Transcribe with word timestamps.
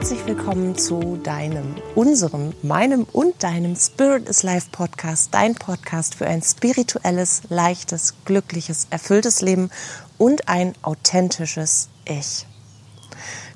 herzlich 0.00 0.26
willkommen 0.26 0.78
zu 0.78 1.18
deinem, 1.22 1.74
unserem, 1.94 2.54
meinem 2.62 3.02
und 3.12 3.42
deinem 3.42 3.76
Spirit 3.76 4.30
is 4.30 4.42
Life 4.42 4.68
Podcast, 4.72 5.34
dein 5.34 5.54
Podcast 5.54 6.14
für 6.14 6.26
ein 6.26 6.40
spirituelles, 6.40 7.42
leichtes, 7.50 8.14
glückliches, 8.24 8.86
erfülltes 8.88 9.42
Leben 9.42 9.68
und 10.16 10.48
ein 10.48 10.72
authentisches 10.80 11.90
Ich. 12.06 12.46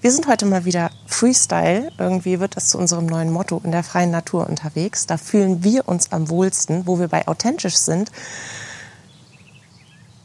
Wir 0.03 0.13
sind 0.13 0.27
heute 0.27 0.45
mal 0.45 0.67
wieder 0.67 0.91
Freestyle. 1.07 1.91
Irgendwie 1.97 2.39
wird 2.41 2.57
das 2.57 2.69
zu 2.69 2.77
unserem 2.77 3.07
neuen 3.07 3.33
Motto 3.33 3.63
in 3.65 3.73
der 3.73 3.83
freien 3.83 4.11
Natur 4.11 4.47
unterwegs. 4.47 5.07
Da 5.07 5.17
fühlen 5.17 5.65
wir 5.65 5.89
uns 5.89 6.13
am 6.13 6.29
wohlsten, 6.29 6.87
wo 6.87 6.99
wir 6.99 7.09
bei 7.09 7.27
authentisch 7.27 7.77
sind 7.77 8.13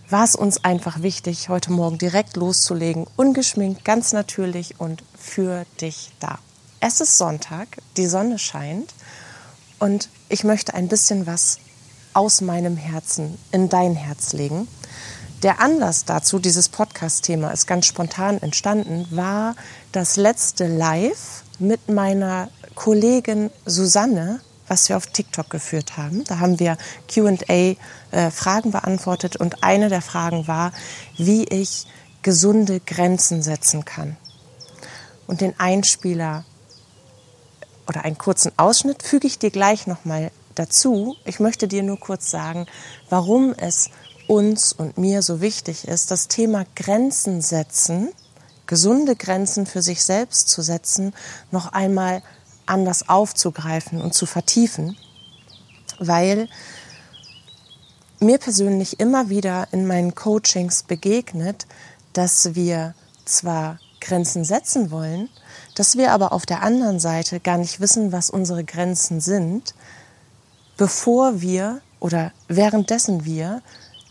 war 0.09 0.23
es 0.23 0.35
uns 0.35 0.63
einfach 0.63 1.01
wichtig, 1.01 1.49
heute 1.49 1.71
Morgen 1.71 1.97
direkt 1.97 2.35
loszulegen, 2.35 3.05
ungeschminkt, 3.15 3.85
ganz 3.85 4.11
natürlich 4.11 4.79
und 4.79 5.03
für 5.17 5.65
dich 5.81 6.11
da. 6.19 6.39
Es 6.79 6.99
ist 6.99 7.17
Sonntag, 7.17 7.67
die 7.97 8.07
Sonne 8.07 8.39
scheint 8.39 8.93
und 9.77 10.09
ich 10.27 10.43
möchte 10.43 10.73
ein 10.73 10.87
bisschen 10.87 11.27
was 11.27 11.59
aus 12.13 12.41
meinem 12.41 12.75
Herzen 12.75 13.37
in 13.51 13.69
dein 13.69 13.95
Herz 13.95 14.33
legen. 14.33 14.67
Der 15.43 15.61
Anlass 15.61 16.05
dazu, 16.05 16.39
dieses 16.39 16.69
Podcast-Thema 16.69 17.51
ist 17.51 17.67
ganz 17.67 17.85
spontan 17.85 18.41
entstanden, 18.41 19.07
war 19.11 19.55
das 19.91 20.17
letzte 20.17 20.67
Live 20.67 21.43
mit 21.59 21.87
meiner 21.87 22.49
Kollegin 22.75 23.51
Susanne 23.65 24.41
was 24.69 24.87
wir 24.87 24.95
auf 24.95 25.07
TikTok 25.07 25.49
geführt 25.49 25.97
haben. 25.97 26.23
Da 26.25 26.39
haben 26.39 26.59
wir 26.59 26.77
QA 27.07 27.75
äh, 28.11 28.31
beantwortet 28.63 29.35
und 29.35 29.63
eine 29.63 29.89
der 29.89 30.01
Fragen 30.01 30.47
war, 30.47 30.71
wie 31.17 31.43
ich 31.43 31.87
gesunde 32.21 32.79
Grenzen 32.79 33.41
setzen 33.41 33.85
kann. 33.85 34.17
Und 35.27 35.41
den 35.41 35.59
Einspieler 35.59 36.45
oder 37.87 38.05
einen 38.05 38.17
kurzen 38.17 38.51
Ausschnitt 38.57 39.03
füge 39.03 39.27
ich 39.27 39.39
dir 39.39 39.51
gleich 39.51 39.87
nochmal 39.87 40.31
dazu. 40.55 41.15
Ich 41.25 41.39
möchte 41.39 41.67
dir 41.67 41.83
nur 41.83 41.99
kurz 41.99 42.29
sagen, 42.29 42.67
warum 43.09 43.53
es 43.53 43.89
uns 44.27 44.73
und 44.73 44.97
mir 44.97 45.21
so 45.23 45.41
wichtig 45.41 45.87
ist, 45.87 46.11
das 46.11 46.27
Thema 46.27 46.65
Grenzen 46.75 47.41
setzen, 47.41 48.09
gesunde 48.67 49.15
Grenzen 49.15 49.65
für 49.65 49.81
sich 49.81 50.03
selbst 50.03 50.49
zu 50.49 50.61
setzen, 50.61 51.13
noch 51.49 51.73
einmal 51.73 52.21
anders 52.69 53.09
aufzugreifen 53.09 54.01
und 54.01 54.13
zu 54.13 54.25
vertiefen, 54.25 54.97
weil 55.99 56.47
mir 58.19 58.37
persönlich 58.37 58.99
immer 58.99 59.29
wieder 59.29 59.67
in 59.71 59.87
meinen 59.87 60.15
Coachings 60.15 60.83
begegnet, 60.83 61.67
dass 62.13 62.55
wir 62.55 62.93
zwar 63.25 63.79
Grenzen 64.01 64.43
setzen 64.43 64.91
wollen, 64.91 65.29
dass 65.75 65.97
wir 65.97 66.11
aber 66.11 66.33
auf 66.33 66.45
der 66.45 66.63
anderen 66.63 66.99
Seite 66.99 67.39
gar 67.39 67.57
nicht 67.57 67.79
wissen, 67.79 68.11
was 68.11 68.29
unsere 68.29 68.63
Grenzen 68.63 69.21
sind, 69.21 69.75
bevor 70.77 71.41
wir 71.41 71.81
oder 71.99 72.31
währenddessen 72.47 73.25
wir 73.25 73.61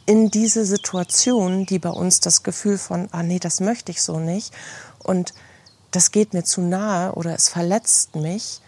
in 0.07 0.31
diese 0.31 0.65
Situation, 0.65 1.67
die 1.67 1.79
bei 1.79 1.91
uns 1.91 2.21
das 2.21 2.43
Gefühl 2.43 2.79
von, 2.79 3.09
ah 3.13 3.23
nee, 3.23 3.39
das 3.39 3.61
möchte 3.61 3.93
ich 3.93 4.03
so 4.03 4.19
nicht 4.19 4.55
und 5.03 5.35
das 5.91 6.11
geht 6.11 6.35
mir 6.35 6.45
zu 6.45 6.61
nahe 6.61 7.13
oder 7.13 7.35
es 7.35 7.49
verletzt 7.49 8.17
mich, 8.17 8.61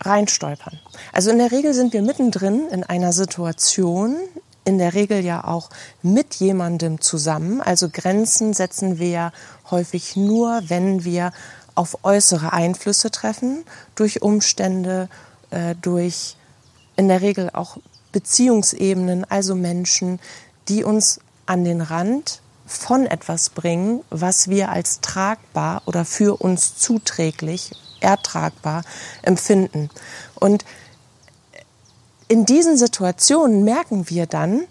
reinstolpern. 0.00 0.78
Also 1.12 1.30
in 1.30 1.38
der 1.38 1.50
Regel 1.50 1.74
sind 1.74 1.92
wir 1.92 2.02
mittendrin 2.02 2.68
in 2.68 2.84
einer 2.84 3.12
Situation, 3.12 4.16
in 4.64 4.78
der 4.78 4.94
Regel 4.94 5.24
ja 5.24 5.44
auch 5.44 5.70
mit 6.02 6.34
jemandem 6.34 7.00
zusammen. 7.00 7.60
Also 7.60 7.88
Grenzen 7.90 8.54
setzen 8.54 8.98
wir 8.98 9.08
ja 9.08 9.32
häufig 9.70 10.16
nur, 10.16 10.62
wenn 10.68 11.04
wir 11.04 11.32
auf 11.74 12.04
äußere 12.04 12.52
Einflüsse 12.52 13.10
treffen, 13.10 13.64
durch 13.94 14.22
Umstände, 14.22 15.08
äh, 15.50 15.74
durch 15.80 16.36
in 16.96 17.08
der 17.08 17.20
Regel 17.20 17.50
auch 17.52 17.78
Beziehungsebenen, 18.12 19.24
also 19.28 19.54
Menschen, 19.54 20.20
die 20.68 20.84
uns 20.84 21.18
an 21.46 21.64
den 21.64 21.80
Rand 21.80 22.40
von 22.66 23.06
etwas 23.06 23.50
bringen, 23.50 24.02
was 24.10 24.48
wir 24.48 24.70
als 24.70 25.00
tragbar 25.00 25.82
oder 25.86 26.04
für 26.04 26.40
uns 26.40 26.76
zuträglich, 26.76 27.72
ertragbar 28.00 28.82
empfinden. 29.22 29.90
Und 30.34 30.64
in 32.28 32.46
diesen 32.46 32.76
Situationen 32.76 33.64
merken 33.64 34.08
wir 34.08 34.26
dann, 34.26 34.66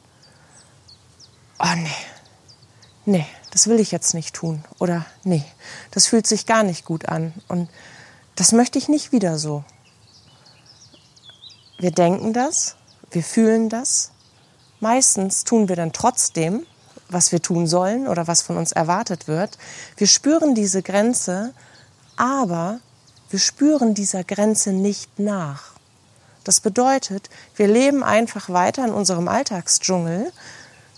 oh 1.59 1.75
nee, 1.75 1.89
nee, 3.05 3.25
das 3.51 3.67
will 3.67 3.79
ich 3.79 3.91
jetzt 3.91 4.13
nicht 4.13 4.33
tun. 4.35 4.63
Oder 4.79 5.05
nee, 5.23 5.43
das 5.91 6.07
fühlt 6.07 6.25
sich 6.25 6.45
gar 6.45 6.63
nicht 6.63 6.85
gut 6.85 7.07
an. 7.07 7.33
Und 7.47 7.69
das 8.35 8.51
möchte 8.51 8.79
ich 8.79 8.89
nicht 8.89 9.11
wieder 9.11 9.37
so. 9.37 9.63
Wir 11.77 11.91
denken 11.91 12.33
das, 12.33 12.75
wir 13.11 13.23
fühlen 13.23 13.69
das. 13.69 14.11
Meistens 14.79 15.43
tun 15.43 15.69
wir 15.69 15.75
dann 15.75 15.93
trotzdem, 15.93 16.65
was 17.09 17.31
wir 17.31 17.41
tun 17.41 17.67
sollen 17.67 18.07
oder 18.07 18.27
was 18.27 18.41
von 18.41 18.57
uns 18.57 18.71
erwartet 18.71 19.27
wird. 19.27 19.57
Wir 19.97 20.07
spüren 20.07 20.55
diese 20.55 20.81
Grenze, 20.81 21.53
aber 22.15 22.79
wir 23.29 23.39
spüren 23.39 23.93
dieser 23.93 24.23
Grenze 24.23 24.73
nicht 24.73 25.19
nach. 25.19 25.73
Das 26.43 26.59
bedeutet, 26.59 27.29
wir 27.55 27.67
leben 27.67 28.03
einfach 28.03 28.49
weiter 28.49 28.85
in 28.85 28.91
unserem 28.91 29.27
Alltagsdschungel. 29.27 30.31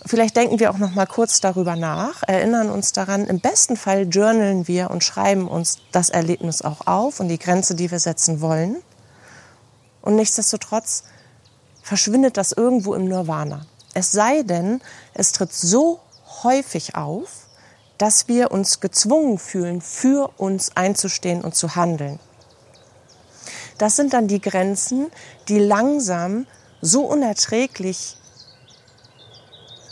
Vielleicht 0.04 0.36
denken 0.36 0.58
wir 0.60 0.70
auch 0.70 0.78
noch 0.78 0.94
mal 0.94 1.06
kurz 1.06 1.40
darüber 1.40 1.76
nach, 1.76 2.22
erinnern 2.26 2.70
uns 2.70 2.92
daran. 2.92 3.26
Im 3.26 3.40
besten 3.40 3.76
Fall 3.76 4.06
journalen 4.08 4.68
wir 4.68 4.90
und 4.90 5.04
schreiben 5.04 5.48
uns 5.48 5.78
das 5.92 6.10
Erlebnis 6.10 6.62
auch 6.62 6.86
auf 6.86 7.20
und 7.20 7.28
die 7.28 7.38
Grenze, 7.38 7.74
die 7.74 7.90
wir 7.90 7.98
setzen 7.98 8.40
wollen. 8.40 8.76
Und 10.02 10.16
nichtsdestotrotz 10.16 11.04
verschwindet 11.82 12.36
das 12.36 12.52
irgendwo 12.52 12.94
im 12.94 13.04
Nirvana. 13.04 13.66
Es 13.96 14.12
sei 14.12 14.42
denn, 14.42 14.82
es 15.14 15.32
tritt 15.32 15.54
so 15.54 16.00
häufig 16.42 16.96
auf, 16.96 17.46
dass 17.96 18.28
wir 18.28 18.50
uns 18.50 18.80
gezwungen 18.80 19.38
fühlen, 19.38 19.80
für 19.80 20.32
uns 20.36 20.76
einzustehen 20.76 21.42
und 21.42 21.54
zu 21.54 21.76
handeln. 21.76 22.20
Das 23.78 23.96
sind 23.96 24.12
dann 24.12 24.28
die 24.28 24.42
Grenzen, 24.42 25.06
die 25.48 25.58
langsam 25.58 26.46
so 26.82 27.06
unerträglich 27.06 28.18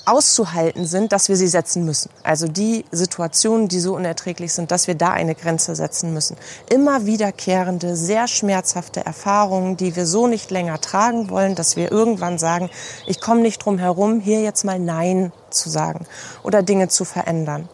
auszuhalten 0.06 0.86
sind, 0.86 1.12
dass 1.12 1.28
wir 1.28 1.36
sie 1.36 1.46
setzen 1.46 1.84
müssen. 1.84 2.10
Also 2.22 2.46
die 2.46 2.84
Situationen, 2.90 3.68
die 3.68 3.80
so 3.80 3.94
unerträglich 3.94 4.52
sind, 4.52 4.70
dass 4.70 4.86
wir 4.86 4.94
da 4.94 5.10
eine 5.10 5.34
Grenze 5.34 5.74
setzen 5.74 6.12
müssen. 6.12 6.36
Immer 6.70 7.06
wiederkehrende, 7.06 7.96
sehr 7.96 8.28
schmerzhafte 8.28 9.04
Erfahrungen, 9.04 9.76
die 9.76 9.96
wir 9.96 10.06
so 10.06 10.26
nicht 10.26 10.50
länger 10.50 10.80
tragen 10.80 11.30
wollen, 11.30 11.54
dass 11.54 11.76
wir 11.76 11.90
irgendwann 11.90 12.38
sagen, 12.38 12.70
ich 13.06 13.20
komme 13.20 13.40
nicht 13.40 13.58
drum 13.64 13.78
herum, 13.78 14.20
hier 14.20 14.42
jetzt 14.42 14.64
mal 14.64 14.78
Nein 14.78 15.32
zu 15.50 15.70
sagen 15.70 16.06
oder 16.42 16.62
Dinge 16.62 16.88
zu 16.88 17.04
verändern. 17.04 17.68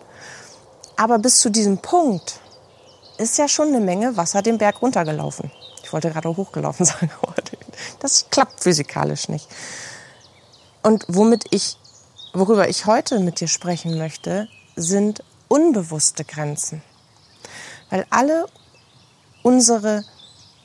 Aber 0.97 1.19
bis 1.19 1.41
zu 1.41 1.51
diesem 1.51 1.79
Punkt 1.79 2.41
ist 3.19 3.39
ja 3.39 3.49
schon 3.49 3.69
eine 3.69 3.81
Menge 3.81 4.17
Wasser 4.17 4.43
den 4.43 4.59
Berg 4.59 4.83
runtergelaufen. 4.83 5.51
Ich 5.83 5.93
wollte 5.93 6.11
gerade 6.11 6.29
hochgelaufen 6.37 6.87
sagen, 6.87 7.11
das 8.01 8.27
klappt 8.31 8.63
physikalisch 8.63 9.29
nicht. 9.29 9.49
Und 10.83 11.05
womit 11.09 11.45
ich 11.51 11.77
Worüber 12.33 12.69
ich 12.69 12.87
heute 12.87 13.19
mit 13.19 13.41
dir 13.41 13.49
sprechen 13.49 13.99
möchte, 13.99 14.47
sind 14.77 15.25
unbewusste 15.49 16.25
Grenzen. 16.25 16.81
Weil 17.91 18.07
alle 18.11 18.47
unsere 19.43 20.05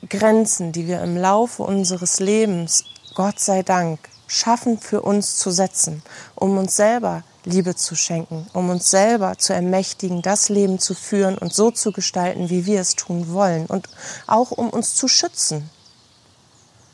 Grenzen, 0.08 0.70
die 0.70 0.86
wir 0.86 1.02
im 1.02 1.16
Laufe 1.16 1.64
unseres 1.64 2.20
Lebens, 2.20 2.84
Gott 3.16 3.40
sei 3.40 3.64
Dank, 3.64 3.98
schaffen 4.28 4.78
für 4.78 5.02
uns 5.02 5.36
zu 5.36 5.50
setzen, 5.50 6.02
um 6.36 6.56
uns 6.56 6.76
selber 6.76 7.24
Liebe 7.44 7.74
zu 7.74 7.96
schenken, 7.96 8.46
um 8.52 8.70
uns 8.70 8.88
selber 8.88 9.36
zu 9.36 9.52
ermächtigen, 9.52 10.22
das 10.22 10.48
Leben 10.48 10.78
zu 10.78 10.94
führen 10.94 11.36
und 11.36 11.52
so 11.52 11.72
zu 11.72 11.90
gestalten, 11.90 12.48
wie 12.48 12.66
wir 12.66 12.80
es 12.80 12.94
tun 12.94 13.32
wollen 13.32 13.66
und 13.66 13.88
auch 14.28 14.52
um 14.52 14.70
uns 14.70 14.94
zu 14.94 15.08
schützen. 15.08 15.68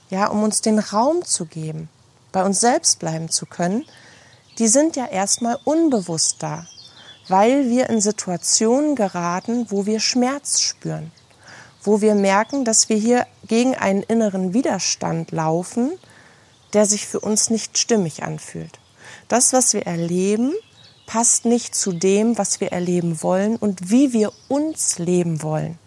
Ja, 0.08 0.28
um 0.28 0.42
uns 0.42 0.62
den 0.62 0.78
Raum 0.78 1.24
zu 1.24 1.44
geben, 1.44 1.90
bei 2.32 2.42
uns 2.42 2.60
selbst 2.60 2.98
bleiben 2.98 3.28
zu 3.28 3.44
können, 3.44 3.84
die 4.58 4.68
sind 4.68 4.96
ja 4.96 5.06
erstmal 5.06 5.58
unbewusst 5.64 6.36
da, 6.40 6.66
weil 7.28 7.70
wir 7.70 7.88
in 7.88 8.00
Situationen 8.00 8.96
geraten, 8.96 9.66
wo 9.70 9.86
wir 9.86 10.00
Schmerz 10.00 10.60
spüren, 10.60 11.10
wo 11.82 12.00
wir 12.00 12.14
merken, 12.14 12.64
dass 12.64 12.88
wir 12.88 12.96
hier 12.96 13.26
gegen 13.46 13.74
einen 13.74 14.02
inneren 14.02 14.54
Widerstand 14.54 15.30
laufen, 15.32 15.92
der 16.72 16.86
sich 16.86 17.06
für 17.06 17.20
uns 17.20 17.50
nicht 17.50 17.78
stimmig 17.78 18.22
anfühlt. 18.22 18.78
Das, 19.28 19.52
was 19.52 19.74
wir 19.74 19.86
erleben, 19.86 20.52
passt 21.06 21.44
nicht 21.44 21.74
zu 21.74 21.92
dem, 21.92 22.38
was 22.38 22.60
wir 22.60 22.72
erleben 22.72 23.22
wollen 23.22 23.56
und 23.56 23.90
wie 23.90 24.12
wir 24.12 24.32
uns 24.48 24.98
leben 24.98 25.42
wollen. 25.42 25.78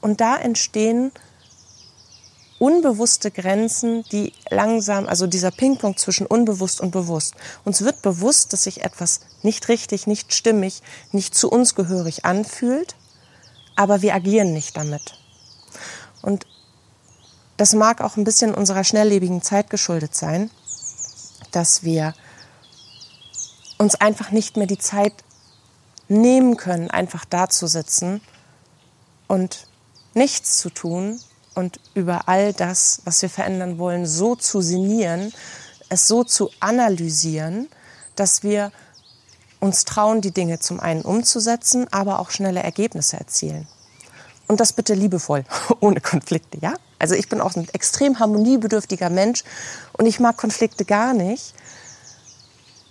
Und 0.00 0.20
da 0.20 0.36
entstehen 0.36 1.12
unbewusste 2.60 3.30
Grenzen, 3.30 4.04
die 4.12 4.34
langsam, 4.50 5.08
also 5.08 5.26
dieser 5.26 5.50
Pingpong 5.50 5.96
zwischen 5.96 6.26
unbewusst 6.26 6.80
und 6.80 6.90
bewusst. 6.90 7.34
Uns 7.64 7.82
wird 7.82 8.02
bewusst, 8.02 8.52
dass 8.52 8.64
sich 8.64 8.84
etwas 8.84 9.20
nicht 9.42 9.68
richtig, 9.68 10.06
nicht 10.06 10.34
stimmig, 10.34 10.82
nicht 11.10 11.34
zu 11.34 11.50
uns 11.50 11.74
gehörig 11.74 12.26
anfühlt, 12.26 12.94
aber 13.76 14.02
wir 14.02 14.14
agieren 14.14 14.52
nicht 14.52 14.76
damit. 14.76 15.18
Und 16.20 16.46
das 17.56 17.72
mag 17.72 18.02
auch 18.02 18.18
ein 18.18 18.24
bisschen 18.24 18.54
unserer 18.54 18.84
schnelllebigen 18.84 19.40
Zeit 19.40 19.70
geschuldet 19.70 20.14
sein, 20.14 20.50
dass 21.52 21.82
wir 21.82 22.14
uns 23.78 23.94
einfach 23.94 24.32
nicht 24.32 24.58
mehr 24.58 24.66
die 24.66 24.78
Zeit 24.78 25.14
nehmen 26.08 26.58
können, 26.58 26.90
einfach 26.90 27.24
da 27.24 27.48
zu 27.48 27.66
sitzen 27.66 28.20
und 29.28 29.66
nichts 30.12 30.58
zu 30.58 30.68
tun 30.68 31.20
und 31.54 31.80
über 31.94 32.28
all 32.28 32.52
das, 32.52 33.02
was 33.04 33.22
wir 33.22 33.30
verändern 33.30 33.78
wollen, 33.78 34.06
so 34.06 34.36
zu 34.36 34.60
sinnieren, 34.60 35.32
es 35.88 36.06
so 36.06 36.24
zu 36.24 36.50
analysieren, 36.60 37.68
dass 38.14 38.42
wir 38.42 38.72
uns 39.60 39.84
trauen, 39.84 40.20
die 40.20 40.30
Dinge 40.30 40.58
zum 40.58 40.80
einen 40.80 41.02
umzusetzen, 41.02 41.86
aber 41.92 42.18
auch 42.18 42.30
schnelle 42.30 42.62
Ergebnisse 42.62 43.18
erzielen. 43.18 43.66
Und 44.46 44.60
das 44.60 44.72
bitte 44.72 44.94
liebevoll, 44.94 45.44
ohne 45.80 46.00
Konflikte, 46.00 46.58
ja? 46.60 46.74
Also 46.98 47.14
ich 47.14 47.28
bin 47.28 47.40
auch 47.40 47.56
ein 47.56 47.68
extrem 47.72 48.18
harmoniebedürftiger 48.18 49.08
Mensch 49.08 49.44
und 49.94 50.06
ich 50.06 50.20
mag 50.20 50.36
Konflikte 50.36 50.84
gar 50.84 51.14
nicht. 51.14 51.54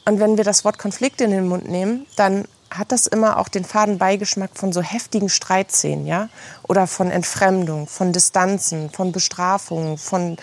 Und 0.05 0.19
wenn 0.19 0.37
wir 0.37 0.43
das 0.43 0.65
Wort 0.65 0.79
Konflikte 0.79 1.25
in 1.25 1.31
den 1.31 1.47
Mund 1.47 1.69
nehmen, 1.69 2.07
dann 2.15 2.45
hat 2.71 2.91
das 2.91 3.07
immer 3.07 3.37
auch 3.37 3.47
den 3.47 3.65
faden 3.65 3.97
Beigeschmack 3.97 4.51
von 4.53 4.71
so 4.71 4.81
heftigen 4.81 5.29
Streitszenen, 5.29 6.05
ja? 6.05 6.29
Oder 6.63 6.87
von 6.87 7.09
Entfremdung, 7.09 7.87
von 7.87 8.13
Distanzen, 8.13 8.89
von 8.91 9.11
Bestrafungen, 9.11 9.97
von, 9.97 10.37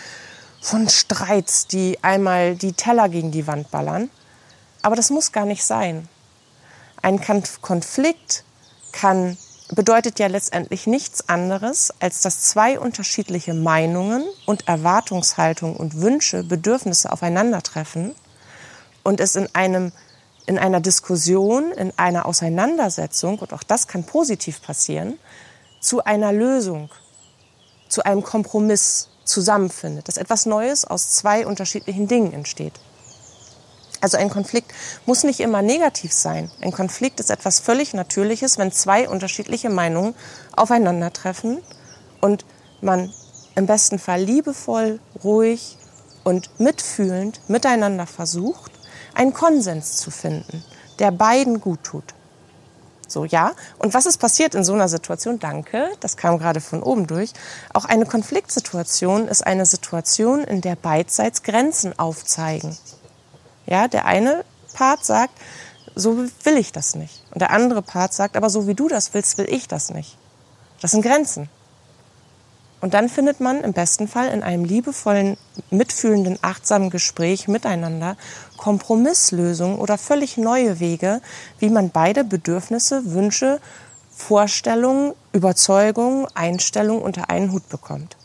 von 0.61 0.89
Streits, 0.89 1.67
die 1.67 1.99
einmal 2.03 2.57
die 2.57 2.73
Teller 2.73 3.09
gegen 3.09 3.31
die 3.31 3.47
Wand 3.47 3.71
ballern. 3.71 4.11
Aber 4.83 4.97
das 4.97 5.11
muss 5.11 5.33
gar 5.33 5.47
nicht 5.47 5.65
sein. 5.65 6.09
Ein 7.03 7.21
Konflikt 7.61 8.45
kann, 8.93 9.37
bedeutet 9.69 10.19
ja 10.19 10.27
letztendlich 10.27 10.87
nichts 10.87 11.29
anderes, 11.29 11.93
als 12.01 12.23
dass 12.23 12.43
zwei 12.43 12.79
unterschiedliche 12.79 13.55
Meinungen 13.55 14.25
und 14.47 14.67
Erwartungshaltungen 14.67 15.77
und 15.77 16.01
Wünsche, 16.01 16.43
Bedürfnisse 16.43 17.13
aufeinandertreffen 17.13 18.15
und 19.03 19.21
es 19.21 19.37
in 19.37 19.49
einem 19.55 19.93
in 20.47 20.59
einer 20.59 20.81
Diskussion, 20.81 21.73
in 21.73 21.93
einer 21.97 22.27
Auseinandersetzung, 22.27 23.39
und 23.41 23.53
auch 23.53 23.63
das 23.63 23.89
kann 23.89 24.05
positiv 24.05 24.63
passieren, 24.63 25.19
zu 25.81 26.05
einer 26.05 26.33
Lösung, 26.33 26.89
zu 27.89 28.05
einem 28.05 28.23
Kompromiss 28.23 29.09
zusammenfindet, 29.25 30.09
dass 30.09 30.17
etwas 30.17 30.47
Neues 30.47 30.85
aus 30.85 31.11
zwei 31.11 31.47
unterschiedlichen 31.47 32.07
Dingen 32.09 32.33
entsteht. 32.33 32.75
Also 34.01 34.19
ein 34.19 34.31
Konflikt 34.31 34.73
muss 35.05 35.25
nicht 35.25 35.41
immer 35.41 35.63
negativ 35.63 36.13
sein. 36.13 36.51
Ein 36.61 36.71
Konflikt 36.71 37.19
ist 37.19 37.31
etwas 37.31 37.61
völlig 37.61 37.95
Natürliches, 37.95 38.59
wenn 38.59 38.71
zwei 38.71 39.09
unterschiedliche 39.09 39.71
Meinungen 39.71 40.15
aufeinandertreffen 40.55 41.59
und 42.21 42.45
man 42.81 43.13
im 43.55 43.67
besten 43.67 43.99
Fall 43.99 44.23
liebevoll, 44.23 45.01
ruhig 45.25 45.79
und 46.25 46.51
mitfühlend 46.61 47.41
miteinander 47.49 48.07
versucht, 48.07 48.71
einen 49.17 49.33
Konsens 49.33 49.97
zu 49.97 50.11
finden, 50.11 50.63
der 50.99 51.11
beiden 51.11 51.61
gut 51.61 51.83
tut. 51.83 52.15
So, 53.09 53.25
ja. 53.25 53.53
Und 53.79 53.95
was 53.95 54.07
ist 54.07 54.19
passiert 54.19 54.55
in 54.55 54.65
so 54.65 54.73
einer 54.75 54.89
Situation? 54.89 55.39
Danke, 55.39 55.91
das 56.01 56.17
kam 56.17 56.39
gerade 56.39 56.61
von 56.61 56.83
oben 56.83 57.07
durch. 57.07 57.33
Auch 57.73 57.85
eine 57.85 58.05
Konfliktsituation 58.05 59.29
ist 59.29 59.47
eine 59.47 59.65
Situation, 59.65 60.43
in 60.43 60.61
der 60.61 60.77
beidseits 60.77 61.43
Grenzen 61.43 61.97
aufzeigen. 61.99 62.77
Ja, 63.67 63.89
der 63.89 64.07
eine 64.07 64.45
Part 64.75 65.05
sagt, 65.05 65.35
so 65.95 66.19
will 66.19 66.57
ich 66.59 66.73
das 66.73 66.95
nicht. 66.95 67.23
Und 67.31 67.41
der 67.41 67.51
andere 67.51 67.83
Part 67.83 68.13
sagt, 68.13 68.37
aber 68.37 68.51
so 68.51 68.67
wie 68.67 68.75
du 68.75 68.89
das 68.89 69.15
willst, 69.15 69.39
will 69.39 69.47
ich 69.49 69.69
das 69.69 69.91
nicht. 69.91 70.19
Das 70.81 70.91
sind 70.91 71.03
Grenzen. 71.03 71.49
Und 72.87 72.95
dann 72.95 73.09
findet 73.09 73.41
man 73.41 73.65
im 73.65 73.73
besten 73.73 74.07
Fall 74.07 74.29
in 74.29 74.45
einem 74.45 74.65
liebevollen, 74.65 75.37
mitfühlenden, 75.73 76.39
achtsamen 76.41 76.89
Gespräch 76.89 77.49
miteinander 77.49 78.17
Kompromisslösungen 78.59 79.79
oder 79.79 79.99
völlig 79.99 80.37
neue 80.37 80.79
Wege, 80.79 81.21
wie 81.59 81.69
man 81.69 81.91
beide 81.91 82.23
Bedürfnisse, 82.23 83.13
Wünsche, 83.13 83.61
Vorstellungen, 84.13 85.15
Überzeugungen, 85.33 86.29
Einstellungen 86.35 87.03
unter 87.03 87.29
einen 87.29 87.51
Hut 87.51 87.69
bekommt. 87.71 88.17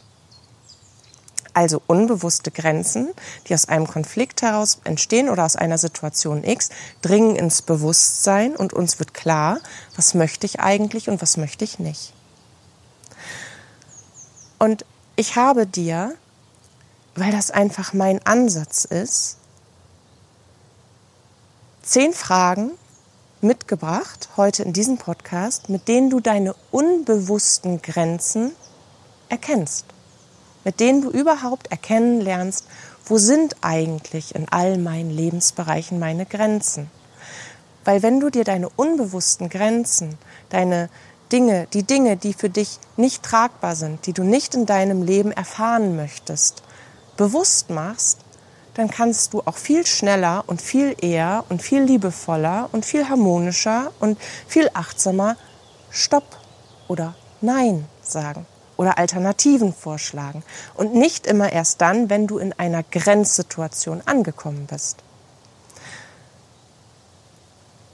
Also 1.55 1.81
unbewusste 1.87 2.51
Grenzen, 2.51 3.09
die 3.47 3.55
aus 3.55 3.67
einem 3.67 3.87
Konflikt 3.87 4.43
heraus 4.43 4.77
entstehen 4.83 5.29
oder 5.29 5.43
aus 5.43 5.55
einer 5.55 5.79
Situation 5.79 6.43
X, 6.43 6.69
dringen 7.01 7.35
ins 7.35 7.63
Bewusstsein 7.63 8.55
und 8.55 8.73
uns 8.73 8.99
wird 8.99 9.15
klar, 9.15 9.59
was 9.95 10.13
möchte 10.13 10.45
ich 10.45 10.59
eigentlich 10.59 11.09
und 11.09 11.19
was 11.19 11.37
möchte 11.37 11.65
ich 11.65 11.79
nicht. 11.79 12.13
Und 14.61 14.85
ich 15.15 15.35
habe 15.35 15.65
dir, 15.65 16.13
weil 17.15 17.31
das 17.31 17.49
einfach 17.49 17.93
mein 17.93 18.23
Ansatz 18.27 18.85
ist, 18.85 19.37
zehn 21.81 22.13
Fragen 22.13 22.71
mitgebracht 23.41 24.29
heute 24.37 24.61
in 24.61 24.71
diesem 24.71 24.97
Podcast, 24.97 25.69
mit 25.69 25.87
denen 25.87 26.11
du 26.11 26.19
deine 26.19 26.53
unbewussten 26.69 27.81
Grenzen 27.81 28.51
erkennst 29.29 29.85
mit 30.63 30.79
denen 30.79 31.01
du 31.01 31.09
überhaupt 31.09 31.71
erkennen 31.71 32.21
lernst, 32.21 32.67
wo 33.05 33.17
sind 33.17 33.55
eigentlich 33.61 34.35
in 34.35 34.47
all 34.49 34.77
meinen 34.77 35.09
Lebensbereichen 35.09 35.99
meine 35.99 36.25
Grenzen. 36.25 36.89
Weil 37.83 38.03
wenn 38.03 38.19
du 38.19 38.29
dir 38.29 38.43
deine 38.43 38.69
unbewussten 38.69 39.49
Grenzen, 39.49 40.17
deine 40.49 40.89
Dinge, 41.31 41.67
die 41.73 41.83
Dinge, 41.83 42.17
die 42.17 42.33
für 42.33 42.49
dich 42.49 42.79
nicht 42.97 43.23
tragbar 43.23 43.75
sind, 43.75 44.05
die 44.05 44.13
du 44.13 44.23
nicht 44.23 44.55
in 44.55 44.65
deinem 44.65 45.03
Leben 45.03 45.31
erfahren 45.31 45.95
möchtest, 45.95 46.63
bewusst 47.17 47.69
machst, 47.69 48.19
dann 48.73 48.89
kannst 48.89 49.33
du 49.33 49.41
auch 49.45 49.57
viel 49.57 49.85
schneller 49.85 50.43
und 50.47 50.61
viel 50.61 50.95
eher 51.01 51.43
und 51.49 51.61
viel 51.61 51.81
liebevoller 51.81 52.69
und 52.71 52.85
viel 52.85 53.09
harmonischer 53.09 53.91
und 53.99 54.17
viel 54.47 54.69
achtsamer 54.73 55.35
Stopp 55.89 56.37
oder 56.87 57.15
Nein 57.41 57.85
sagen 58.01 58.45
oder 58.77 58.97
Alternativen 58.97 59.73
vorschlagen. 59.73 60.43
Und 60.75 60.95
nicht 60.95 61.27
immer 61.27 61.51
erst 61.51 61.81
dann, 61.81 62.09
wenn 62.09 62.27
du 62.27 62.37
in 62.37 62.53
einer 62.53 62.83
Grenzsituation 62.83 64.01
angekommen 64.05 64.67
bist. 64.67 64.97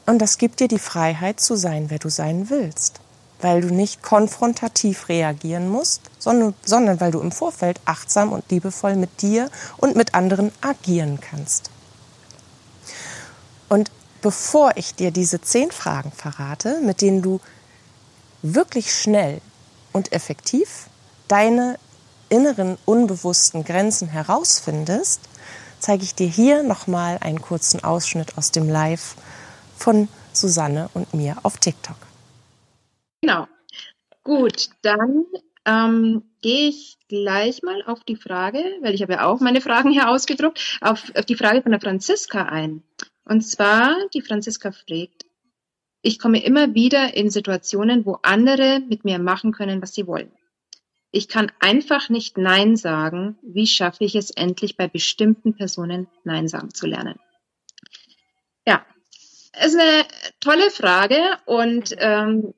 Und 0.06 0.20
das 0.20 0.38
gibt 0.38 0.62
dir 0.62 0.70
die 0.70 0.80
Freiheit 0.80 1.42
zu 1.42 1.56
sein, 1.56 1.90
wer 1.90 2.00
du 2.00 2.10
sein 2.10 2.50
willst. 2.50 3.02
Weil 3.42 3.62
du 3.62 3.74
nicht 3.74 4.02
konfrontativ 4.02 5.10
reagieren 5.10 5.70
musst, 5.70 6.02
sondern, 6.18 6.54
sondern 6.64 7.00
weil 7.00 7.12
du 7.12 7.20
im 7.20 7.32
Vorfeld 7.32 7.80
achtsam 7.86 8.32
und 8.32 8.50
liebevoll 8.50 8.96
mit 8.96 9.22
dir 9.22 9.50
und 9.78 9.96
mit 9.96 10.16
anderen 10.16 10.52
agieren 10.62 11.20
kannst. 11.20 11.70
Und 13.70 13.92
bevor 14.22 14.72
ich 14.76 14.96
dir 14.96 15.12
diese 15.12 15.42
zehn 15.42 15.72
Fragen 15.72 16.12
verrate, 16.12 16.80
mit 16.82 17.02
denen 17.02 17.22
du 17.22 17.40
wirklich 18.42 18.94
schnell 18.94 19.42
und 19.94 20.12
effektiv 20.12 20.88
deine 21.28 21.78
inneren 22.30 22.78
unbewussten 22.86 23.64
Grenzen 23.64 24.08
herausfindest, 24.08 25.22
zeige 25.80 26.04
ich 26.04 26.16
dir 26.16 26.28
hier 26.28 26.64
nochmal 26.64 27.18
einen 27.22 27.42
kurzen 27.42 27.84
Ausschnitt 27.84 28.38
aus 28.38 28.52
dem 28.52 28.70
Live 28.70 29.16
von 29.78 30.08
Susanne 30.34 30.90
und 30.94 31.14
mir 31.14 31.38
auf 31.44 31.58
TikTok. 31.58 32.07
Genau. 33.22 33.48
Gut, 34.24 34.70
dann 34.82 35.26
ähm, 35.66 36.24
gehe 36.42 36.70
ich 36.70 36.98
gleich 37.08 37.62
mal 37.64 37.84
auf 37.84 38.04
die 38.04 38.16
Frage, 38.16 38.60
weil 38.82 38.94
ich 38.94 39.02
habe 39.02 39.14
ja 39.14 39.26
auch 39.26 39.40
meine 39.40 39.62
Fragen 39.62 39.92
hier 39.92 40.10
ausgedruckt, 40.10 40.80
auf, 40.82 41.12
auf 41.16 41.26
die 41.26 41.36
Frage 41.36 41.62
von 41.62 41.72
der 41.72 41.82
Franziska 41.82 42.44
ein. 42.44 42.84
Und 43.26 43.42
zwar, 43.42 43.96
die 44.14 44.22
Franziska 44.22 44.72
fragt, 44.72 45.26
ich 46.02 46.20
komme 46.20 46.44
immer 46.44 46.74
wieder 46.74 47.16
in 47.16 47.30
Situationen, 47.30 48.06
wo 48.06 48.20
andere 48.22 48.80
mit 48.88 49.04
mir 49.04 49.20
machen 49.20 49.52
können, 49.52 49.82
was 49.82 49.94
sie 49.94 50.08
wollen. 50.08 50.32
Ich 51.12 51.28
kann 51.28 51.52
einfach 51.60 52.10
nicht 52.10 52.38
Nein 52.38 52.76
sagen. 52.76 53.38
Wie 53.42 53.68
schaffe 53.68 54.04
ich 54.04 54.16
es 54.16 54.30
endlich 54.30 54.78
bei 54.78 54.88
bestimmten 54.88 55.56
Personen 55.56 56.08
Nein 56.24 56.48
sagen 56.48 56.74
zu 56.74 56.86
lernen? 56.86 57.20
Ja, 58.66 58.86
ist 59.66 59.78
eine 59.78 60.06
tolle 60.40 60.70
Frage 60.70 61.20
und 61.46 61.96
ähm, 61.98 62.54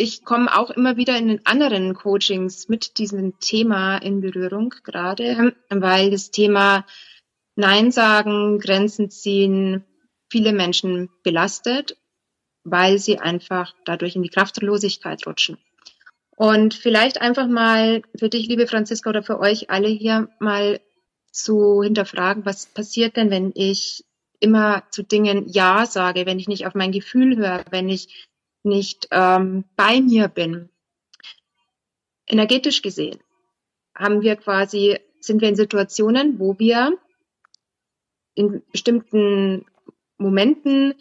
ich 0.00 0.24
komme 0.24 0.56
auch 0.56 0.70
immer 0.70 0.96
wieder 0.96 1.16
in 1.18 1.28
den 1.28 1.46
anderen 1.46 1.94
Coachings 1.94 2.68
mit 2.68 2.98
diesem 2.98 3.38
Thema 3.38 3.98
in 3.98 4.20
Berührung, 4.22 4.74
gerade 4.82 5.54
weil 5.68 6.10
das 6.10 6.30
Thema 6.30 6.86
Nein 7.54 7.92
sagen, 7.92 8.58
Grenzen 8.58 9.10
ziehen, 9.10 9.84
viele 10.30 10.52
Menschen 10.52 11.10
belastet, 11.22 11.98
weil 12.64 12.98
sie 12.98 13.18
einfach 13.18 13.74
dadurch 13.84 14.16
in 14.16 14.22
die 14.22 14.30
Kraftlosigkeit 14.30 15.26
rutschen. 15.26 15.58
Und 16.34 16.72
vielleicht 16.72 17.20
einfach 17.20 17.46
mal 17.46 18.02
für 18.18 18.30
dich, 18.30 18.48
liebe 18.48 18.66
Franziska, 18.66 19.10
oder 19.10 19.22
für 19.22 19.38
euch 19.38 19.68
alle 19.68 19.88
hier 19.88 20.30
mal 20.38 20.80
zu 21.30 21.82
hinterfragen, 21.82 22.46
was 22.46 22.66
passiert 22.66 23.16
denn, 23.16 23.30
wenn 23.30 23.52
ich 23.54 24.04
immer 24.40 24.84
zu 24.90 25.02
Dingen 25.02 25.46
Ja 25.48 25.84
sage, 25.84 26.24
wenn 26.24 26.38
ich 26.38 26.48
nicht 26.48 26.66
auf 26.66 26.74
mein 26.74 26.92
Gefühl 26.92 27.36
höre, 27.36 27.64
wenn 27.70 27.90
ich 27.90 28.29
nicht 28.62 29.08
ähm, 29.10 29.64
bei 29.76 30.00
mir 30.00 30.28
bin. 30.28 30.70
Energetisch 32.26 32.82
gesehen 32.82 33.18
haben 33.94 34.22
wir 34.22 34.36
quasi, 34.36 34.98
sind 35.20 35.40
wir 35.40 35.48
in 35.48 35.56
Situationen, 35.56 36.38
wo 36.38 36.58
wir 36.58 36.96
in 38.34 38.62
bestimmten 38.70 39.66
Momenten 40.16 40.94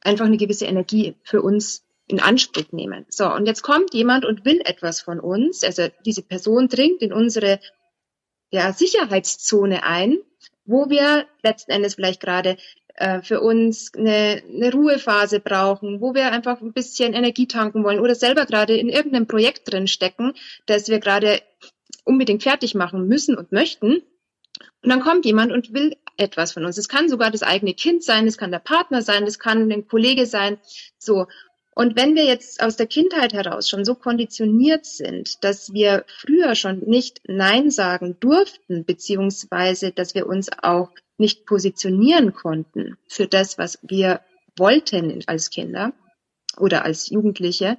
einfach 0.00 0.26
eine 0.26 0.36
gewisse 0.36 0.66
Energie 0.66 1.16
für 1.22 1.42
uns 1.42 1.84
in 2.06 2.20
Anspruch 2.20 2.72
nehmen. 2.72 3.06
So, 3.08 3.32
und 3.32 3.46
jetzt 3.46 3.62
kommt 3.62 3.94
jemand 3.94 4.24
und 4.24 4.44
will 4.44 4.60
etwas 4.64 5.00
von 5.00 5.20
uns. 5.20 5.62
Also 5.64 5.88
diese 6.04 6.22
Person 6.22 6.68
dringt 6.68 7.00
in 7.00 7.12
unsere 7.12 7.60
ja, 8.50 8.72
Sicherheitszone 8.72 9.84
ein, 9.84 10.18
wo 10.64 10.90
wir 10.90 11.26
letzten 11.42 11.70
Endes 11.70 11.94
vielleicht 11.94 12.20
gerade 12.20 12.56
für 13.22 13.40
uns 13.40 13.92
eine, 13.94 14.42
eine 14.48 14.72
Ruhephase 14.72 15.40
brauchen, 15.40 16.00
wo 16.00 16.14
wir 16.14 16.30
einfach 16.30 16.60
ein 16.60 16.72
bisschen 16.72 17.14
Energie 17.14 17.46
tanken 17.46 17.84
wollen 17.84 18.00
oder 18.00 18.14
selber 18.14 18.46
gerade 18.46 18.76
in 18.76 18.88
irgendeinem 18.88 19.26
Projekt 19.26 19.72
drin 19.72 19.88
stecken, 19.88 20.34
das 20.66 20.88
wir 20.88 20.98
gerade 21.00 21.40
unbedingt 22.04 22.42
fertig 22.42 22.74
machen 22.74 23.08
müssen 23.08 23.36
und 23.36 23.52
möchten. 23.52 24.02
Und 24.82 24.90
dann 24.90 25.00
kommt 25.00 25.24
jemand 25.24 25.52
und 25.52 25.72
will 25.72 25.96
etwas 26.16 26.52
von 26.52 26.64
uns. 26.64 26.76
Es 26.78 26.88
kann 26.88 27.08
sogar 27.08 27.30
das 27.30 27.42
eigene 27.42 27.74
Kind 27.74 28.04
sein, 28.04 28.26
es 28.26 28.36
kann 28.36 28.50
der 28.50 28.58
Partner 28.58 29.02
sein, 29.02 29.24
es 29.24 29.38
kann 29.38 29.70
ein 29.70 29.88
Kollege 29.88 30.26
sein. 30.26 30.58
So. 30.98 31.26
Und 31.74 31.96
wenn 31.96 32.14
wir 32.14 32.24
jetzt 32.24 32.62
aus 32.62 32.76
der 32.76 32.86
Kindheit 32.86 33.32
heraus 33.32 33.68
schon 33.68 33.84
so 33.84 33.94
konditioniert 33.94 34.84
sind, 34.84 35.42
dass 35.42 35.72
wir 35.72 36.04
früher 36.06 36.54
schon 36.54 36.80
nicht 36.80 37.22
Nein 37.26 37.70
sagen 37.70 38.16
durften, 38.20 38.84
beziehungsweise 38.84 39.90
dass 39.90 40.14
wir 40.14 40.26
uns 40.26 40.50
auch 40.62 40.90
nicht 41.16 41.46
positionieren 41.46 42.34
konnten 42.34 42.98
für 43.08 43.26
das, 43.26 43.56
was 43.56 43.78
wir 43.82 44.20
wollten 44.58 45.22
als 45.26 45.48
Kinder 45.50 45.92
oder 46.58 46.84
als 46.84 47.08
Jugendliche, 47.08 47.78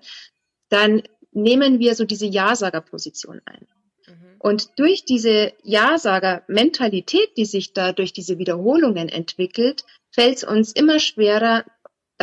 dann 0.69 1.03
nehmen 1.31 1.79
wir 1.79 1.93
so 1.93 2.05
diese 2.05 2.25
Ja-Sager-Position 2.25 3.41
ein. 3.45 3.67
Mhm. 4.07 4.35
Und 4.39 4.69
durch 4.77 5.05
diese 5.05 5.53
Ja-Sager-Mentalität, 5.63 7.37
die 7.37 7.45
sich 7.45 7.73
da 7.73 7.91
durch 7.91 8.13
diese 8.13 8.39
Wiederholungen 8.39 9.09
entwickelt, 9.09 9.85
fällt 10.11 10.37
es 10.37 10.43
uns 10.43 10.71
immer 10.71 10.99
schwerer, 10.99 11.63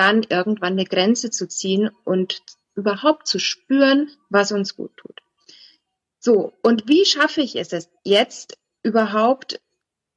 dann 0.01 0.23
irgendwann 0.23 0.73
eine 0.73 0.87
Grenze 0.87 1.29
zu 1.31 1.47
ziehen 1.47 1.91
und 2.05 2.43
überhaupt 2.75 3.27
zu 3.27 3.39
spüren, 3.39 4.11
was 4.31 4.51
uns 4.51 4.75
gut 4.75 4.97
tut. 4.97 5.21
So, 6.19 6.55
und 6.63 6.89
wie 6.89 7.05
schaffe 7.05 7.43
ich 7.43 7.55
es 7.55 7.91
jetzt 8.03 8.57
überhaupt 8.83 9.61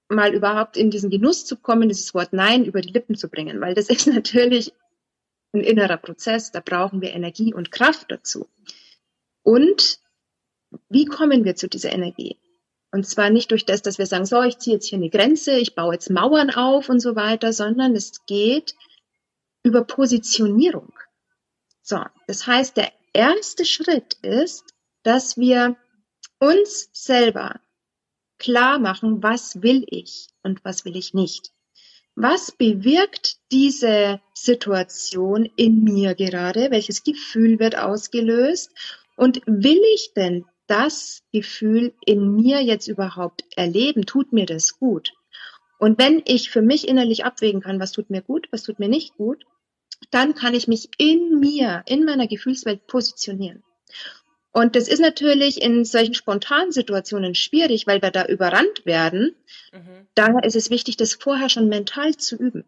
mal 0.07 0.33
überhaupt 0.33 0.77
in 0.77 0.89
diesen 0.89 1.09
Genuss 1.09 1.45
zu 1.45 1.57
kommen, 1.57 1.89
dieses 1.89 2.13
Wort 2.13 2.31
Nein 2.31 2.63
über 2.63 2.79
die 2.79 2.93
Lippen 2.93 3.15
zu 3.15 3.27
bringen? 3.27 3.59
Weil 3.59 3.73
das 3.73 3.89
ist 3.89 4.07
natürlich 4.07 4.71
ein 5.51 5.61
innerer 5.61 5.97
Prozess, 5.97 6.51
da 6.51 6.61
brauchen 6.61 7.01
wir 7.01 7.11
Energie 7.11 7.53
und 7.53 7.69
Kraft 7.69 8.09
dazu. 8.09 8.47
Und 9.43 9.99
wie 10.87 11.05
kommen 11.05 11.43
wir 11.43 11.57
zu 11.57 11.67
dieser 11.67 11.91
Energie? 11.91 12.37
Und 12.93 13.05
zwar 13.05 13.29
nicht 13.29 13.51
durch 13.51 13.65
das, 13.65 13.81
dass 13.81 13.97
wir 13.97 14.05
sagen, 14.05 14.25
so, 14.25 14.41
ich 14.43 14.59
ziehe 14.59 14.75
jetzt 14.75 14.87
hier 14.87 14.97
eine 14.97 15.09
Grenze, 15.09 15.57
ich 15.57 15.75
baue 15.75 15.95
jetzt 15.95 16.09
Mauern 16.09 16.51
auf 16.51 16.87
und 16.87 17.01
so 17.01 17.17
weiter, 17.17 17.51
sondern 17.51 17.95
es 17.97 18.25
geht 18.27 18.75
über 19.63 19.83
Positionierung. 19.85 20.93
So, 21.81 21.99
das 22.27 22.45
heißt, 22.45 22.77
der 22.77 22.91
erste 23.13 23.65
Schritt 23.65 24.15
ist, 24.21 24.73
dass 25.03 25.37
wir 25.37 25.75
uns 26.39 26.89
selber 26.93 27.59
klar 28.37 28.79
machen, 28.79 29.23
was 29.23 29.61
will 29.61 29.85
ich 29.87 30.27
und 30.43 30.63
was 30.65 30.85
will 30.85 30.95
ich 30.97 31.13
nicht. 31.13 31.51
Was 32.15 32.51
bewirkt 32.51 33.37
diese 33.51 34.21
Situation 34.33 35.45
in 35.55 35.83
mir 35.83 36.13
gerade? 36.13 36.69
Welches 36.69 37.03
Gefühl 37.03 37.59
wird 37.59 37.77
ausgelöst? 37.77 38.71
Und 39.15 39.41
will 39.45 39.81
ich 39.95 40.13
denn 40.15 40.45
das 40.67 41.23
Gefühl 41.31 41.93
in 42.05 42.35
mir 42.35 42.61
jetzt 42.61 42.87
überhaupt 42.87 43.43
erleben? 43.55 44.05
Tut 44.05 44.31
mir 44.31 44.45
das 44.45 44.77
gut? 44.77 45.13
Und 45.79 45.97
wenn 45.97 46.21
ich 46.25 46.49
für 46.49 46.61
mich 46.61 46.87
innerlich 46.87 47.25
abwägen 47.25 47.61
kann, 47.61 47.79
was 47.79 47.91
tut 47.91 48.09
mir 48.09 48.21
gut, 48.21 48.47
was 48.51 48.63
tut 48.63 48.79
mir 48.79 48.89
nicht 48.89 49.15
gut, 49.15 49.45
dann 50.13 50.35
kann 50.35 50.53
ich 50.53 50.67
mich 50.67 50.89
in 50.97 51.39
mir, 51.39 51.83
in 51.85 52.05
meiner 52.05 52.27
Gefühlswelt 52.27 52.87
positionieren. 52.87 53.63
Und 54.51 54.75
das 54.75 54.87
ist 54.87 54.99
natürlich 54.99 55.61
in 55.61 55.83
solchen 55.83 56.13
spontanen 56.13 56.71
Situationen 56.71 57.33
schwierig, 57.33 57.87
weil 57.87 58.03
wir 58.03 58.11
da 58.11 58.25
überrannt 58.25 58.85
werden. 58.85 59.35
Mhm. 59.71 60.07
Daher 60.13 60.43
ist 60.43 60.55
es 60.55 60.69
wichtig, 60.69 60.95
das 60.95 61.15
vorher 61.15 61.49
schon 61.49 61.69
mental 61.69 62.15
zu 62.15 62.35
üben. 62.35 62.63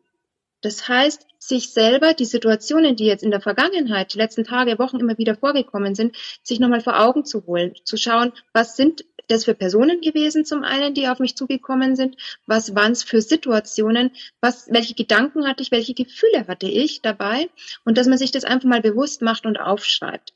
Das 0.61 0.87
heißt, 0.87 1.27
sich 1.37 1.69
selber 1.69 2.15
die 2.15 2.25
Situationen, 2.25 2.95
die 2.95 3.05
jetzt 3.05 3.23
in 3.23 3.29
der 3.29 3.39
Vergangenheit, 3.39 4.15
die 4.15 4.17
letzten 4.17 4.43
Tage, 4.43 4.79
Wochen 4.79 4.99
immer 4.99 5.19
wieder 5.19 5.35
vorgekommen 5.35 5.93
sind, 5.93 6.15
sich 6.41 6.59
nochmal 6.59 6.81
vor 6.81 6.99
Augen 6.99 7.23
zu 7.23 7.45
holen, 7.45 7.75
zu 7.83 7.97
schauen, 7.97 8.31
was 8.51 8.75
sind 8.75 9.05
das 9.27 9.45
für 9.45 9.53
Personen 9.53 10.01
gewesen 10.01 10.45
zum 10.45 10.63
einen, 10.63 10.93
die 10.93 11.07
auf 11.07 11.19
mich 11.19 11.35
zugekommen 11.35 11.95
sind, 11.95 12.17
was 12.45 12.75
waren 12.75 12.91
es 12.91 13.03
für 13.03 13.21
Situationen, 13.21 14.11
was, 14.41 14.67
welche 14.69 14.93
Gedanken 14.93 15.47
hatte 15.47 15.63
ich, 15.63 15.71
welche 15.71 15.93
Gefühle 15.93 16.47
hatte 16.47 16.67
ich 16.67 17.01
dabei? 17.01 17.49
Und 17.83 17.97
dass 17.97 18.07
man 18.07 18.17
sich 18.17 18.31
das 18.31 18.43
einfach 18.43 18.69
mal 18.69 18.81
bewusst 18.81 19.21
macht 19.21 19.45
und 19.45 19.59
aufschreibt. 19.59 20.33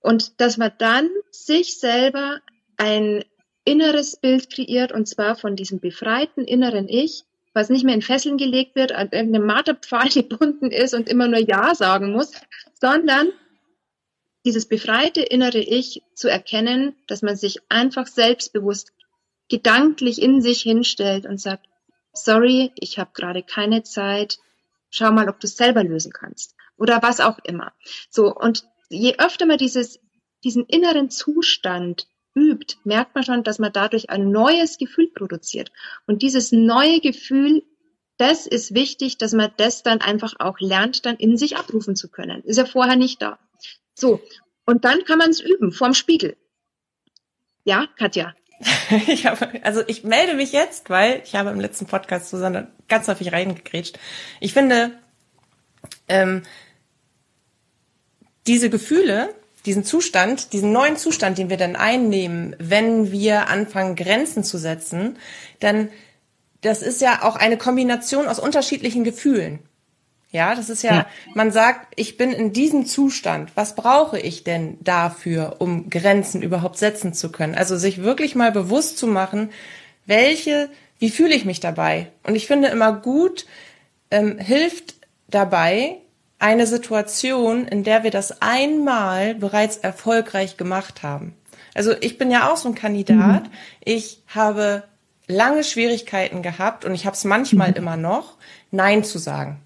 Und 0.00 0.40
dass 0.40 0.56
man 0.56 0.72
dann 0.78 1.10
sich 1.30 1.78
selber 1.78 2.40
ein 2.76 3.24
inneres 3.64 4.16
Bild 4.16 4.50
kreiert 4.50 4.92
und 4.92 5.06
zwar 5.06 5.36
von 5.36 5.56
diesem 5.56 5.80
befreiten 5.80 6.44
inneren 6.44 6.88
Ich, 6.88 7.24
was 7.52 7.68
nicht 7.68 7.84
mehr 7.84 7.94
in 7.94 8.02
Fesseln 8.02 8.38
gelegt 8.38 8.76
wird, 8.76 8.92
an 8.92 9.10
irgendeinem 9.12 9.46
Marterpfahl 9.46 10.08
gebunden 10.14 10.70
ist 10.70 10.94
und 10.94 11.08
immer 11.08 11.28
nur 11.28 11.40
Ja 11.40 11.74
sagen 11.74 12.12
muss, 12.12 12.32
sondern 12.80 13.28
dieses 14.44 14.66
befreite 14.66 15.20
innere 15.20 15.58
Ich 15.58 16.02
zu 16.14 16.28
erkennen, 16.28 16.96
dass 17.06 17.22
man 17.22 17.36
sich 17.36 17.60
einfach 17.68 18.06
selbstbewusst 18.06 18.92
gedanklich 19.48 20.22
in 20.22 20.40
sich 20.40 20.62
hinstellt 20.62 21.26
und 21.26 21.40
sagt, 21.40 21.66
sorry, 22.12 22.72
ich 22.76 22.98
habe 22.98 23.10
gerade 23.14 23.42
keine 23.42 23.82
Zeit, 23.82 24.38
schau 24.90 25.10
mal, 25.12 25.28
ob 25.28 25.40
du 25.40 25.46
es 25.46 25.56
selber 25.56 25.84
lösen 25.84 26.12
kannst 26.12 26.54
oder 26.76 27.02
was 27.02 27.20
auch 27.20 27.38
immer. 27.44 27.72
So 28.10 28.34
und 28.34 28.64
je 28.88 29.16
öfter 29.18 29.46
man 29.46 29.58
dieses 29.58 30.00
diesen 30.42 30.64
inneren 30.66 31.10
Zustand 31.10 32.06
übt, 32.34 32.76
merkt 32.84 33.14
man 33.14 33.24
schon, 33.24 33.44
dass 33.44 33.58
man 33.58 33.72
dadurch 33.72 34.10
ein 34.10 34.30
neues 34.30 34.78
Gefühl 34.78 35.08
produziert. 35.14 35.72
Und 36.06 36.22
dieses 36.22 36.52
neue 36.52 37.00
Gefühl, 37.00 37.62
das 38.16 38.46
ist 38.46 38.74
wichtig, 38.74 39.18
dass 39.18 39.32
man 39.32 39.50
das 39.56 39.82
dann 39.82 40.00
einfach 40.00 40.34
auch 40.38 40.60
lernt, 40.60 41.06
dann 41.06 41.16
in 41.16 41.36
sich 41.36 41.56
abrufen 41.56 41.96
zu 41.96 42.08
können. 42.10 42.42
Ist 42.44 42.58
ja 42.58 42.64
vorher 42.64 42.96
nicht 42.96 43.20
da. 43.22 43.38
So. 43.94 44.20
Und 44.64 44.84
dann 44.84 45.04
kann 45.04 45.18
man 45.18 45.30
es 45.30 45.40
üben, 45.40 45.72
vorm 45.72 45.94
Spiegel. 45.94 46.36
Ja, 47.64 47.86
Katja. 47.96 48.34
ich 49.06 49.26
habe, 49.26 49.64
also 49.64 49.82
ich 49.86 50.04
melde 50.04 50.34
mich 50.34 50.52
jetzt, 50.52 50.90
weil 50.90 51.22
ich 51.24 51.34
habe 51.34 51.50
im 51.50 51.60
letzten 51.60 51.86
Podcast 51.86 52.30
Susanne 52.30 52.70
ganz 52.88 53.08
häufig 53.08 53.32
reingekrätscht. 53.32 53.98
Ich 54.40 54.52
finde, 54.52 54.98
ähm, 56.08 56.42
diese 58.46 58.70
Gefühle, 58.70 59.34
diesen 59.66 59.84
Zustand, 59.84 60.52
diesen 60.52 60.72
neuen 60.72 60.96
Zustand, 60.96 61.38
den 61.38 61.50
wir 61.50 61.56
dann 61.56 61.76
einnehmen, 61.76 62.56
wenn 62.58 63.12
wir 63.12 63.48
anfangen, 63.48 63.96
Grenzen 63.96 64.44
zu 64.44 64.58
setzen, 64.58 65.18
dann 65.60 65.90
das 66.62 66.82
ist 66.82 67.00
ja 67.00 67.22
auch 67.22 67.36
eine 67.36 67.56
Kombination 67.56 68.28
aus 68.28 68.38
unterschiedlichen 68.38 69.04
Gefühlen. 69.04 69.60
Ja, 70.32 70.54
das 70.54 70.70
ist 70.70 70.82
ja, 70.82 70.94
ja, 70.94 71.06
man 71.34 71.50
sagt, 71.50 71.92
ich 71.96 72.16
bin 72.16 72.32
in 72.32 72.52
diesem 72.52 72.86
Zustand. 72.86 73.50
Was 73.56 73.74
brauche 73.74 74.18
ich 74.18 74.44
denn 74.44 74.78
dafür, 74.80 75.56
um 75.58 75.90
Grenzen 75.90 76.40
überhaupt 76.42 76.78
setzen 76.78 77.14
zu 77.14 77.32
können? 77.32 77.56
Also 77.56 77.76
sich 77.76 78.02
wirklich 78.02 78.36
mal 78.36 78.52
bewusst 78.52 78.96
zu 78.96 79.08
machen, 79.08 79.50
welche, 80.06 80.70
wie 81.00 81.10
fühle 81.10 81.34
ich 81.34 81.44
mich 81.44 81.58
dabei? 81.58 82.12
Und 82.22 82.36
ich 82.36 82.46
finde 82.46 82.68
immer 82.68 82.92
gut, 82.92 83.46
ähm, 84.12 84.38
hilft 84.38 84.94
dabei, 85.28 85.96
eine 86.38 86.66
Situation, 86.66 87.66
in 87.66 87.84
der 87.84 88.02
wir 88.02 88.10
das 88.10 88.40
einmal 88.40 89.34
bereits 89.34 89.76
erfolgreich 89.76 90.56
gemacht 90.56 91.02
haben. 91.02 91.34
Also 91.74 91.92
ich 92.00 92.18
bin 92.18 92.30
ja 92.30 92.50
auch 92.50 92.56
so 92.56 92.68
ein 92.68 92.74
Kandidat. 92.74 93.44
Mhm. 93.44 93.50
Ich 93.84 94.22
habe 94.28 94.84
lange 95.26 95.64
Schwierigkeiten 95.64 96.42
gehabt 96.42 96.84
und 96.84 96.94
ich 96.94 97.04
habe 97.06 97.14
es 97.14 97.24
manchmal 97.24 97.70
mhm. 97.70 97.76
immer 97.76 97.96
noch, 97.96 98.36
Nein 98.70 99.04
zu 99.04 99.18
sagen. 99.18 99.60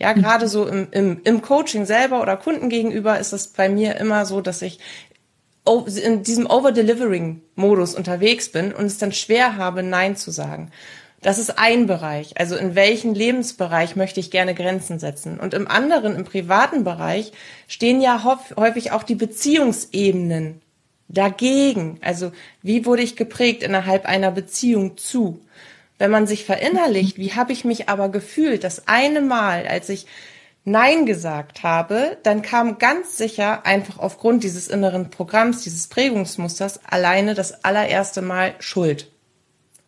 Ja, 0.00 0.14
gerade 0.14 0.48
so 0.48 0.66
im, 0.66 0.88
im, 0.92 1.20
im 1.24 1.42
Coaching 1.42 1.84
selber 1.84 2.22
oder 2.22 2.38
Kunden 2.38 2.70
gegenüber 2.70 3.18
ist 3.18 3.32
es 3.32 3.48
bei 3.48 3.68
mir 3.68 3.96
immer 3.96 4.24
so, 4.24 4.40
dass 4.40 4.62
ich 4.62 4.78
in 6.02 6.22
diesem 6.22 6.46
Over-Delivering-Modus 6.46 7.94
unterwegs 7.94 8.50
bin 8.50 8.72
und 8.72 8.86
es 8.86 8.96
dann 8.96 9.12
schwer 9.12 9.56
habe, 9.58 9.82
Nein 9.82 10.16
zu 10.16 10.30
sagen. 10.30 10.70
Das 11.20 11.38
ist 11.38 11.58
ein 11.58 11.86
Bereich. 11.86 12.38
Also 12.40 12.56
in 12.56 12.74
welchen 12.74 13.14
Lebensbereich 13.14 13.94
möchte 13.94 14.20
ich 14.20 14.30
gerne 14.30 14.54
Grenzen 14.54 14.98
setzen? 14.98 15.38
Und 15.38 15.52
im 15.52 15.68
anderen, 15.68 16.16
im 16.16 16.24
privaten 16.24 16.82
Bereich, 16.82 17.32
stehen 17.68 18.00
ja 18.00 18.24
häufig 18.56 18.92
auch 18.92 19.02
die 19.02 19.16
Beziehungsebenen 19.16 20.62
dagegen. 21.08 21.98
Also 22.00 22.32
wie 22.62 22.86
wurde 22.86 23.02
ich 23.02 23.16
geprägt 23.16 23.62
innerhalb 23.62 24.06
einer 24.06 24.30
Beziehung 24.30 24.96
zu? 24.96 25.40
Wenn 26.00 26.10
man 26.10 26.26
sich 26.26 26.46
verinnerlicht, 26.46 27.18
wie 27.18 27.34
habe 27.34 27.52
ich 27.52 27.66
mich 27.66 27.90
aber 27.90 28.08
gefühlt, 28.08 28.64
das 28.64 28.88
eine 28.88 29.20
Mal, 29.20 29.66
als 29.66 29.90
ich 29.90 30.06
Nein 30.64 31.04
gesagt 31.04 31.62
habe, 31.62 32.16
dann 32.22 32.40
kam 32.40 32.78
ganz 32.78 33.18
sicher 33.18 33.66
einfach 33.66 33.98
aufgrund 33.98 34.42
dieses 34.42 34.68
inneren 34.68 35.10
Programms, 35.10 35.62
dieses 35.62 35.88
Prägungsmusters 35.88 36.80
alleine 36.86 37.34
das 37.34 37.64
allererste 37.64 38.22
Mal 38.22 38.54
Schuld. 38.60 39.10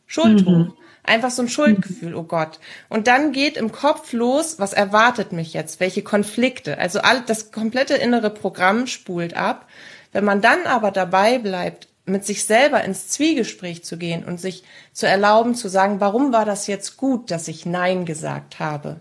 Schuld 0.06 0.46
mhm. 0.46 0.74
Einfach 1.02 1.30
so 1.30 1.40
ein 1.40 1.48
Schuldgefühl, 1.48 2.14
oh 2.14 2.24
Gott. 2.24 2.60
Und 2.90 3.06
dann 3.06 3.32
geht 3.32 3.56
im 3.56 3.72
Kopf 3.72 4.12
los, 4.12 4.58
was 4.58 4.74
erwartet 4.74 5.32
mich 5.32 5.54
jetzt? 5.54 5.80
Welche 5.80 6.02
Konflikte? 6.02 6.76
Also 6.76 7.00
all, 7.00 7.22
das 7.22 7.52
komplette 7.52 7.94
innere 7.94 8.28
Programm 8.28 8.86
spult 8.86 9.34
ab. 9.34 9.66
Wenn 10.12 10.26
man 10.26 10.42
dann 10.42 10.66
aber 10.66 10.90
dabei 10.90 11.38
bleibt, 11.38 11.88
mit 12.04 12.24
sich 12.24 12.44
selber 12.44 12.82
ins 12.82 13.08
Zwiegespräch 13.08 13.84
zu 13.84 13.96
gehen 13.96 14.24
und 14.24 14.40
sich 14.40 14.64
zu 14.92 15.06
erlauben 15.06 15.54
zu 15.54 15.68
sagen, 15.68 16.00
warum 16.00 16.32
war 16.32 16.44
das 16.44 16.66
jetzt 16.66 16.96
gut, 16.96 17.30
dass 17.30 17.48
ich 17.48 17.64
Nein 17.64 18.04
gesagt 18.04 18.58
habe? 18.58 19.00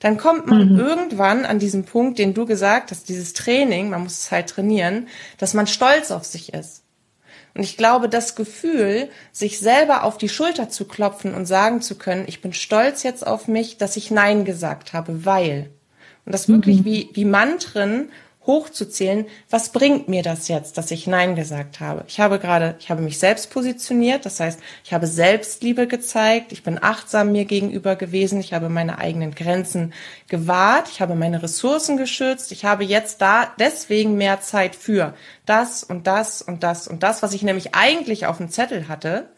Dann 0.00 0.18
kommt 0.18 0.48
man 0.48 0.72
mhm. 0.72 0.78
irgendwann 0.78 1.46
an 1.46 1.58
diesem 1.58 1.84
Punkt, 1.84 2.18
den 2.18 2.34
du 2.34 2.44
gesagt 2.44 2.90
hast, 2.90 3.08
dieses 3.08 3.32
Training, 3.32 3.88
man 3.88 4.02
muss 4.02 4.18
es 4.18 4.30
halt 4.30 4.48
trainieren, 4.48 5.08
dass 5.38 5.54
man 5.54 5.66
stolz 5.66 6.10
auf 6.10 6.24
sich 6.24 6.52
ist. 6.52 6.82
Und 7.54 7.62
ich 7.62 7.76
glaube, 7.76 8.08
das 8.08 8.34
Gefühl, 8.34 9.08
sich 9.30 9.58
selber 9.58 10.04
auf 10.04 10.16
die 10.16 10.28
Schulter 10.28 10.68
zu 10.68 10.86
klopfen 10.86 11.34
und 11.34 11.46
sagen 11.46 11.82
zu 11.82 11.96
können, 11.96 12.24
ich 12.26 12.40
bin 12.40 12.52
stolz 12.52 13.02
jetzt 13.02 13.26
auf 13.26 13.46
mich, 13.46 13.76
dass 13.76 13.96
ich 13.96 14.10
Nein 14.10 14.44
gesagt 14.44 14.92
habe, 14.92 15.24
weil. 15.24 15.70
Und 16.24 16.32
das 16.32 16.48
wirklich 16.48 16.80
mhm. 16.80 16.84
wie, 16.84 17.10
wie 17.12 17.24
Mantren 17.24 18.10
hochzuzählen, 18.46 19.26
was 19.50 19.68
bringt 19.70 20.08
mir 20.08 20.22
das 20.22 20.48
jetzt, 20.48 20.76
dass 20.76 20.90
ich 20.90 21.06
Nein 21.06 21.36
gesagt 21.36 21.78
habe? 21.80 22.04
Ich 22.08 22.18
habe 22.18 22.38
gerade, 22.38 22.74
ich 22.80 22.90
habe 22.90 23.00
mich 23.00 23.18
selbst 23.18 23.50
positioniert, 23.50 24.26
das 24.26 24.40
heißt, 24.40 24.58
ich 24.84 24.92
habe 24.92 25.06
Selbstliebe 25.06 25.86
gezeigt, 25.86 26.50
ich 26.50 26.62
bin 26.62 26.82
achtsam 26.82 27.32
mir 27.32 27.44
gegenüber 27.44 27.94
gewesen, 27.94 28.40
ich 28.40 28.52
habe 28.52 28.68
meine 28.68 28.98
eigenen 28.98 29.34
Grenzen 29.34 29.92
gewahrt, 30.28 30.88
ich 30.90 31.00
habe 31.00 31.14
meine 31.14 31.42
Ressourcen 31.42 31.96
geschützt, 31.96 32.50
ich 32.50 32.64
habe 32.64 32.84
jetzt 32.84 33.20
da 33.22 33.52
deswegen 33.60 34.16
mehr 34.16 34.40
Zeit 34.40 34.74
für 34.74 35.14
das 35.46 35.84
und 35.84 36.06
das 36.06 36.42
und 36.42 36.64
das 36.64 36.88
und 36.88 37.02
das, 37.02 37.22
was 37.22 37.34
ich 37.34 37.42
nämlich 37.42 37.74
eigentlich 37.74 38.26
auf 38.26 38.38
dem 38.38 38.50
Zettel 38.50 38.88
hatte. 38.88 39.28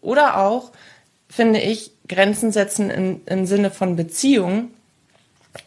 Oder 0.00 0.38
auch, 0.38 0.72
finde 1.28 1.60
ich, 1.60 1.92
Grenzen 2.08 2.50
setzen 2.50 2.90
im, 2.90 3.20
im 3.26 3.46
Sinne 3.46 3.70
von 3.70 3.94
Beziehung, 3.94 4.70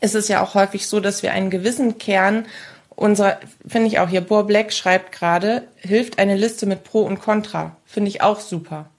ist 0.02 0.16
es 0.16 0.28
ja 0.28 0.42
auch 0.42 0.56
häufig 0.56 0.88
so, 0.88 1.00
dass 1.00 1.24
wir 1.24 1.32
einen 1.34 1.50
gewissen 1.50 1.98
Kern 1.98 2.46
unser, 2.96 3.40
finde 3.66 3.88
ich 3.88 4.00
auch 4.00 4.10
hier, 4.10 4.22
Bohr 4.22 4.46
Black 4.46 4.72
schreibt 4.72 5.12
gerade, 5.12 5.68
hilft 5.78 6.20
eine 6.20 6.36
Liste 6.36 6.66
mit 6.66 6.84
Pro 6.84 7.02
und 7.02 7.20
Contra. 7.20 7.76
Finde 7.86 8.10
ich 8.10 8.22
auch 8.22 8.40
super. 8.40 8.90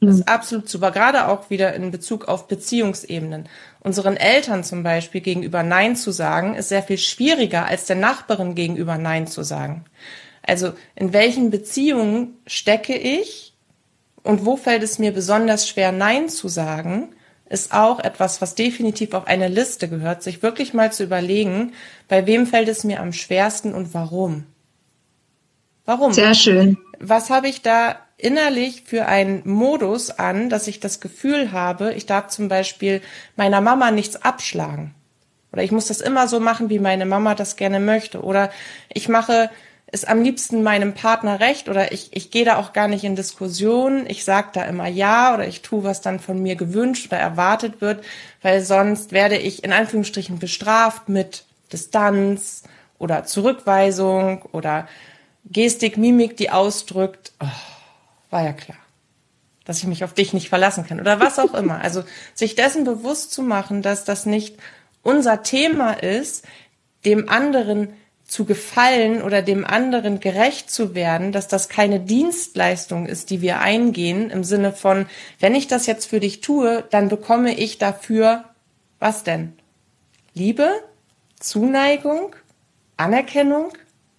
Das 0.00 0.14
ist 0.14 0.26
mhm. 0.26 0.32
absolut 0.32 0.68
super. 0.68 0.90
Gerade 0.90 1.28
auch 1.28 1.50
wieder 1.50 1.74
in 1.74 1.90
Bezug 1.90 2.26
auf 2.26 2.48
Beziehungsebenen. 2.48 3.48
Unseren 3.80 4.16
Eltern 4.16 4.64
zum 4.64 4.82
Beispiel 4.82 5.20
gegenüber 5.20 5.62
Nein 5.62 5.94
zu 5.94 6.10
sagen, 6.10 6.54
ist 6.54 6.70
sehr 6.70 6.82
viel 6.82 6.98
schwieriger 6.98 7.66
als 7.66 7.86
der 7.86 7.96
Nachbarin 7.96 8.54
gegenüber 8.54 8.96
Nein 8.96 9.26
zu 9.26 9.42
sagen. 9.42 9.84
Also 10.42 10.72
in 10.94 11.12
welchen 11.12 11.50
Beziehungen 11.50 12.38
stecke 12.46 12.96
ich 12.96 13.54
und 14.22 14.46
wo 14.46 14.56
fällt 14.56 14.82
es 14.82 14.98
mir 14.98 15.12
besonders 15.12 15.68
schwer, 15.68 15.92
Nein 15.92 16.28
zu 16.28 16.48
sagen? 16.48 17.14
Ist 17.50 17.74
auch 17.74 17.98
etwas, 17.98 18.40
was 18.40 18.54
definitiv 18.54 19.12
auf 19.12 19.26
eine 19.26 19.48
Liste 19.48 19.88
gehört, 19.88 20.22
sich 20.22 20.42
wirklich 20.42 20.72
mal 20.72 20.92
zu 20.92 21.02
überlegen, 21.02 21.72
bei 22.08 22.26
wem 22.26 22.46
fällt 22.46 22.68
es 22.68 22.84
mir 22.84 23.00
am 23.00 23.12
schwersten 23.12 23.74
und 23.74 23.92
warum. 23.92 24.46
Warum? 25.84 26.12
Sehr 26.12 26.34
schön. 26.34 26.78
Was 27.00 27.28
habe 27.28 27.48
ich 27.48 27.60
da 27.60 27.96
innerlich 28.16 28.84
für 28.86 29.06
einen 29.06 29.42
Modus 29.44 30.10
an, 30.10 30.48
dass 30.48 30.68
ich 30.68 30.78
das 30.78 31.00
Gefühl 31.00 31.50
habe, 31.52 31.92
ich 31.94 32.06
darf 32.06 32.28
zum 32.28 32.48
Beispiel 32.48 33.00
meiner 33.34 33.60
Mama 33.60 33.90
nichts 33.90 34.16
abschlagen. 34.16 34.94
Oder 35.52 35.64
ich 35.64 35.72
muss 35.72 35.86
das 35.86 36.00
immer 36.00 36.28
so 36.28 36.38
machen, 36.38 36.70
wie 36.70 36.78
meine 36.78 37.06
Mama 37.06 37.34
das 37.34 37.56
gerne 37.56 37.80
möchte. 37.80 38.22
Oder 38.22 38.50
ich 38.88 39.08
mache 39.08 39.50
ist 39.92 40.08
am 40.08 40.22
liebsten 40.22 40.62
meinem 40.62 40.94
Partner 40.94 41.40
recht 41.40 41.68
oder 41.68 41.92
ich, 41.92 42.10
ich 42.12 42.30
gehe 42.30 42.44
da 42.44 42.58
auch 42.58 42.72
gar 42.72 42.86
nicht 42.86 43.04
in 43.04 43.16
Diskussion. 43.16 44.06
Ich 44.06 44.24
sage 44.24 44.50
da 44.52 44.64
immer 44.64 44.86
ja 44.86 45.34
oder 45.34 45.48
ich 45.48 45.62
tue, 45.62 45.82
was 45.82 46.00
dann 46.00 46.20
von 46.20 46.40
mir 46.40 46.54
gewünscht 46.54 47.06
oder 47.06 47.18
erwartet 47.18 47.80
wird, 47.80 48.04
weil 48.42 48.62
sonst 48.62 49.12
werde 49.12 49.36
ich 49.36 49.64
in 49.64 49.72
Anführungsstrichen 49.72 50.38
bestraft 50.38 51.08
mit 51.08 51.44
Distanz 51.72 52.62
oder 52.98 53.24
Zurückweisung 53.24 54.42
oder 54.52 54.86
Gestik, 55.44 55.96
Mimik, 55.96 56.36
die 56.36 56.50
ausdrückt. 56.50 57.32
Oh, 57.40 57.46
war 58.30 58.44
ja 58.44 58.52
klar, 58.52 58.78
dass 59.64 59.78
ich 59.78 59.86
mich 59.86 60.04
auf 60.04 60.14
dich 60.14 60.32
nicht 60.32 60.48
verlassen 60.48 60.86
kann 60.86 61.00
oder 61.00 61.18
was 61.18 61.38
auch 61.38 61.54
immer. 61.54 61.80
Also 61.80 62.04
sich 62.34 62.54
dessen 62.54 62.84
bewusst 62.84 63.32
zu 63.32 63.42
machen, 63.42 63.82
dass 63.82 64.04
das 64.04 64.26
nicht 64.26 64.56
unser 65.02 65.42
Thema 65.42 65.92
ist, 65.92 66.44
dem 67.04 67.28
anderen 67.28 67.94
zu 68.30 68.44
gefallen 68.44 69.22
oder 69.22 69.42
dem 69.42 69.64
anderen 69.64 70.20
gerecht 70.20 70.70
zu 70.70 70.94
werden, 70.94 71.32
dass 71.32 71.48
das 71.48 71.68
keine 71.68 71.98
Dienstleistung 71.98 73.06
ist, 73.06 73.30
die 73.30 73.40
wir 73.40 73.58
eingehen, 73.58 74.30
im 74.30 74.44
Sinne 74.44 74.72
von, 74.72 75.06
wenn 75.40 75.56
ich 75.56 75.66
das 75.66 75.86
jetzt 75.86 76.06
für 76.06 76.20
dich 76.20 76.40
tue, 76.40 76.84
dann 76.90 77.08
bekomme 77.08 77.52
ich 77.54 77.78
dafür 77.78 78.44
was 79.00 79.24
denn? 79.24 79.54
Liebe, 80.32 80.70
Zuneigung, 81.40 82.36
Anerkennung? 82.96 83.72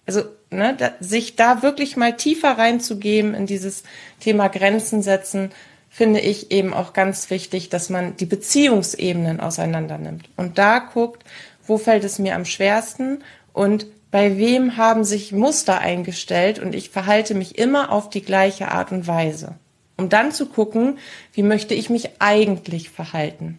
Also 0.04 0.24
ne, 0.50 0.74
da, 0.76 0.92
sich 1.00 1.36
da 1.36 1.62
wirklich 1.62 1.96
mal 1.96 2.14
tiefer 2.14 2.58
reinzugeben 2.58 3.32
in 3.32 3.46
dieses 3.46 3.82
Thema 4.20 4.48
Grenzen 4.48 5.02
setzen, 5.02 5.52
finde 5.88 6.20
ich 6.20 6.50
eben 6.50 6.74
auch 6.74 6.92
ganz 6.92 7.30
wichtig, 7.30 7.70
dass 7.70 7.88
man 7.88 8.14
die 8.18 8.26
Beziehungsebenen 8.26 9.40
auseinander 9.40 9.96
nimmt 9.96 10.28
und 10.36 10.58
da 10.58 10.80
guckt, 10.80 11.24
wo 11.66 11.78
fällt 11.78 12.04
es 12.04 12.18
mir 12.18 12.34
am 12.34 12.44
schwersten 12.44 13.22
und 13.54 13.86
bei 14.12 14.36
wem 14.36 14.76
haben 14.76 15.04
sich 15.04 15.32
Muster 15.32 15.80
eingestellt 15.80 16.58
und 16.58 16.74
ich 16.74 16.90
verhalte 16.90 17.34
mich 17.34 17.58
immer 17.58 17.90
auf 17.90 18.10
die 18.10 18.22
gleiche 18.22 18.70
Art 18.70 18.92
und 18.92 19.06
Weise. 19.08 19.56
Um 19.96 20.10
dann 20.10 20.32
zu 20.32 20.46
gucken, 20.46 20.98
wie 21.32 21.42
möchte 21.42 21.74
ich 21.74 21.88
mich 21.88 22.20
eigentlich 22.20 22.90
verhalten. 22.90 23.58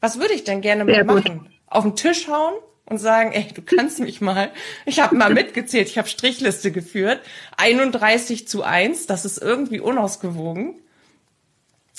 Was 0.00 0.18
würde 0.18 0.32
ich 0.32 0.44
denn 0.44 0.62
gerne 0.62 0.84
mal 0.84 1.04
machen? 1.04 1.48
Auf 1.66 1.84
den 1.84 1.94
Tisch 1.94 2.26
hauen 2.26 2.54
und 2.86 2.98
sagen, 2.98 3.32
ey, 3.32 3.46
du 3.54 3.60
kannst 3.60 4.00
mich 4.00 4.22
mal. 4.22 4.50
Ich 4.86 5.00
habe 5.00 5.14
mal 5.14 5.32
mitgezählt, 5.32 5.88
ich 5.88 5.98
habe 5.98 6.08
Strichliste 6.08 6.72
geführt. 6.72 7.20
31 7.58 8.48
zu 8.48 8.62
1, 8.62 9.06
das 9.06 9.26
ist 9.26 9.38
irgendwie 9.38 9.80
unausgewogen. 9.80 10.80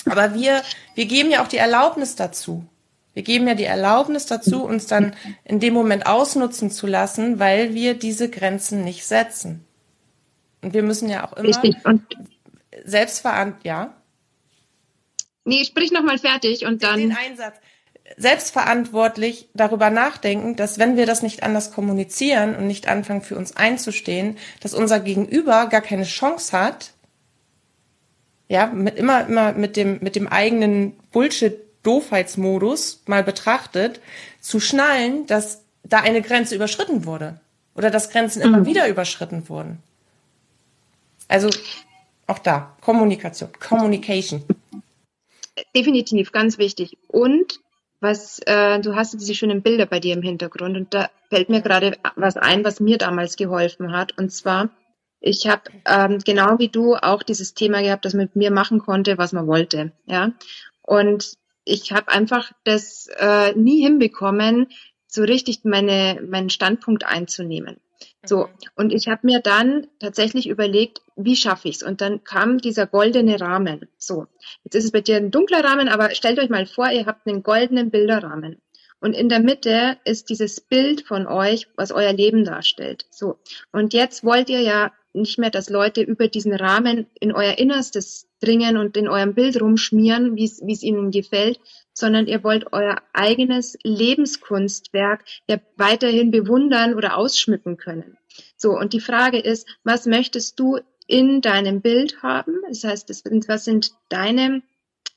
Aber 0.04 0.34
wir, 0.34 0.62
wir 0.96 1.06
geben 1.06 1.30
ja 1.30 1.44
auch 1.44 1.48
die 1.48 1.58
Erlaubnis 1.58 2.16
dazu. 2.16 2.64
Wir 3.16 3.22
geben 3.22 3.48
ja 3.48 3.54
die 3.54 3.64
Erlaubnis 3.64 4.26
dazu, 4.26 4.62
uns 4.62 4.88
dann 4.88 5.16
in 5.42 5.58
dem 5.58 5.72
Moment 5.72 6.04
ausnutzen 6.04 6.70
zu 6.70 6.86
lassen, 6.86 7.38
weil 7.38 7.72
wir 7.72 7.94
diese 7.94 8.28
Grenzen 8.28 8.84
nicht 8.84 9.06
setzen. 9.06 9.64
Und 10.60 10.74
wir 10.74 10.82
müssen 10.82 11.08
ja 11.08 11.26
auch 11.26 11.32
immer 11.32 11.48
Richtig. 11.48 11.76
Und 11.84 12.02
selbstverantwortlich, 12.84 13.64
ja? 13.64 13.96
Nee, 15.46 15.64
sprich 15.64 15.92
nochmal 15.92 16.18
fertig 16.18 16.66
und 16.66 16.82
dann. 16.82 16.98
Den 16.98 17.16
Einsatz. 17.16 17.56
Selbstverantwortlich 18.18 19.48
darüber 19.54 19.88
nachdenken, 19.88 20.54
dass 20.54 20.78
wenn 20.78 20.98
wir 20.98 21.06
das 21.06 21.22
nicht 21.22 21.42
anders 21.42 21.72
kommunizieren 21.72 22.54
und 22.54 22.66
nicht 22.66 22.86
anfangen 22.86 23.22
für 23.22 23.36
uns 23.36 23.56
einzustehen, 23.56 24.36
dass 24.60 24.74
unser 24.74 25.00
Gegenüber 25.00 25.68
gar 25.68 25.80
keine 25.80 26.04
Chance 26.04 26.52
hat, 26.52 26.92
ja, 28.46 28.66
mit 28.66 28.98
immer, 28.98 29.26
immer 29.26 29.54
mit 29.54 29.78
dem, 29.78 30.00
mit 30.02 30.16
dem 30.16 30.28
eigenen 30.28 30.98
Bullshit 31.12 31.65
Doofheitsmodus 31.86 33.02
mal 33.06 33.22
betrachtet, 33.22 34.00
zu 34.40 34.60
schnallen, 34.60 35.26
dass 35.26 35.62
da 35.84 36.00
eine 36.00 36.22
Grenze 36.22 36.54
überschritten 36.54 37.04
wurde 37.04 37.40
oder 37.74 37.90
dass 37.90 38.10
Grenzen 38.10 38.42
immer 38.42 38.58
mhm. 38.58 38.66
wieder 38.66 38.88
überschritten 38.88 39.48
wurden. 39.48 39.78
Also 41.28 41.50
auch 42.26 42.38
da 42.38 42.76
Kommunikation, 42.80 43.50
Communication. 43.60 44.42
Definitiv, 45.74 46.32
ganz 46.32 46.58
wichtig. 46.58 46.98
Und 47.08 47.60
was 48.00 48.40
äh, 48.46 48.78
du 48.80 48.94
hast 48.94 49.14
diese 49.14 49.34
schönen 49.34 49.62
Bilder 49.62 49.86
bei 49.86 50.00
dir 50.00 50.14
im 50.14 50.22
Hintergrund 50.22 50.76
und 50.76 50.92
da 50.92 51.10
fällt 51.30 51.48
mir 51.48 51.62
gerade 51.62 51.96
was 52.14 52.36
ein, 52.36 52.64
was 52.64 52.80
mir 52.80 52.98
damals 52.98 53.36
geholfen 53.36 53.92
hat. 53.92 54.16
Und 54.18 54.32
zwar, 54.32 54.68
ich 55.20 55.46
habe 55.46 55.62
ähm, 55.86 56.18
genau 56.24 56.58
wie 56.58 56.68
du 56.68 56.94
auch 56.94 57.22
dieses 57.22 57.54
Thema 57.54 57.80
gehabt, 57.82 58.04
dass 58.04 58.14
man 58.14 58.24
mit 58.24 58.36
mir 58.36 58.50
machen 58.50 58.80
konnte, 58.80 59.18
was 59.18 59.32
man 59.32 59.46
wollte. 59.46 59.92
Ja. 60.06 60.32
Und 60.82 61.36
ich 61.66 61.92
habe 61.92 62.08
einfach 62.08 62.52
das 62.64 63.08
äh, 63.18 63.52
nie 63.54 63.82
hinbekommen, 63.82 64.68
so 65.06 65.22
richtig 65.22 65.64
meine, 65.64 66.22
meinen 66.26 66.48
Standpunkt 66.48 67.04
einzunehmen. 67.04 67.78
So, 68.24 68.44
mhm. 68.44 68.52
und 68.76 68.92
ich 68.92 69.08
habe 69.08 69.20
mir 69.24 69.40
dann 69.40 69.88
tatsächlich 69.98 70.48
überlegt, 70.48 71.00
wie 71.16 71.36
schaffe 71.36 71.68
ich's? 71.68 71.82
Und 71.82 72.00
dann 72.00 72.24
kam 72.24 72.58
dieser 72.58 72.86
goldene 72.86 73.40
Rahmen. 73.40 73.88
So, 73.98 74.26
jetzt 74.64 74.74
ist 74.74 74.84
es 74.84 74.92
bei 74.92 75.00
dir 75.00 75.16
ein 75.16 75.30
dunkler 75.30 75.64
Rahmen, 75.64 75.88
aber 75.88 76.14
stellt 76.14 76.38
euch 76.38 76.48
mal 76.48 76.66
vor, 76.66 76.90
ihr 76.90 77.06
habt 77.06 77.26
einen 77.26 77.42
goldenen 77.42 77.90
Bilderrahmen. 77.90 78.60
Und 79.00 79.12
in 79.12 79.28
der 79.28 79.40
Mitte 79.40 79.98
ist 80.04 80.30
dieses 80.30 80.60
Bild 80.60 81.06
von 81.06 81.26
euch, 81.26 81.68
was 81.76 81.92
euer 81.92 82.12
Leben 82.12 82.44
darstellt. 82.44 83.06
So, 83.10 83.38
und 83.72 83.92
jetzt 83.92 84.24
wollt 84.24 84.48
ihr 84.48 84.60
ja 84.60 84.92
nicht 85.12 85.38
mehr, 85.38 85.50
dass 85.50 85.70
Leute 85.70 86.02
über 86.02 86.28
diesen 86.28 86.54
Rahmen 86.54 87.06
in 87.20 87.32
euer 87.32 87.58
Innerstes 87.58 88.25
bringen 88.40 88.76
und 88.76 88.96
in 88.96 89.08
eurem 89.08 89.34
Bild 89.34 89.60
rumschmieren, 89.60 90.36
wie 90.36 90.44
es 90.44 90.82
ihnen 90.82 91.10
gefällt, 91.10 91.60
sondern 91.92 92.26
ihr 92.26 92.44
wollt 92.44 92.72
euer 92.72 92.96
eigenes 93.12 93.78
Lebenskunstwerk 93.82 95.24
ja 95.48 95.58
weiterhin 95.76 96.30
bewundern 96.30 96.94
oder 96.94 97.16
ausschmücken 97.16 97.76
können. 97.76 98.18
So, 98.56 98.78
und 98.78 98.92
die 98.92 99.00
Frage 99.00 99.38
ist, 99.38 99.66
was 99.84 100.06
möchtest 100.06 100.60
du 100.60 100.78
in 101.06 101.40
deinem 101.40 101.80
Bild 101.80 102.22
haben? 102.22 102.60
Das 102.68 102.84
heißt, 102.84 103.08
was 103.48 103.64
sind 103.64 103.92
deine 104.08 104.62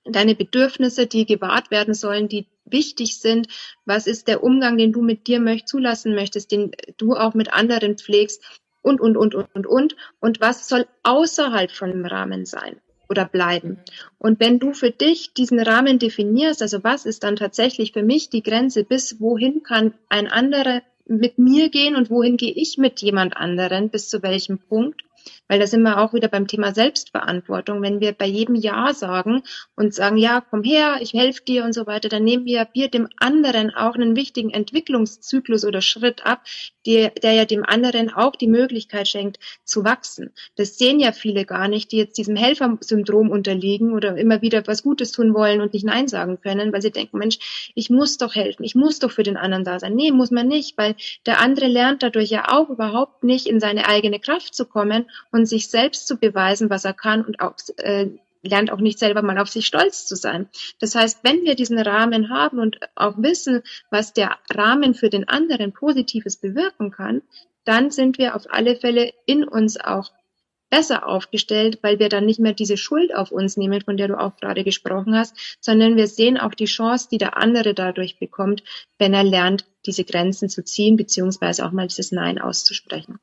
deine 0.05 0.35
Bedürfnisse, 0.35 1.07
die 1.07 1.25
gewahrt 1.25 1.71
werden 1.71 1.93
sollen, 1.93 2.27
die 2.27 2.47
wichtig 2.65 3.19
sind. 3.19 3.47
Was 3.85 4.07
ist 4.07 4.27
der 4.27 4.43
Umgang, 4.43 4.77
den 4.77 4.91
du 4.91 5.01
mit 5.01 5.27
dir 5.27 5.39
möcht, 5.39 5.67
zulassen 5.67 6.15
möchtest, 6.15 6.51
den 6.51 6.71
du 6.97 7.15
auch 7.15 7.33
mit 7.33 7.53
anderen 7.53 7.97
pflegst 7.97 8.43
und, 8.81 9.01
und, 9.01 9.17
und, 9.17 9.35
und, 9.35 9.53
und, 9.53 9.67
und. 9.67 9.95
Und 10.19 10.41
was 10.41 10.67
soll 10.67 10.87
außerhalb 11.03 11.71
von 11.71 11.91
dem 11.91 12.05
Rahmen 12.05 12.45
sein? 12.45 12.79
Oder 13.09 13.25
bleiben. 13.25 13.79
Und 14.17 14.39
wenn 14.39 14.59
du 14.59 14.73
für 14.73 14.91
dich 14.91 15.33
diesen 15.33 15.59
Rahmen 15.59 15.99
definierst, 15.99 16.61
also 16.61 16.83
was 16.83 17.05
ist 17.05 17.23
dann 17.23 17.35
tatsächlich 17.35 17.91
für 17.93 18.03
mich 18.03 18.29
die 18.29 18.43
Grenze, 18.43 18.83
bis 18.83 19.19
wohin 19.19 19.63
kann 19.63 19.93
ein 20.09 20.27
anderer 20.27 20.81
mit 21.05 21.39
mir 21.39 21.69
gehen 21.69 21.95
und 21.95 22.11
wohin 22.11 22.37
gehe 22.37 22.53
ich 22.53 22.77
mit 22.77 23.01
jemand 23.01 23.35
anderen, 23.35 23.89
bis 23.89 24.09
zu 24.09 24.21
welchem 24.21 24.59
Punkt, 24.59 25.01
weil 25.47 25.59
da 25.59 25.67
sind 25.67 25.81
wir 25.81 25.99
auch 25.99 26.13
wieder 26.13 26.27
beim 26.27 26.47
Thema 26.47 26.73
Selbstverantwortung. 26.73 27.81
Wenn 27.81 27.99
wir 27.99 28.13
bei 28.13 28.25
jedem 28.25 28.55
Ja 28.55 28.93
sagen 28.93 29.43
und 29.75 29.93
sagen, 29.93 30.17
ja, 30.17 30.41
komm 30.41 30.63
her, 30.63 30.97
ich 31.01 31.13
helfe 31.13 31.43
dir 31.43 31.63
und 31.65 31.73
so 31.73 31.87
weiter, 31.87 32.09
dann 32.09 32.23
nehmen 32.23 32.45
wir, 32.45 32.67
wir 32.73 32.89
dem 32.89 33.07
anderen 33.17 33.73
auch 33.73 33.95
einen 33.95 34.15
wichtigen 34.15 34.51
Entwicklungszyklus 34.51 35.65
oder 35.65 35.81
Schritt 35.81 36.25
ab, 36.25 36.43
der, 36.85 37.09
der 37.09 37.33
ja 37.33 37.45
dem 37.45 37.63
anderen 37.65 38.11
auch 38.11 38.35
die 38.35 38.47
Möglichkeit 38.47 39.07
schenkt, 39.07 39.39
zu 39.63 39.83
wachsen. 39.83 40.31
Das 40.55 40.77
sehen 40.77 40.99
ja 40.99 41.11
viele 41.11 41.45
gar 41.45 41.67
nicht, 41.67 41.91
die 41.91 41.97
jetzt 41.97 42.17
diesem 42.17 42.35
Helfersyndrom 42.35 43.29
unterliegen 43.29 43.93
oder 43.93 44.17
immer 44.17 44.41
wieder 44.41 44.65
was 44.65 44.83
Gutes 44.83 45.11
tun 45.11 45.33
wollen 45.33 45.61
und 45.61 45.73
nicht 45.73 45.85
Nein 45.85 46.07
sagen 46.07 46.39
können, 46.41 46.73
weil 46.73 46.81
sie 46.81 46.91
denken, 46.91 47.17
Mensch, 47.17 47.71
ich 47.75 47.89
muss 47.89 48.17
doch 48.17 48.35
helfen, 48.35 48.63
ich 48.63 48.75
muss 48.75 48.99
doch 48.99 49.11
für 49.11 49.23
den 49.23 49.37
anderen 49.37 49.63
da 49.63 49.79
sein. 49.79 49.95
Nee, 49.95 50.11
muss 50.11 50.31
man 50.31 50.47
nicht, 50.47 50.77
weil 50.77 50.95
der 51.25 51.39
andere 51.39 51.67
lernt 51.67 52.03
dadurch 52.03 52.29
ja 52.29 52.51
auch 52.51 52.69
überhaupt 52.69 53.23
nicht 53.23 53.47
in 53.47 53.59
seine 53.59 53.87
eigene 53.87 54.19
Kraft 54.19 54.55
zu 54.55 54.65
kommen 54.65 55.09
und 55.31 55.45
sich 55.45 55.69
selbst 55.69 56.07
zu 56.07 56.17
beweisen, 56.17 56.69
was 56.69 56.85
er 56.85 56.93
kann 56.93 57.23
und 57.23 57.39
auch 57.39 57.55
äh, 57.77 58.09
lernt 58.41 58.71
auch 58.71 58.79
nicht 58.79 58.99
selber 58.99 59.21
mal 59.21 59.37
auf 59.37 59.49
sich 59.49 59.65
stolz 59.65 60.05
zu 60.05 60.15
sein. 60.15 60.47
Das 60.79 60.95
heißt, 60.95 61.19
wenn 61.23 61.43
wir 61.43 61.55
diesen 61.55 61.79
Rahmen 61.79 62.29
haben 62.29 62.59
und 62.59 62.79
auch 62.95 63.17
wissen, 63.17 63.63
was 63.89 64.13
der 64.13 64.37
Rahmen 64.53 64.93
für 64.93 65.09
den 65.09 65.27
anderen 65.27 65.73
Positives 65.73 66.37
bewirken 66.37 66.91
kann, 66.91 67.21
dann 67.65 67.91
sind 67.91 68.17
wir 68.17 68.35
auf 68.35 68.45
alle 68.49 68.75
Fälle 68.75 69.11
in 69.25 69.43
uns 69.43 69.79
auch 69.79 70.11
besser 70.69 71.07
aufgestellt, 71.07 71.79
weil 71.81 71.99
wir 71.99 72.09
dann 72.09 72.25
nicht 72.25 72.39
mehr 72.39 72.53
diese 72.53 72.77
Schuld 72.77 73.13
auf 73.13 73.31
uns 73.31 73.57
nehmen, 73.57 73.81
von 73.81 73.97
der 73.97 74.07
du 74.07 74.19
auch 74.19 74.35
gerade 74.37 74.63
gesprochen 74.63 75.15
hast, 75.15 75.57
sondern 75.59 75.95
wir 75.95 76.07
sehen 76.07 76.37
auch 76.37 76.53
die 76.53 76.65
Chance, 76.65 77.09
die 77.11 77.17
der 77.17 77.37
andere 77.37 77.73
dadurch 77.73 78.19
bekommt, 78.19 78.63
wenn 78.97 79.13
er 79.13 79.23
lernt, 79.23 79.65
diese 79.85 80.03
Grenzen 80.03 80.49
zu 80.49 80.63
ziehen, 80.63 80.95
beziehungsweise 80.95 81.65
auch 81.65 81.71
mal 81.71 81.87
dieses 81.87 82.11
Nein 82.11 82.39
auszusprechen. 82.39 83.19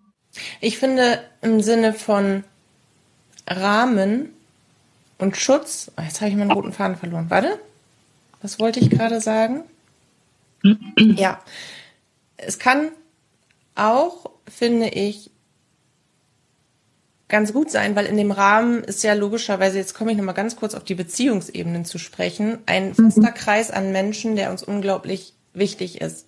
Ich 0.61 0.79
finde 0.79 1.23
im 1.43 1.61
Sinne 1.61 1.93
von 1.93 2.45
Rahmen 3.47 4.31
und 5.19 5.37
Schutz, 5.37 5.91
oh, 5.97 6.03
jetzt 6.03 6.21
habe 6.21 6.31
ich 6.31 6.37
meinen 6.37 6.51
roten 6.51 6.73
Faden 6.73 6.97
verloren. 6.97 7.27
Warte, 7.29 7.59
was 8.43 8.59
wollte 8.59 8.81
ich 8.81 8.91
gerade 8.91 9.21
sagen? 9.21 9.65
ja, 10.99 11.41
es 12.37 12.59
kann 12.59 12.91
auch, 13.75 14.31
finde 14.49 14.89
ich, 14.89 15.31
ganz 17.29 17.53
gut 17.53 17.71
sein, 17.71 17.97
weil 17.97 18.07
in 18.07 18.17
dem 18.17 18.31
Rahmen 18.31 18.85
ist 18.85 19.03
ja 19.03 19.15
logischerweise, 19.15 19.79
jetzt 19.79 19.95
komme 19.95 20.13
ich 20.13 20.17
nochmal 20.17 20.35
ganz 20.35 20.57
kurz 20.57 20.75
auf 20.75 20.85
die 20.85 20.95
Beziehungsebenen 20.95 21.85
zu 21.85 21.99
sprechen, 21.99 22.59
ein 22.67 22.95
fester 22.95 23.31
mhm. 23.31 23.35
Kreis 23.35 23.71
an 23.71 23.93
Menschen, 23.93 24.37
der 24.37 24.51
uns 24.51 24.63
unglaublich 24.63 25.35
wichtig 25.53 26.01
ist. 26.01 26.27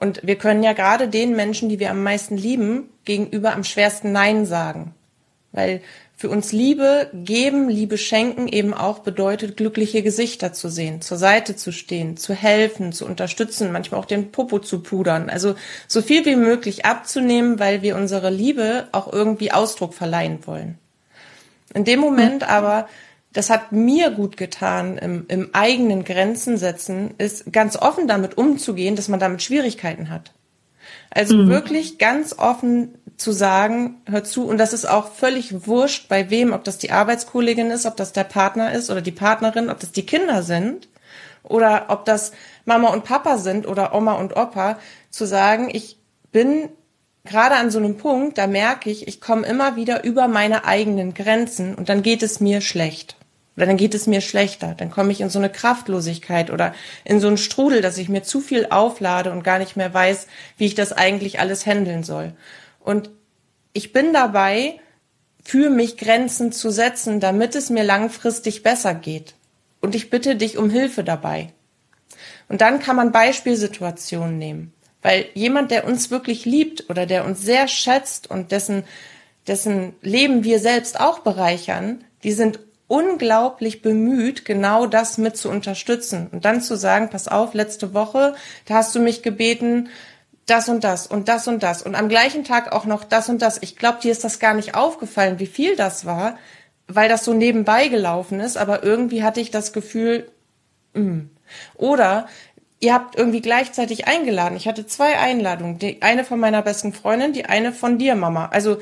Und 0.00 0.26
wir 0.26 0.36
können 0.36 0.62
ja 0.62 0.72
gerade 0.72 1.08
den 1.08 1.36
Menschen, 1.36 1.68
die 1.68 1.78
wir 1.78 1.90
am 1.90 2.02
meisten 2.02 2.36
lieben, 2.36 2.88
gegenüber 3.04 3.52
am 3.52 3.64
schwersten 3.64 4.12
Nein 4.12 4.46
sagen. 4.46 4.94
Weil 5.52 5.82
für 6.16 6.28
uns 6.28 6.52
Liebe 6.52 7.10
geben, 7.12 7.68
Liebe 7.68 7.96
schenken 7.96 8.46
eben 8.46 8.74
auch 8.74 8.98
bedeutet, 8.98 9.56
glückliche 9.56 10.02
Gesichter 10.02 10.52
zu 10.52 10.68
sehen, 10.68 11.00
zur 11.00 11.16
Seite 11.16 11.56
zu 11.56 11.72
stehen, 11.72 12.16
zu 12.16 12.34
helfen, 12.34 12.92
zu 12.92 13.06
unterstützen, 13.06 13.72
manchmal 13.72 14.00
auch 14.00 14.06
den 14.06 14.30
Popo 14.30 14.58
zu 14.58 14.82
pudern. 14.82 15.30
Also 15.30 15.54
so 15.86 16.02
viel 16.02 16.24
wie 16.26 16.36
möglich 16.36 16.84
abzunehmen, 16.84 17.58
weil 17.58 17.82
wir 17.82 17.96
unsere 17.96 18.30
Liebe 18.30 18.88
auch 18.92 19.10
irgendwie 19.12 19.52
Ausdruck 19.52 19.94
verleihen 19.94 20.46
wollen. 20.46 20.78
In 21.72 21.84
dem 21.84 22.00
Moment 22.00 22.48
aber 22.48 22.88
das 23.32 23.50
hat 23.50 23.72
mir 23.72 24.10
gut 24.10 24.36
getan 24.36 24.98
im, 24.98 25.24
im 25.28 25.50
eigenen 25.52 26.04
Grenzen 26.04 26.56
setzen, 26.56 27.14
ist 27.18 27.52
ganz 27.52 27.76
offen 27.76 28.08
damit 28.08 28.36
umzugehen, 28.36 28.96
dass 28.96 29.08
man 29.08 29.20
damit 29.20 29.42
Schwierigkeiten 29.42 30.10
hat. 30.10 30.32
Also 31.10 31.36
mhm. 31.36 31.48
wirklich 31.48 31.98
ganz 31.98 32.38
offen 32.38 32.94
zu 33.16 33.32
sagen, 33.32 34.00
hör 34.06 34.24
zu, 34.24 34.46
und 34.46 34.58
das 34.58 34.72
ist 34.72 34.88
auch 34.88 35.12
völlig 35.12 35.66
wurscht, 35.66 36.08
bei 36.08 36.30
wem, 36.30 36.52
ob 36.52 36.64
das 36.64 36.78
die 36.78 36.90
Arbeitskollegin 36.90 37.70
ist, 37.70 37.86
ob 37.86 37.96
das 37.96 38.12
der 38.12 38.24
Partner 38.24 38.72
ist 38.72 38.90
oder 38.90 39.02
die 39.02 39.12
Partnerin, 39.12 39.70
ob 39.70 39.78
das 39.78 39.92
die 39.92 40.06
Kinder 40.06 40.42
sind 40.42 40.88
oder 41.42 41.86
ob 41.88 42.04
das 42.04 42.32
Mama 42.64 42.88
und 42.88 43.04
Papa 43.04 43.38
sind 43.38 43.66
oder 43.66 43.94
Oma 43.94 44.14
und 44.14 44.36
Opa, 44.36 44.78
zu 45.10 45.26
sagen, 45.26 45.68
ich 45.72 45.98
bin 46.32 46.70
gerade 47.24 47.56
an 47.56 47.70
so 47.70 47.78
einem 47.78 47.98
Punkt, 47.98 48.38
da 48.38 48.46
merke 48.46 48.90
ich, 48.90 49.06
ich 49.06 49.20
komme 49.20 49.46
immer 49.46 49.76
wieder 49.76 50.04
über 50.04 50.28
meine 50.28 50.64
eigenen 50.64 51.14
Grenzen 51.14 51.74
und 51.74 51.88
dann 51.88 52.02
geht 52.02 52.22
es 52.22 52.40
mir 52.40 52.60
schlecht. 52.60 53.16
Oder 53.60 53.66
dann 53.66 53.76
geht 53.76 53.92
es 53.92 54.06
mir 54.06 54.22
schlechter. 54.22 54.74
Dann 54.74 54.90
komme 54.90 55.12
ich 55.12 55.20
in 55.20 55.28
so 55.28 55.38
eine 55.38 55.50
Kraftlosigkeit 55.50 56.50
oder 56.50 56.74
in 57.04 57.20
so 57.20 57.26
einen 57.26 57.36
Strudel, 57.36 57.82
dass 57.82 57.98
ich 57.98 58.08
mir 58.08 58.22
zu 58.22 58.40
viel 58.40 58.68
auflade 58.70 59.30
und 59.30 59.44
gar 59.44 59.58
nicht 59.58 59.76
mehr 59.76 59.92
weiß, 59.92 60.28
wie 60.56 60.64
ich 60.64 60.74
das 60.74 60.94
eigentlich 60.94 61.40
alles 61.40 61.66
handeln 61.66 62.02
soll. 62.02 62.32
Und 62.78 63.10
ich 63.74 63.92
bin 63.92 64.14
dabei, 64.14 64.80
für 65.44 65.68
mich 65.68 65.98
Grenzen 65.98 66.52
zu 66.52 66.70
setzen, 66.70 67.20
damit 67.20 67.54
es 67.54 67.68
mir 67.68 67.84
langfristig 67.84 68.62
besser 68.62 68.94
geht. 68.94 69.34
Und 69.82 69.94
ich 69.94 70.08
bitte 70.08 70.36
dich 70.36 70.56
um 70.56 70.70
Hilfe 70.70 71.04
dabei. 71.04 71.52
Und 72.48 72.62
dann 72.62 72.80
kann 72.80 72.96
man 72.96 73.12
Beispielsituationen 73.12 74.38
nehmen. 74.38 74.72
Weil 75.02 75.26
jemand, 75.34 75.70
der 75.70 75.86
uns 75.86 76.10
wirklich 76.10 76.46
liebt 76.46 76.88
oder 76.88 77.04
der 77.04 77.26
uns 77.26 77.42
sehr 77.42 77.68
schätzt 77.68 78.30
und 78.30 78.52
dessen, 78.52 78.84
dessen 79.46 79.92
Leben 80.00 80.44
wir 80.44 80.60
selbst 80.60 80.98
auch 80.98 81.18
bereichern, 81.18 82.02
die 82.22 82.32
sind 82.32 82.58
unglaublich 82.90 83.82
bemüht, 83.82 84.44
genau 84.44 84.86
das 84.86 85.16
mit 85.16 85.36
zu 85.36 85.48
unterstützen 85.48 86.26
und 86.32 86.44
dann 86.44 86.60
zu 86.60 86.76
sagen, 86.76 87.08
pass 87.08 87.28
auf, 87.28 87.54
letzte 87.54 87.94
Woche, 87.94 88.34
da 88.66 88.74
hast 88.74 88.92
du 88.96 88.98
mich 88.98 89.22
gebeten, 89.22 89.90
das 90.46 90.68
und 90.68 90.82
das 90.82 91.06
und 91.06 91.28
das 91.28 91.46
und 91.46 91.62
das 91.62 91.82
und 91.82 91.94
am 91.94 92.08
gleichen 92.08 92.42
Tag 92.42 92.72
auch 92.72 92.86
noch 92.86 93.04
das 93.04 93.28
und 93.28 93.42
das. 93.42 93.58
Ich 93.62 93.76
glaube, 93.76 94.00
dir 94.02 94.10
ist 94.10 94.24
das 94.24 94.40
gar 94.40 94.54
nicht 94.54 94.74
aufgefallen, 94.74 95.38
wie 95.38 95.46
viel 95.46 95.76
das 95.76 96.04
war, 96.04 96.36
weil 96.88 97.08
das 97.08 97.24
so 97.24 97.32
nebenbei 97.32 97.86
gelaufen 97.86 98.40
ist, 98.40 98.56
aber 98.56 98.82
irgendwie 98.82 99.22
hatte 99.22 99.40
ich 99.40 99.52
das 99.52 99.72
Gefühl, 99.72 100.28
mh. 100.94 101.02
Mm. 101.04 101.30
oder 101.76 102.26
ihr 102.80 102.92
habt 102.92 103.14
irgendwie 103.14 103.40
gleichzeitig 103.40 104.08
eingeladen. 104.08 104.56
Ich 104.56 104.66
hatte 104.66 104.84
zwei 104.86 105.16
Einladungen, 105.16 105.78
die 105.78 106.02
eine 106.02 106.24
von 106.24 106.40
meiner 106.40 106.62
besten 106.62 106.92
Freundin, 106.92 107.32
die 107.32 107.44
eine 107.44 107.72
von 107.72 107.98
dir, 107.98 108.16
Mama. 108.16 108.46
Also 108.46 108.78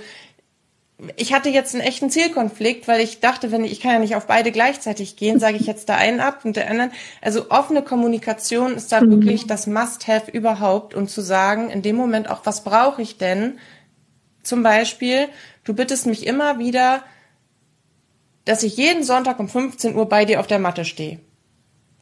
ich 1.17 1.33
hatte 1.33 1.49
jetzt 1.49 1.75
einen 1.75 1.85
echten 1.85 2.11
Zielkonflikt, 2.11 2.89
weil 2.89 3.01
ich 3.01 3.21
dachte, 3.21 3.53
wenn 3.53 3.65
ich, 3.65 3.73
ich 3.73 3.81
kann 3.81 3.93
ja 3.93 3.99
nicht 4.01 4.17
auf 4.17 4.27
beide 4.27 4.51
gleichzeitig 4.51 5.17
gehen, 5.17 5.39
sage 5.39 5.57
ich 5.57 5.67
jetzt 5.67 5.89
da 5.89 5.95
einen 5.95 6.19
ab 6.19 6.45
und 6.45 6.57
der 6.57 6.69
anderen. 6.69 6.91
Also 7.23 7.51
offene 7.51 7.83
Kommunikation 7.83 8.75
ist 8.75 8.91
da 8.91 9.01
mhm. 9.01 9.11
wirklich 9.11 9.47
das 9.47 9.69
Must-have 9.69 10.31
überhaupt, 10.31 10.95
um 10.95 11.07
zu 11.07 11.21
sagen, 11.21 11.71
in 11.71 11.83
dem 11.83 11.95
Moment 11.95 12.29
auch, 12.29 12.41
was 12.45 12.65
brauche 12.65 13.01
ich 13.01 13.17
denn? 13.17 13.59
Zum 14.43 14.65
Beispiel, 14.65 15.29
du 15.63 15.73
bittest 15.73 16.07
mich 16.07 16.27
immer 16.27 16.59
wieder, 16.59 17.05
dass 18.45 18.65
ich 18.65 18.77
jeden 18.77 19.05
Sonntag 19.05 19.39
um 19.39 19.49
15 19.49 19.95
Uhr 19.95 20.09
bei 20.09 20.25
dir 20.25 20.41
auf 20.41 20.49
der 20.49 20.59
Matte 20.59 20.85
stehe. 20.85 21.21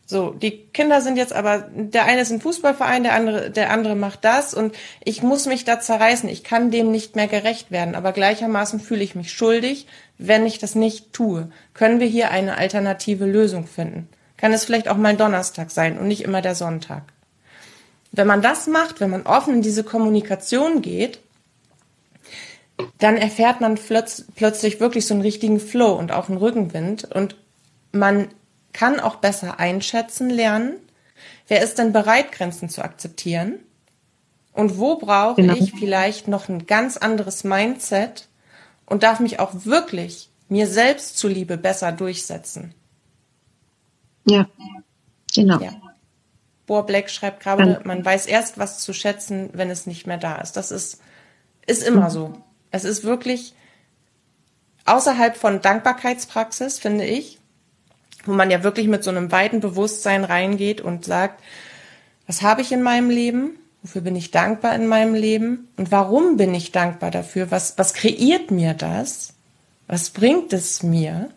So, 0.09 0.31
die 0.31 0.69
Kinder 0.69 1.01
sind 1.01 1.17
jetzt 1.17 1.33
aber, 1.33 1.69
der 1.75 2.05
eine 2.05 2.21
ist 2.21 2.31
ein 2.31 2.41
Fußballverein, 2.41 3.03
der 3.03 3.15
andere, 3.15 3.51
der 3.51 3.73
andere 3.73 3.97
macht 3.97 4.25
das 4.25 4.55
und 4.55 4.73
ich 5.05 5.25
muss 5.25 5.47
mich 5.47 5.65
da 5.65 5.81
zerreißen. 5.81 6.29
Ich 6.29 6.45
kann 6.45 6.71
dem 6.71 6.93
nicht 6.93 7.17
mehr 7.17 7.27
gerecht 7.27 7.73
werden, 7.73 7.97
aber 7.97 8.13
gleichermaßen 8.13 8.79
fühle 8.79 9.03
ich 9.03 9.17
mich 9.17 9.33
schuldig, 9.33 9.89
wenn 10.17 10.47
ich 10.47 10.61
das 10.61 10.77
nicht 10.77 11.13
tue. 11.13 11.51
Können 11.75 11.99
wir 11.99 12.07
hier 12.07 12.31
eine 12.31 12.57
alternative 12.57 13.27
Lösung 13.27 13.67
finden? 13.67 14.09
Kann 14.37 14.53
es 14.53 14.65
vielleicht 14.65 14.89
auch 14.89 14.97
mal 14.97 15.17
Donnerstag 15.17 15.73
sein 15.73 15.99
und 15.99 16.07
nicht 16.07 16.23
immer 16.23 16.41
der 16.41 16.55
Sonntag? 16.55 17.03
Wenn 18.13 18.29
man 18.29 18.43
das 18.43 18.69
macht, 18.69 19.01
wenn 19.01 19.11
man 19.11 19.27
offen 19.27 19.55
in 19.55 19.63
diese 19.63 19.83
Kommunikation 19.83 20.83
geht, 20.83 21.19
dann 22.99 23.17
erfährt 23.17 23.61
man 23.61 23.75
plötzlich 23.75 24.79
wirklich 24.79 25.07
so 25.07 25.15
einen 25.15 25.23
richtigen 25.23 25.59
Flow 25.59 25.95
und 25.95 26.13
auch 26.13 26.29
einen 26.29 26.39
Rückenwind 26.39 27.11
und 27.13 27.35
man 27.91 28.29
kann 28.77 29.01
auch 29.01 29.17
besser 29.17 29.59
einschätzen 29.59 30.29
lernen, 30.29 30.77
wer 31.49 31.63
ist 31.63 31.79
denn 31.79 31.95
bereit, 31.95 32.31
Grenzen 32.31 32.69
zu 32.69 32.83
akzeptieren 32.83 33.55
und 34.53 34.77
wo 34.77 34.97
brauche 34.97 35.41
genau. 35.41 35.55
ich 35.55 35.73
vielleicht 35.73 36.29
noch 36.29 36.51
ein 36.51 36.67
ganz 36.67 36.99
anderes 36.99 37.43
Mindset 37.43 38.29
und 38.85 39.03
darf 39.03 39.19
mich 39.19 39.41
auch 39.41 39.65
wirklich 39.65 40.29
mir 40.51 40.67
selbst 40.67 41.17
zuliebe 41.17 41.57
besser 41.57 41.91
durchsetzen. 41.91 42.75
Ja, 44.27 44.47
genau. 45.35 45.59
Ja. 45.59 45.73
Bohr 46.67 46.85
Black 46.85 47.09
schreibt 47.09 47.43
gerade, 47.43 47.81
man 47.85 48.05
weiß 48.05 48.27
erst, 48.27 48.59
was 48.59 48.81
zu 48.81 48.93
schätzen, 48.93 49.49
wenn 49.55 49.71
es 49.71 49.87
nicht 49.87 50.07
mehr 50.07 50.19
da 50.19 50.37
ist. 50.37 50.53
Das 50.53 50.71
ist, 50.71 51.01
ist 51.67 51.83
immer 51.83 52.11
so. 52.11 52.35
Es 52.73 52.85
ist 52.85 53.05
wirklich 53.05 53.55
außerhalb 54.85 55.35
von 55.35 55.63
Dankbarkeitspraxis, 55.63 56.79
finde 56.79 57.07
ich, 57.07 57.39
wo 58.27 58.33
man 58.33 58.51
ja 58.51 58.63
wirklich 58.63 58.89
mit 58.89 59.05
so 59.05 59.11
einem 59.11 59.33
weiten 59.33 59.61
Bewusstsein 59.61 60.25
reingeht 60.25 60.81
und 60.81 61.05
sagt, 61.05 61.43
was 62.27 62.43
habe 62.43 62.63
ich 62.63 62.73
in 62.73 62.83
meinem 62.83 63.11
Leben? 63.11 63.59
Wofür 63.83 64.01
bin 64.01 64.17
ich 64.17 64.33
dankbar 64.33 64.75
in 64.75 64.89
meinem 64.89 65.15
Leben? 65.15 65.69
Und 65.77 65.93
warum 65.93 66.37
bin 66.37 66.55
ich 66.55 66.73
dankbar 66.73 67.11
dafür? 67.11 67.51
Was, 67.51 67.79
was 67.79 67.95
kreiert 67.95 68.51
mir 68.51 68.75
das? 68.75 69.35
Was 69.87 70.11
bringt 70.11 70.53
es 70.53 70.83
mir? 70.83 71.31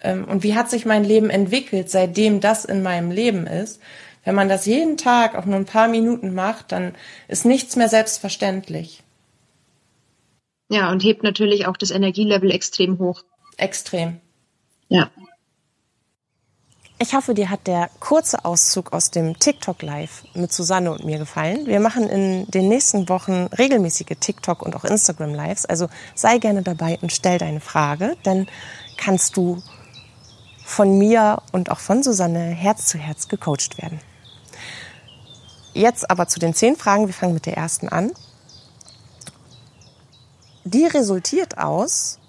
Ähm, 0.00 0.24
und 0.24 0.42
wie 0.42 0.54
hat 0.54 0.70
sich 0.70 0.86
mein 0.86 1.04
Leben 1.04 1.30
entwickelt, 1.30 1.90
seitdem 1.90 2.40
das 2.40 2.64
in 2.64 2.82
meinem 2.82 3.10
Leben 3.10 3.46
ist? 3.46 3.80
Wenn 4.24 4.34
man 4.34 4.48
das 4.48 4.66
jeden 4.66 4.96
Tag 4.96 5.34
auch 5.34 5.44
nur 5.44 5.56
ein 5.56 5.66
paar 5.66 5.88
Minuten 5.88 6.34
macht, 6.34 6.72
dann 6.72 6.94
ist 7.28 7.44
nichts 7.44 7.76
mehr 7.76 7.88
selbstverständlich. 7.88 9.02
Ja, 10.68 10.90
und 10.90 11.02
hebt 11.04 11.22
natürlich 11.22 11.66
auch 11.66 11.76
das 11.76 11.90
Energielevel 11.90 12.50
extrem 12.50 12.98
hoch. 12.98 13.22
Extrem. 13.58 14.20
Ja. 14.88 15.10
Ich 17.02 17.14
hoffe, 17.14 17.34
dir 17.34 17.50
hat 17.50 17.66
der 17.66 17.90
kurze 17.98 18.44
Auszug 18.44 18.92
aus 18.92 19.10
dem 19.10 19.36
TikTok 19.36 19.82
Live 19.82 20.22
mit 20.34 20.52
Susanne 20.52 20.92
und 20.92 21.04
mir 21.04 21.18
gefallen. 21.18 21.66
Wir 21.66 21.80
machen 21.80 22.08
in 22.08 22.46
den 22.46 22.68
nächsten 22.68 23.08
Wochen 23.08 23.48
regelmäßige 23.58 24.16
TikTok 24.20 24.62
und 24.62 24.76
auch 24.76 24.84
Instagram 24.84 25.34
Lives. 25.34 25.66
Also 25.66 25.88
sei 26.14 26.38
gerne 26.38 26.62
dabei 26.62 27.00
und 27.02 27.10
stell 27.10 27.38
deine 27.38 27.58
Frage. 27.58 28.16
Dann 28.22 28.46
kannst 28.96 29.36
du 29.36 29.60
von 30.64 30.96
mir 30.96 31.42
und 31.50 31.72
auch 31.72 31.80
von 31.80 32.04
Susanne 32.04 32.38
Herz 32.38 32.86
zu 32.86 32.98
Herz 32.98 33.26
gecoacht 33.26 33.82
werden. 33.82 33.98
Jetzt 35.74 36.08
aber 36.08 36.28
zu 36.28 36.38
den 36.38 36.54
zehn 36.54 36.76
Fragen. 36.76 37.08
Wir 37.08 37.14
fangen 37.14 37.34
mit 37.34 37.46
der 37.46 37.56
ersten 37.56 37.88
an. 37.88 38.12
Die 40.62 40.86
resultiert 40.86 41.58
aus 41.58 42.20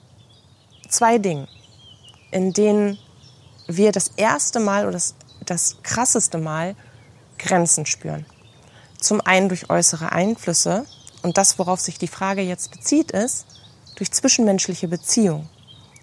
zwei 0.90 1.20
Dingen, 1.20 1.48
in 2.32 2.54
denen 2.54 2.98
wir 3.68 3.92
das 3.92 4.12
erste 4.16 4.60
Mal 4.60 4.84
oder 4.84 4.94
das, 4.94 5.16
das 5.46 5.78
krasseste 5.84 6.38
Mal 6.38 6.76
Grenzen 7.38 7.86
spüren. 7.86 8.26
Zum 9.00 9.22
einen 9.22 9.50
durch 9.50 9.70
äußere 9.70 10.12
Einflüsse 10.12 10.86
und 11.24 11.38
das, 11.38 11.60
worauf 11.60 11.80
sich 11.80 11.98
die 11.98 12.08
Frage 12.08 12.42
jetzt 12.42 12.72
bezieht, 12.72 13.12
ist 13.12 13.46
durch 13.96 14.12
zwischenmenschliche 14.12 14.88
Beziehungen. 14.88 15.50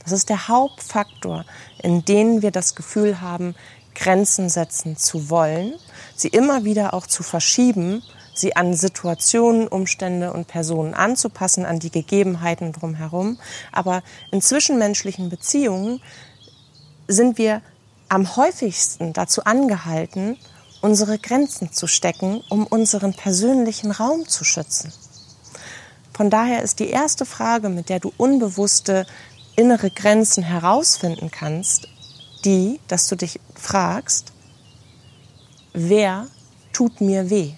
Das 0.03 0.13
ist 0.13 0.29
der 0.29 0.49
Hauptfaktor, 0.49 1.45
in 1.83 2.05
dem 2.05 2.43
wir 2.43 2.51
das 2.51 2.75
Gefühl 2.75 3.21
haben, 3.21 3.55
Grenzen 3.95 4.49
setzen 4.49 4.97
zu 4.97 5.29
wollen, 5.29 5.75
sie 6.17 6.29
immer 6.29 6.65
wieder 6.65 6.95
auch 6.95 7.07
zu 7.07 7.23
verschieben, 7.23 8.03
sie 8.35 8.57
an 8.57 8.75
Situationen, 8.75 9.69
Umstände 9.69 10.33
und 10.33 10.47
Personen 10.47 10.95
anzupassen, 10.95 11.67
an 11.67 11.79
die 11.79 11.91
Gegebenheiten 11.91 12.73
drumherum. 12.73 13.39
Aber 13.73 14.03
in 14.31 14.41
zwischenmenschlichen 14.41 15.29
Beziehungen 15.29 16.01
sind 17.11 17.39
wir 17.39 17.63
am 18.09 18.37
häufigsten 18.37 19.13
dazu 19.13 19.45
angehalten, 19.45 20.37
unsere 20.81 21.19
Grenzen 21.19 21.73
zu 21.73 21.87
stecken, 21.87 22.43
um 22.49 22.67
unseren 22.67 23.15
persönlichen 23.15 23.91
Raum 23.91 24.27
zu 24.27 24.45
schützen. 24.45 24.93
Von 26.15 26.31
daher 26.31 26.63
ist 26.63 26.81
die 26.81 26.91
erste 26.91 27.25
Frage, 27.25 27.69
mit 27.69 27.89
der 27.89 28.01
du 28.01 28.13
unbewusste 28.17 29.07
innere 29.57 29.91
Grenzen 29.91 30.43
herausfinden 30.43 31.31
kannst, 31.31 31.89
die, 32.45 32.81
dass 32.89 33.09
du 33.09 33.17
dich 33.17 33.41
fragst, 33.55 34.33
wer 35.73 36.27
tut 36.73 37.01
mir 37.01 37.31
weh? 37.31 37.55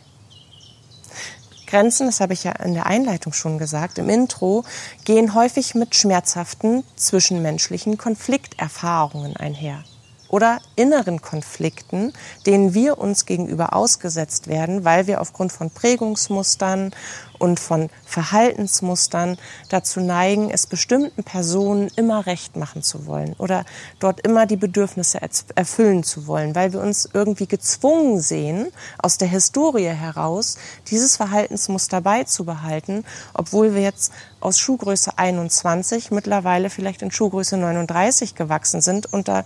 Grenzen, 1.73 2.05
das 2.05 2.21
habe 2.21 2.35
ich 2.35 2.45
ja 2.45 2.53
in 2.53 2.75
der 2.75 2.85
Einleitung 2.85 3.33
schon 3.33 3.57
gesagt, 3.57 3.97
im 3.97 4.11
Intro, 4.11 4.63
gehen 5.07 5.35
häufig 5.35 5.75
mit 5.75 5.95
schmerzhaften 5.95 6.85
zwischenmenschlichen 6.97 7.97
Konflikterfahrungen 7.97 9.39
einher 9.39 9.83
oder 10.33 10.61
inneren 10.77 11.21
Konflikten, 11.21 12.15
denen 12.47 12.73
wir 12.73 12.99
uns 12.99 13.27
gegenüber 13.27 13.77
ausgesetzt 13.77 14.49
werden, 14.49 14.83
weil 14.83 15.07
wir 15.07 15.21
aufgrund 15.21 15.53
von 15.53 15.71
Prägungsmustern 15.71 16.93
und 17.39 17.61
von 17.61 17.91
Verhaltensmustern 18.07 19.37
dazu 19.69 20.01
neigen, 20.01 20.49
es 20.49 20.67
bestimmten 20.67 21.25
Personen 21.25 21.91
immer 21.97 22.25
recht 22.25 22.57
machen 22.57 22.83
zu 22.83 23.07
wollen 23.07 23.35
oder 23.37 23.65
dort 23.99 24.21
immer 24.25 24.47
die 24.47 24.57
Bedürfnisse 24.57 25.19
erfüllen 25.55 26.05
zu 26.05 26.27
wollen, 26.27 26.55
weil 26.55 26.73
wir 26.73 26.81
uns 26.81 27.09
irgendwie 27.13 27.49
gezwungen 27.49 28.21
sehen, 28.21 28.69
aus 28.99 29.19
der 29.19 29.29
Historie 29.29 29.89
heraus 29.89 30.57
dieses 30.87 31.17
Verhaltensmuster 31.17 32.01
beizubehalten, 32.01 33.05
obwohl 33.35 33.75
wir 33.75 33.83
jetzt 33.83 34.13
aus 34.39 34.59
Schuhgröße 34.59 35.19
21 35.19 36.11
mittlerweile 36.11 36.71
vielleicht 36.71 37.03
in 37.03 37.11
Schuhgröße 37.11 37.57
39 37.57 38.35
gewachsen 38.35 38.81
sind 38.81 39.13
und 39.13 39.29
da 39.29 39.45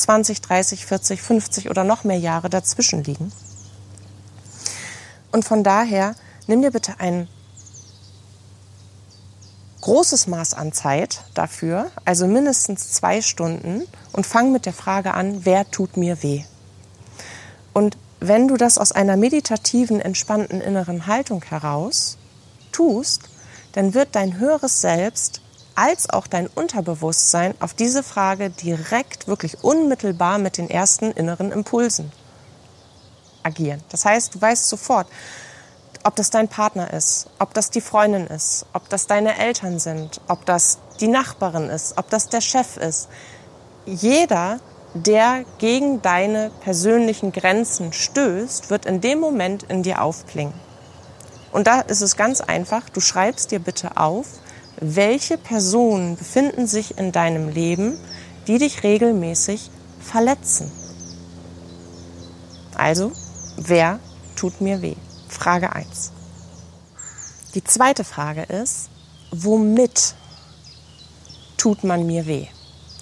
20, 0.00 0.40
30, 0.40 0.86
40, 0.86 1.22
50 1.22 1.70
oder 1.70 1.84
noch 1.84 2.04
mehr 2.04 2.18
Jahre 2.18 2.50
dazwischen 2.50 3.04
liegen. 3.04 3.32
Und 5.32 5.44
von 5.44 5.62
daher 5.62 6.14
nimm 6.46 6.62
dir 6.62 6.70
bitte 6.70 6.94
ein 6.98 7.28
großes 9.80 10.26
Maß 10.26 10.54
an 10.54 10.72
Zeit 10.72 11.22
dafür, 11.34 11.90
also 12.04 12.26
mindestens 12.26 12.92
zwei 12.92 13.22
Stunden, 13.22 13.82
und 14.12 14.26
fang 14.26 14.52
mit 14.52 14.66
der 14.66 14.72
Frage 14.72 15.14
an, 15.14 15.44
wer 15.44 15.70
tut 15.70 15.96
mir 15.96 16.22
weh? 16.22 16.44
Und 17.72 17.96
wenn 18.18 18.48
du 18.48 18.56
das 18.56 18.76
aus 18.76 18.92
einer 18.92 19.16
meditativen, 19.16 20.00
entspannten 20.00 20.60
inneren 20.60 21.06
Haltung 21.06 21.42
heraus 21.42 22.18
tust, 22.72 23.30
dann 23.72 23.94
wird 23.94 24.14
dein 24.14 24.38
höheres 24.38 24.80
Selbst 24.80 25.40
als 25.74 26.10
auch 26.10 26.26
dein 26.26 26.46
Unterbewusstsein 26.46 27.54
auf 27.60 27.74
diese 27.74 28.02
Frage 28.02 28.50
direkt, 28.50 29.28
wirklich 29.28 29.62
unmittelbar 29.62 30.38
mit 30.38 30.58
den 30.58 30.68
ersten 30.68 31.12
inneren 31.12 31.52
Impulsen 31.52 32.12
agieren. 33.42 33.82
Das 33.90 34.04
heißt, 34.04 34.34
du 34.34 34.40
weißt 34.40 34.68
sofort, 34.68 35.06
ob 36.02 36.16
das 36.16 36.30
dein 36.30 36.48
Partner 36.48 36.92
ist, 36.92 37.28
ob 37.38 37.52
das 37.54 37.70
die 37.70 37.80
Freundin 37.80 38.26
ist, 38.26 38.66
ob 38.72 38.88
das 38.88 39.06
deine 39.06 39.38
Eltern 39.38 39.78
sind, 39.78 40.20
ob 40.28 40.46
das 40.46 40.78
die 41.00 41.08
Nachbarin 41.08 41.68
ist, 41.68 41.98
ob 41.98 42.08
das 42.10 42.28
der 42.28 42.40
Chef 42.40 42.76
ist. 42.76 43.08
Jeder, 43.86 44.60
der 44.94 45.44
gegen 45.58 46.02
deine 46.02 46.50
persönlichen 46.60 47.32
Grenzen 47.32 47.92
stößt, 47.92 48.70
wird 48.70 48.86
in 48.86 49.00
dem 49.00 49.20
Moment 49.20 49.62
in 49.64 49.82
dir 49.82 50.02
aufklingen. 50.02 50.54
Und 51.52 51.66
da 51.66 51.80
ist 51.80 52.00
es 52.00 52.16
ganz 52.16 52.40
einfach, 52.40 52.88
du 52.88 53.00
schreibst 53.00 53.50
dir 53.50 53.58
bitte 53.58 53.96
auf, 53.96 54.26
welche 54.78 55.36
Personen 55.36 56.16
befinden 56.16 56.66
sich 56.66 56.98
in 56.98 57.12
deinem 57.12 57.48
Leben, 57.48 57.98
die 58.46 58.58
dich 58.58 58.82
regelmäßig 58.82 59.70
verletzen. 60.00 60.70
Also, 62.74 63.12
wer 63.56 64.00
tut 64.36 64.60
mir 64.60 64.80
weh? 64.82 64.96
Frage 65.28 65.72
1. 65.74 66.12
Die 67.54 67.64
zweite 67.64 68.04
Frage 68.04 68.42
ist, 68.42 68.88
womit 69.32 70.14
tut 71.56 71.84
man 71.84 72.06
mir 72.06 72.26
weh? 72.26 72.46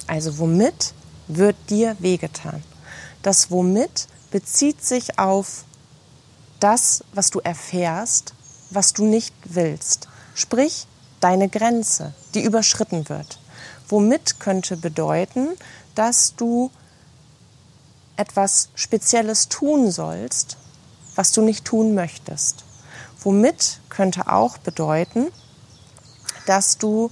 Also 0.06 0.38
womit 0.38 0.94
wird 1.28 1.56
dir 1.68 1.96
wehgetan? 1.98 2.62
Das 3.22 3.50
womit 3.50 4.08
bezieht 4.30 4.82
sich 4.84 5.18
auf 5.18 5.64
das, 6.60 7.04
was 7.12 7.30
du 7.30 7.40
erfährst, 7.40 8.34
was 8.70 8.92
du 8.92 9.04
nicht 9.04 9.34
willst. 9.44 10.08
Sprich, 10.34 10.86
deine 11.20 11.48
Grenze, 11.48 12.14
die 12.34 12.42
überschritten 12.42 13.08
wird. 13.08 13.38
Womit 13.88 14.40
könnte 14.40 14.76
bedeuten, 14.76 15.48
dass 15.94 16.34
du 16.36 16.70
etwas 18.16 18.68
Spezielles 18.74 19.48
tun 19.48 19.90
sollst, 19.90 20.56
was 21.14 21.32
du 21.32 21.42
nicht 21.42 21.64
tun 21.64 21.94
möchtest. 21.94 22.64
Womit 23.20 23.80
könnte 23.88 24.30
auch 24.30 24.58
bedeuten, 24.58 25.28
dass 26.46 26.78
du 26.78 27.10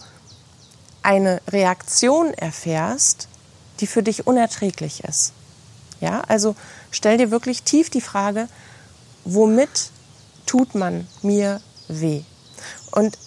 eine 1.03 1.41
Reaktion 1.49 2.35
erfährst, 2.35 3.29
die 3.81 3.87
für 3.87 4.03
dich 4.03 4.27
unerträglich 4.27 5.05
ist. 5.05 5.33
Ja, 6.01 6.21
also 6.23 6.57
stell 6.91 7.19
dir 7.19 7.31
wirklich 7.31 7.63
tief 7.63 7.91
die 7.91 8.01
Frage, 8.01 8.49
womit 9.25 9.91
tut 10.47 10.75
man 10.75 11.07
mir 11.23 11.61
weh? 11.89 12.23
Und 12.91 13.19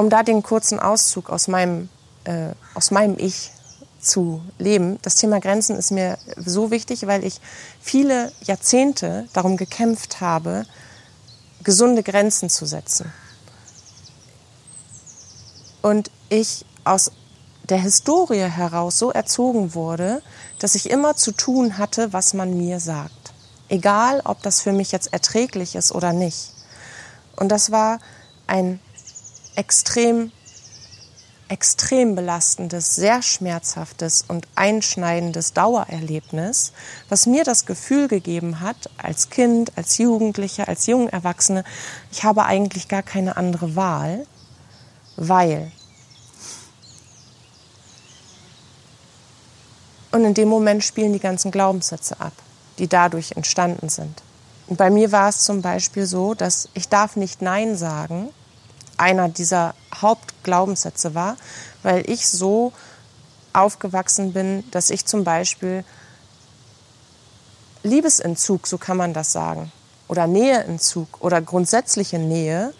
um 0.00 0.08
da 0.08 0.22
den 0.22 0.42
kurzen 0.42 0.80
Auszug 0.80 1.28
aus 1.28 1.46
meinem, 1.46 1.90
äh, 2.24 2.52
aus 2.74 2.90
meinem 2.90 3.18
Ich 3.18 3.52
zu 4.00 4.40
leben. 4.58 4.98
Das 5.02 5.16
Thema 5.16 5.40
Grenzen 5.40 5.76
ist 5.76 5.90
mir 5.90 6.16
so 6.36 6.70
wichtig, 6.70 7.06
weil 7.06 7.22
ich 7.22 7.38
viele 7.82 8.32
Jahrzehnte 8.40 9.28
darum 9.34 9.58
gekämpft 9.58 10.22
habe, 10.22 10.64
gesunde 11.64 12.02
Grenzen 12.02 12.48
zu 12.48 12.64
setzen. 12.64 13.12
Und 15.82 16.10
ich 16.30 16.64
aus 16.84 17.12
der 17.68 17.82
Historie 17.82 18.48
heraus 18.48 18.98
so 18.98 19.10
erzogen 19.10 19.74
wurde, 19.74 20.22
dass 20.60 20.76
ich 20.76 20.88
immer 20.88 21.14
zu 21.14 21.30
tun 21.32 21.76
hatte, 21.76 22.14
was 22.14 22.32
man 22.32 22.56
mir 22.56 22.80
sagt. 22.80 23.34
Egal, 23.68 24.22
ob 24.24 24.42
das 24.42 24.62
für 24.62 24.72
mich 24.72 24.92
jetzt 24.92 25.12
erträglich 25.12 25.74
ist 25.74 25.92
oder 25.92 26.14
nicht. 26.14 26.54
Und 27.36 27.50
das 27.50 27.70
war 27.70 27.98
ein 28.46 28.80
extrem, 29.56 30.32
extrem 31.48 32.14
belastendes, 32.14 32.94
sehr 32.94 33.22
schmerzhaftes 33.22 34.24
und 34.26 34.46
einschneidendes 34.54 35.52
Dauererlebnis, 35.52 36.72
was 37.08 37.26
mir 37.26 37.44
das 37.44 37.66
Gefühl 37.66 38.08
gegeben 38.08 38.60
hat, 38.60 38.90
als 38.96 39.30
Kind, 39.30 39.72
als 39.76 39.98
Jugendliche, 39.98 40.68
als 40.68 40.86
junge 40.86 41.12
Erwachsene, 41.12 41.64
ich 42.12 42.24
habe 42.24 42.44
eigentlich 42.44 42.88
gar 42.88 43.02
keine 43.02 43.36
andere 43.36 43.76
Wahl, 43.76 44.26
weil 45.16 45.72
Und 50.12 50.24
in 50.24 50.34
dem 50.34 50.48
Moment 50.48 50.82
spielen 50.82 51.12
die 51.12 51.20
ganzen 51.20 51.50
Glaubenssätze 51.50 52.20
ab, 52.20 52.32
die 52.78 52.88
dadurch 52.88 53.32
entstanden 53.32 53.88
sind. 53.88 54.22
Und 54.66 54.76
bei 54.76 54.90
mir 54.90 55.12
war 55.12 55.28
es 55.28 55.44
zum 55.44 55.62
Beispiel 55.62 56.06
so, 56.06 56.34
dass 56.34 56.68
ich 56.74 56.88
darf 56.88 57.16
nicht 57.16 57.42
Nein 57.42 57.76
sagen, 57.76 58.30
einer 59.00 59.28
dieser 59.28 59.74
Hauptglaubenssätze 59.94 61.14
war, 61.14 61.36
weil 61.82 62.08
ich 62.08 62.28
so 62.28 62.72
aufgewachsen 63.52 64.32
bin, 64.32 64.70
dass 64.70 64.90
ich 64.90 65.06
zum 65.06 65.24
Beispiel 65.24 65.84
Liebesentzug, 67.82 68.66
so 68.66 68.78
kann 68.78 68.98
man 68.98 69.14
das 69.14 69.32
sagen, 69.32 69.72
oder 70.06 70.26
Näheentzug 70.26 71.20
oder 71.20 71.40
grundsätzliche 71.40 72.18
Nähe 72.18 72.74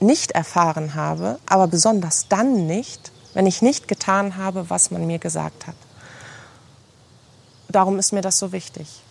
nicht 0.00 0.32
erfahren 0.32 0.94
habe, 0.94 1.38
aber 1.46 1.66
besonders 1.66 2.28
dann 2.28 2.66
nicht, 2.66 3.12
wenn 3.32 3.46
ich 3.46 3.62
nicht 3.62 3.88
getan 3.88 4.36
habe, 4.36 4.68
was 4.70 4.90
man 4.90 5.06
mir 5.06 5.18
gesagt 5.18 5.66
hat. 5.66 5.76
Darum 7.68 7.98
ist 7.98 8.12
mir 8.12 8.22
das 8.22 8.38
so 8.38 8.52
wichtig. 8.52 9.02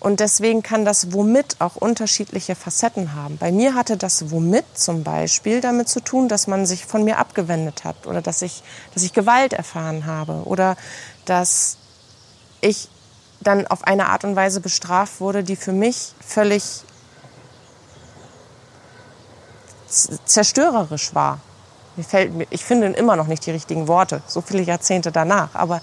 Und 0.00 0.20
deswegen 0.20 0.62
kann 0.62 0.86
das 0.86 1.12
Womit 1.12 1.56
auch 1.60 1.76
unterschiedliche 1.76 2.54
Facetten 2.54 3.14
haben. 3.14 3.36
Bei 3.36 3.52
mir 3.52 3.74
hatte 3.74 3.98
das 3.98 4.30
Womit 4.30 4.64
zum 4.74 5.04
Beispiel 5.04 5.60
damit 5.60 5.90
zu 5.90 6.00
tun, 6.00 6.26
dass 6.28 6.46
man 6.46 6.64
sich 6.64 6.86
von 6.86 7.04
mir 7.04 7.18
abgewendet 7.18 7.84
hat 7.84 8.06
oder 8.06 8.22
dass 8.22 8.40
ich, 8.40 8.62
dass 8.94 9.02
ich 9.02 9.12
Gewalt 9.12 9.52
erfahren 9.52 10.06
habe 10.06 10.42
oder 10.46 10.76
dass 11.26 11.76
ich 12.62 12.88
dann 13.40 13.66
auf 13.66 13.84
eine 13.84 14.06
Art 14.06 14.24
und 14.24 14.36
Weise 14.36 14.60
bestraft 14.60 15.20
wurde, 15.20 15.44
die 15.44 15.56
für 15.56 15.72
mich 15.72 16.14
völlig 16.26 16.82
zerstörerisch 20.24 21.14
war. 21.14 21.40
Mir 21.96 22.04
fällt, 22.04 22.32
ich 22.50 22.64
finde 22.64 22.86
immer 22.88 23.16
noch 23.16 23.26
nicht 23.26 23.44
die 23.44 23.50
richtigen 23.50 23.88
Worte, 23.88 24.22
so 24.26 24.40
viele 24.40 24.62
Jahrzehnte 24.62 25.12
danach. 25.12 25.54
Aber 25.54 25.82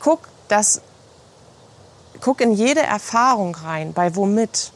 guck, 0.00 0.28
dass, 0.48 0.82
guck 2.20 2.40
in 2.40 2.52
jede 2.52 2.82
Erfahrung 2.82 3.54
rein, 3.54 3.92
bei 3.92 4.14
womit, 4.16 4.72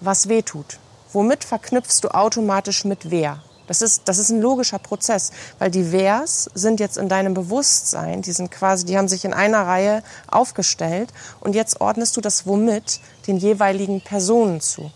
was 0.00 0.28
weh 0.28 0.42
tut. 0.42 0.78
Womit 1.12 1.44
verknüpfst 1.44 2.00
du 2.02 2.08
automatisch 2.08 2.84
mit 2.84 3.10
wer? 3.10 3.42
Das 3.66 3.82
ist, 3.82 4.02
das 4.04 4.18
ist 4.18 4.30
ein 4.30 4.40
logischer 4.40 4.78
Prozess, 4.78 5.32
weil 5.58 5.70
die 5.70 5.90
Wers 5.90 6.48
sind 6.54 6.78
jetzt 6.78 6.98
in 6.98 7.08
deinem 7.08 7.34
Bewusstsein, 7.34 8.22
die 8.22 8.32
sind 8.32 8.50
quasi, 8.50 8.84
die 8.84 8.96
haben 8.96 9.08
sich 9.08 9.24
in 9.24 9.34
einer 9.34 9.66
Reihe 9.66 10.02
aufgestellt 10.28 11.12
und 11.40 11.54
jetzt 11.54 11.80
ordnest 11.80 12.16
du 12.16 12.20
das 12.20 12.46
womit 12.46 13.00
den 13.26 13.38
jeweiligen 13.38 14.02
Personen 14.02 14.60
zu. 14.60 14.90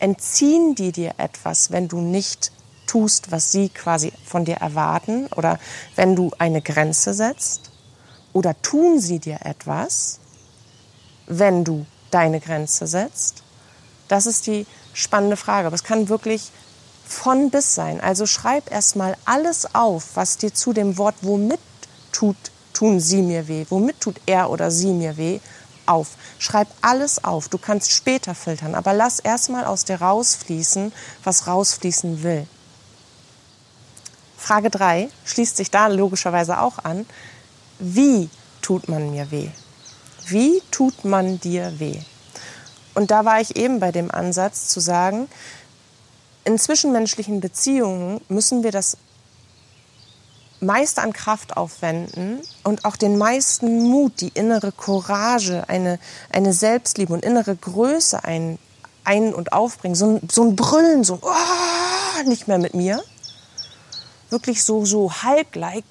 Entziehen 0.00 0.74
die 0.74 0.92
dir 0.92 1.14
etwas, 1.18 1.70
wenn 1.70 1.86
du 1.86 2.00
nicht 2.00 2.52
tust, 2.86 3.30
was 3.30 3.52
sie 3.52 3.68
quasi 3.68 4.12
von 4.24 4.44
dir 4.44 4.56
erwarten 4.56 5.26
oder 5.36 5.58
wenn 5.94 6.16
du 6.16 6.32
eine 6.38 6.62
Grenze 6.62 7.14
setzt? 7.14 7.70
Oder 8.32 8.60
tun 8.62 8.98
sie 8.98 9.18
dir 9.18 9.40
etwas, 9.44 10.19
wenn 11.30 11.64
du 11.64 11.86
deine 12.10 12.40
Grenze 12.40 12.86
setzt? 12.86 13.42
Das 14.08 14.26
ist 14.26 14.46
die 14.46 14.66
spannende 14.92 15.36
Frage. 15.36 15.68
Aber 15.68 15.76
es 15.76 15.84
kann 15.84 16.08
wirklich 16.08 16.50
von 17.06 17.50
bis 17.50 17.74
sein. 17.74 18.00
Also 18.00 18.26
schreib 18.26 18.70
erstmal 18.70 19.16
alles 19.24 19.74
auf, 19.74 20.10
was 20.14 20.36
dir 20.36 20.52
zu 20.52 20.72
dem 20.72 20.98
Wort 20.98 21.16
womit 21.22 21.60
tut, 22.12 22.36
tun 22.72 23.00
sie 23.00 23.22
mir 23.22 23.48
weh, 23.48 23.64
womit 23.68 24.00
tut 24.00 24.16
er 24.26 24.50
oder 24.50 24.70
sie 24.70 24.92
mir 24.92 25.16
weh, 25.16 25.40
auf. 25.86 26.08
Schreib 26.38 26.68
alles 26.82 27.24
auf. 27.24 27.48
Du 27.48 27.58
kannst 27.58 27.90
später 27.92 28.34
filtern, 28.34 28.74
aber 28.74 28.92
lass 28.92 29.18
erstmal 29.18 29.64
aus 29.64 29.84
dir 29.84 30.00
rausfließen, 30.00 30.92
was 31.24 31.46
rausfließen 31.46 32.22
will. 32.22 32.46
Frage 34.36 34.70
3 34.70 35.08
schließt 35.24 35.56
sich 35.56 35.70
da 35.70 35.88
logischerweise 35.88 36.60
auch 36.60 36.78
an. 36.78 37.06
Wie 37.78 38.30
tut 38.62 38.88
man 38.88 39.10
mir 39.10 39.30
weh? 39.30 39.50
Wie 40.30 40.62
tut 40.70 41.04
man 41.04 41.40
dir 41.40 41.78
weh? 41.78 41.98
Und 42.94 43.10
da 43.10 43.24
war 43.24 43.40
ich 43.40 43.56
eben 43.56 43.80
bei 43.80 43.92
dem 43.92 44.10
Ansatz 44.10 44.68
zu 44.68 44.80
sagen, 44.80 45.28
in 46.44 46.58
zwischenmenschlichen 46.58 47.40
Beziehungen 47.40 48.20
müssen 48.28 48.62
wir 48.62 48.70
das 48.70 48.96
meiste 50.60 51.00
an 51.02 51.12
Kraft 51.12 51.56
aufwenden 51.56 52.40
und 52.64 52.84
auch 52.84 52.96
den 52.96 53.18
meisten 53.18 53.82
Mut, 53.82 54.20
die 54.20 54.28
innere 54.28 54.72
Courage, 54.72 55.64
eine, 55.68 55.98
eine 56.30 56.52
Selbstliebe 56.52 57.12
und 57.12 57.24
innere 57.24 57.56
Größe 57.56 58.24
ein, 58.24 58.58
ein- 59.04 59.34
und 59.34 59.52
aufbringen. 59.52 59.94
So 59.94 60.06
ein, 60.06 60.28
so 60.30 60.44
ein 60.44 60.56
Brüllen, 60.56 61.02
so 61.02 61.18
oh, 61.22 62.28
nicht 62.28 62.46
mehr 62.46 62.58
mit 62.58 62.74
mir, 62.74 63.02
wirklich 64.28 64.62
so, 64.62 64.84
so 64.84 65.10
Hulk-like, 65.22 65.84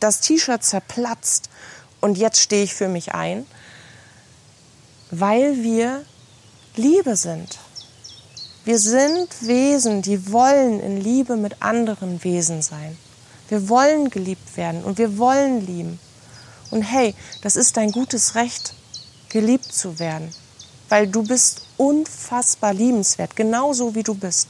das 0.00 0.20
T-Shirt 0.20 0.62
zerplatzt 0.62 1.48
und 2.04 2.18
jetzt 2.18 2.38
stehe 2.38 2.64
ich 2.64 2.74
für 2.74 2.88
mich 2.88 3.14
ein, 3.14 3.46
weil 5.10 5.62
wir 5.62 6.04
Liebe 6.76 7.16
sind. 7.16 7.58
Wir 8.66 8.78
sind 8.78 9.28
Wesen, 9.40 10.02
die 10.02 10.30
wollen 10.30 10.80
in 10.80 11.00
Liebe 11.00 11.36
mit 11.36 11.62
anderen 11.62 12.22
Wesen 12.22 12.60
sein. 12.60 12.98
Wir 13.48 13.70
wollen 13.70 14.10
geliebt 14.10 14.54
werden 14.58 14.84
und 14.84 14.98
wir 14.98 15.16
wollen 15.16 15.66
lieben. 15.66 15.98
Und 16.70 16.82
hey, 16.82 17.14
das 17.40 17.56
ist 17.56 17.78
dein 17.78 17.90
gutes 17.90 18.34
Recht, 18.34 18.74
geliebt 19.30 19.72
zu 19.72 19.98
werden, 19.98 20.30
weil 20.90 21.06
du 21.06 21.22
bist 21.22 21.62
unfassbar 21.78 22.74
liebenswert, 22.74 23.34
genauso 23.34 23.94
wie 23.94 24.02
du 24.02 24.14
bist. 24.14 24.48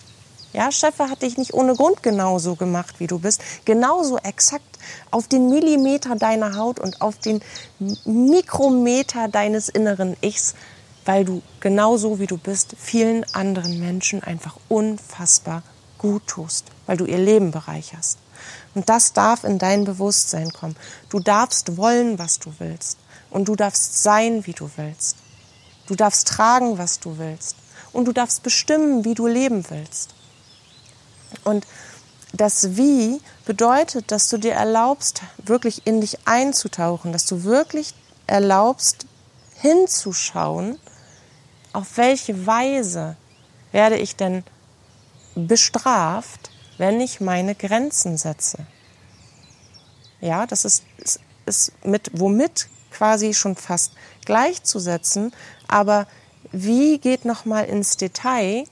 Ja, 0.52 0.72
Schäfer 0.72 1.08
hat 1.08 1.22
dich 1.22 1.36
nicht 1.36 1.54
ohne 1.54 1.74
Grund 1.74 2.02
genauso 2.02 2.56
gemacht, 2.56 2.96
wie 2.98 3.06
du 3.06 3.20
bist. 3.20 3.42
Genauso 3.64 4.18
exakt 4.18 4.73
auf 5.10 5.28
den 5.28 5.48
Millimeter 5.48 6.16
deiner 6.16 6.56
Haut 6.56 6.80
und 6.80 7.00
auf 7.00 7.18
den 7.18 7.40
Mikrometer 8.04 9.28
deines 9.28 9.68
inneren 9.68 10.16
Ichs, 10.20 10.54
weil 11.04 11.24
du 11.24 11.42
genauso 11.60 12.18
wie 12.18 12.26
du 12.26 12.38
bist 12.38 12.74
vielen 12.78 13.24
anderen 13.34 13.78
Menschen 13.78 14.22
einfach 14.22 14.56
unfassbar 14.68 15.62
gut 15.98 16.26
tust, 16.26 16.66
weil 16.86 16.96
du 16.96 17.04
ihr 17.04 17.18
Leben 17.18 17.50
bereicherst. 17.50 18.18
Und 18.74 18.88
das 18.88 19.12
darf 19.12 19.44
in 19.44 19.58
dein 19.58 19.84
Bewusstsein 19.84 20.52
kommen. 20.52 20.76
Du 21.08 21.20
darfst 21.20 21.76
wollen, 21.76 22.18
was 22.18 22.38
du 22.38 22.52
willst. 22.58 22.98
Und 23.30 23.48
du 23.48 23.56
darfst 23.56 24.02
sein, 24.02 24.46
wie 24.46 24.52
du 24.52 24.70
willst. 24.76 25.16
Du 25.86 25.94
darfst 25.94 26.28
tragen, 26.28 26.78
was 26.78 27.00
du 27.00 27.18
willst. 27.18 27.56
Und 27.92 28.06
du 28.06 28.12
darfst 28.12 28.42
bestimmen, 28.42 29.04
wie 29.04 29.14
du 29.14 29.26
leben 29.26 29.64
willst. 29.70 30.14
Und 31.44 31.66
das 32.34 32.76
Wie 32.76 33.20
bedeutet, 33.46 34.10
dass 34.10 34.28
du 34.28 34.38
dir 34.38 34.54
erlaubst, 34.54 35.22
wirklich 35.38 35.86
in 35.86 36.00
dich 36.00 36.26
einzutauchen, 36.26 37.12
dass 37.12 37.26
du 37.26 37.44
wirklich 37.44 37.94
erlaubst, 38.26 39.06
hinzuschauen, 39.60 40.78
auf 41.72 41.96
welche 41.96 42.46
Weise 42.46 43.16
werde 43.72 43.96
ich 43.96 44.16
denn 44.16 44.44
bestraft, 45.34 46.50
wenn 46.76 47.00
ich 47.00 47.20
meine 47.20 47.54
Grenzen 47.54 48.18
setze. 48.18 48.58
Ja, 50.20 50.46
das 50.46 50.64
ist, 50.64 50.84
ist, 50.98 51.20
ist 51.46 51.72
mit 51.84 52.10
womit 52.14 52.68
quasi 52.90 53.32
schon 53.32 53.56
fast 53.56 53.92
gleichzusetzen, 54.24 55.32
aber 55.68 56.06
wie 56.50 56.98
geht 56.98 57.24
noch 57.24 57.44
mal 57.44 57.64
ins 57.64 57.96
Detail 57.96 58.64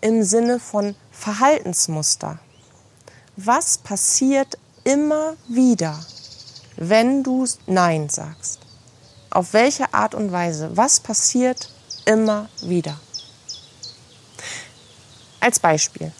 im 0.00 0.22
Sinne 0.22 0.60
von 0.60 0.94
Verhaltensmuster. 1.10 2.38
Was 3.36 3.78
passiert 3.78 4.58
immer 4.84 5.36
wieder, 5.48 5.98
wenn 6.76 7.24
du 7.24 7.46
Nein 7.66 8.08
sagst? 8.08 8.60
Auf 9.30 9.52
welche 9.52 9.92
Art 9.92 10.14
und 10.14 10.30
Weise? 10.30 10.76
Was 10.76 11.00
passiert 11.00 11.68
immer 12.04 12.48
wieder? 12.62 12.98
Als 15.40 15.58
Beispiel. 15.58 16.12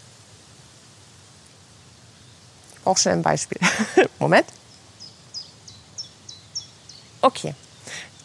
Ich 2.73 2.81
brauche 2.83 2.99
schnell 2.99 3.15
ein 3.15 3.23
Beispiel. 3.23 3.59
Moment. 4.19 4.47
Okay. 7.21 7.55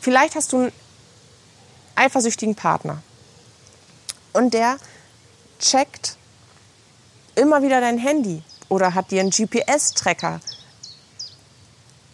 Vielleicht 0.00 0.34
hast 0.34 0.52
du 0.52 0.58
einen 0.58 0.72
eifersüchtigen 1.94 2.56
Partner 2.56 3.02
und 4.32 4.52
der 4.52 4.78
checkt 5.60 6.16
immer 7.36 7.62
wieder 7.62 7.80
dein 7.80 7.98
Handy 7.98 8.42
oder 8.70 8.94
hat 8.94 9.10
dir 9.10 9.20
ein 9.20 9.28
GPS-Tracker 9.28 10.40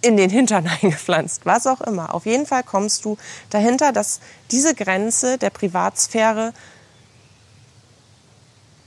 in 0.01 0.17
den 0.17 0.31
Hintern 0.31 0.69
eingepflanzt, 0.83 1.47
was 1.47 1.67
auch 1.67 1.81
immer. 1.81 2.13
Auf 2.15 2.27
jeden 2.27 2.47
Fall 2.47 2.65
kommst 2.65 3.05
du 3.05 3.17
dahinter, 3.51 3.93
dass 3.93 4.21
diese 4.51 4.75
Grenze 4.75 5.39
der 5.39 5.51
Privatsphäre 5.51 6.53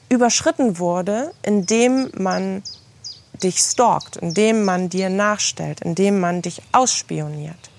überschritten 0.09 0.79
wurde, 0.79 1.33
indem 1.43 2.11
man 2.17 2.63
dich 3.43 3.59
stalkt, 3.59 4.17
indem 4.17 4.65
man 4.65 4.89
dir 4.89 5.09
nachstellt, 5.09 5.81
indem 5.81 6.19
man 6.19 6.41
dich 6.41 6.61
ausspioniert. 6.71 7.69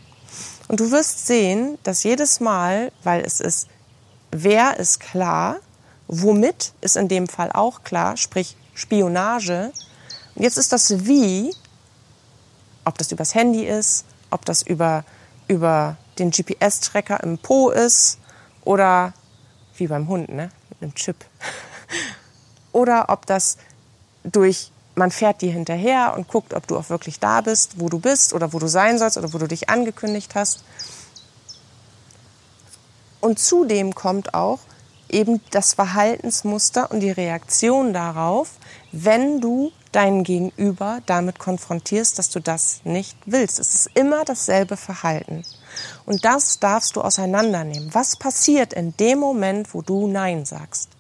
Und 0.69 0.79
du 0.81 0.93
wirst 0.93 1.27
sehen, 1.27 1.79
dass 1.83 2.05
jedes 2.05 2.39
Mal, 2.39 2.93
weil 3.03 3.23
es 3.23 3.41
ist, 3.41 3.67
wer 4.31 4.79
ist 4.79 5.01
klar, 5.01 5.57
womit 6.07 6.73
ist 6.81 6.97
in 6.97 7.09
dem 7.09 7.27
Fall 7.27 7.51
auch 7.53 7.83
klar, 7.83 8.17
sprich 8.17 8.57
Spionage. 8.81 9.73
Und 10.35 10.43
jetzt 10.43 10.57
ist 10.57 10.73
das 10.73 11.07
Wie, 11.07 11.55
ob 12.85 12.97
das 12.99 13.13
übers 13.13 13.35
Handy 13.35 13.65
ist, 13.65 14.05
ob 14.31 14.45
das 14.45 14.63
über, 14.63 15.05
über 15.49 15.97
den 16.19 16.31
GPS-Tracker 16.31 17.23
im 17.23 17.39
Po 17.39 17.71
ist 17.71 18.19
oder 18.65 19.13
wie 19.77 19.87
beim 19.87 20.09
Hund, 20.09 20.29
ne? 20.31 20.51
mit 20.71 20.83
einem 20.83 20.95
Chip. 20.95 21.25
oder 22.73 23.07
ob 23.09 23.27
das 23.27 23.59
durch, 24.23 24.73
man 24.95 25.11
fährt 25.11 25.43
dir 25.43 25.53
hinterher 25.53 26.15
und 26.17 26.29
guckt, 26.29 26.55
ob 26.55 26.67
du 26.67 26.77
auch 26.77 26.89
wirklich 26.91 27.21
da 27.21 27.41
bist, 27.41 27.81
wo 27.81 27.89
du 27.89 27.99
bist 27.99 28.33
oder 28.33 28.53
wo 28.53 28.59
du 28.59 28.67
sein 28.67 28.99
sollst 28.99 29.19
oder 29.19 29.33
wo 29.33 29.39
du 29.39 29.47
dich 29.47 29.69
angekündigt 29.69 30.35
hast. 30.35 30.63
Und 33.21 33.39
zudem 33.39 33.95
kommt 33.95 34.33
auch 34.33 34.61
eben 35.11 35.41
das 35.51 35.75
Verhaltensmuster 35.75 36.91
und 36.91 37.01
die 37.01 37.11
Reaktion 37.11 37.93
darauf, 37.93 38.53
wenn 38.93 39.41
du 39.41 39.73
deinen 39.93 40.25
Gegenüber 40.25 41.01
damit 41.07 41.39
konfrontierst, 41.39 42.19
dass 42.19 42.31
du 42.31 42.41
das 42.41 42.81
nicht 42.85 43.17
willst. 43.27 43.59
Es 43.59 43.75
ist 43.75 43.91
immer 43.95 44.25
dasselbe 44.25 44.77
Verhalten. 44.77 45.45
Und 46.07 46.25
das 46.25 46.59
darfst 46.59 46.97
du 46.97 47.01
auseinandernehmen. 47.01 47.93
Was 47.95 48.17
passiert 48.17 48.73
in 48.73 48.97
dem 48.97 49.19
Moment, 49.19 49.75
wo 49.75 49.83
du 49.83 50.07
Nein 50.07 50.45
sagst? 50.45 50.91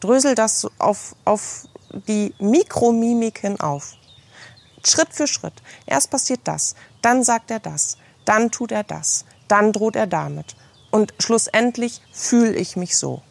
Drösel 0.00 0.34
das 0.34 0.66
auf, 0.78 1.14
auf 1.24 1.66
die 2.08 2.34
Mikromimiken 2.38 3.60
auf. 3.60 3.94
Schritt 4.84 5.12
für 5.12 5.26
Schritt. 5.26 5.54
Erst 5.86 6.10
passiert 6.10 6.40
das, 6.44 6.74
dann 7.00 7.24
sagt 7.24 7.50
er 7.50 7.60
das, 7.60 7.96
dann 8.24 8.50
tut 8.50 8.72
er 8.72 8.84
das, 8.84 9.24
dann 9.48 9.72
droht 9.72 9.96
er 9.96 10.06
damit. 10.06 10.56
Und 10.90 11.14
schlussendlich 11.18 12.02
fühle 12.12 12.54
ich 12.54 12.76
mich 12.76 12.96
so. 12.96 13.22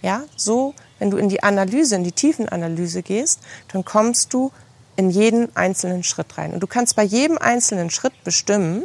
Ja, 0.00 0.22
so 0.36 0.74
wenn 0.98 1.10
du 1.10 1.16
in 1.16 1.28
die 1.28 1.42
Analyse, 1.42 1.96
in 1.96 2.04
die 2.04 2.12
Tiefenanalyse 2.12 3.02
gehst, 3.02 3.40
dann 3.72 3.84
kommst 3.84 4.32
du 4.32 4.52
in 4.96 5.10
jeden 5.10 5.54
einzelnen 5.56 6.04
Schritt 6.04 6.38
rein. 6.38 6.52
Und 6.52 6.60
du 6.60 6.66
kannst 6.66 6.96
bei 6.96 7.02
jedem 7.02 7.38
einzelnen 7.38 7.90
Schritt 7.90 8.12
bestimmen, 8.22 8.84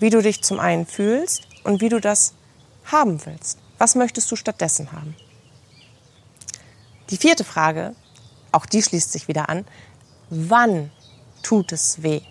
wie 0.00 0.10
du 0.10 0.22
dich 0.22 0.42
zum 0.42 0.60
einen 0.60 0.86
fühlst 0.86 1.46
und 1.62 1.80
wie 1.80 1.88
du 1.88 2.00
das 2.00 2.34
haben 2.84 3.24
willst. 3.26 3.58
Was 3.78 3.94
möchtest 3.94 4.30
du 4.30 4.36
stattdessen 4.36 4.92
haben? 4.92 5.14
Die 7.10 7.16
vierte 7.16 7.44
Frage, 7.44 7.94
auch 8.50 8.66
die 8.66 8.82
schließt 8.82 9.12
sich 9.12 9.28
wieder 9.28 9.48
an, 9.48 9.66
wann 10.30 10.90
tut 11.42 11.72
es 11.72 12.02
weh? 12.02 12.22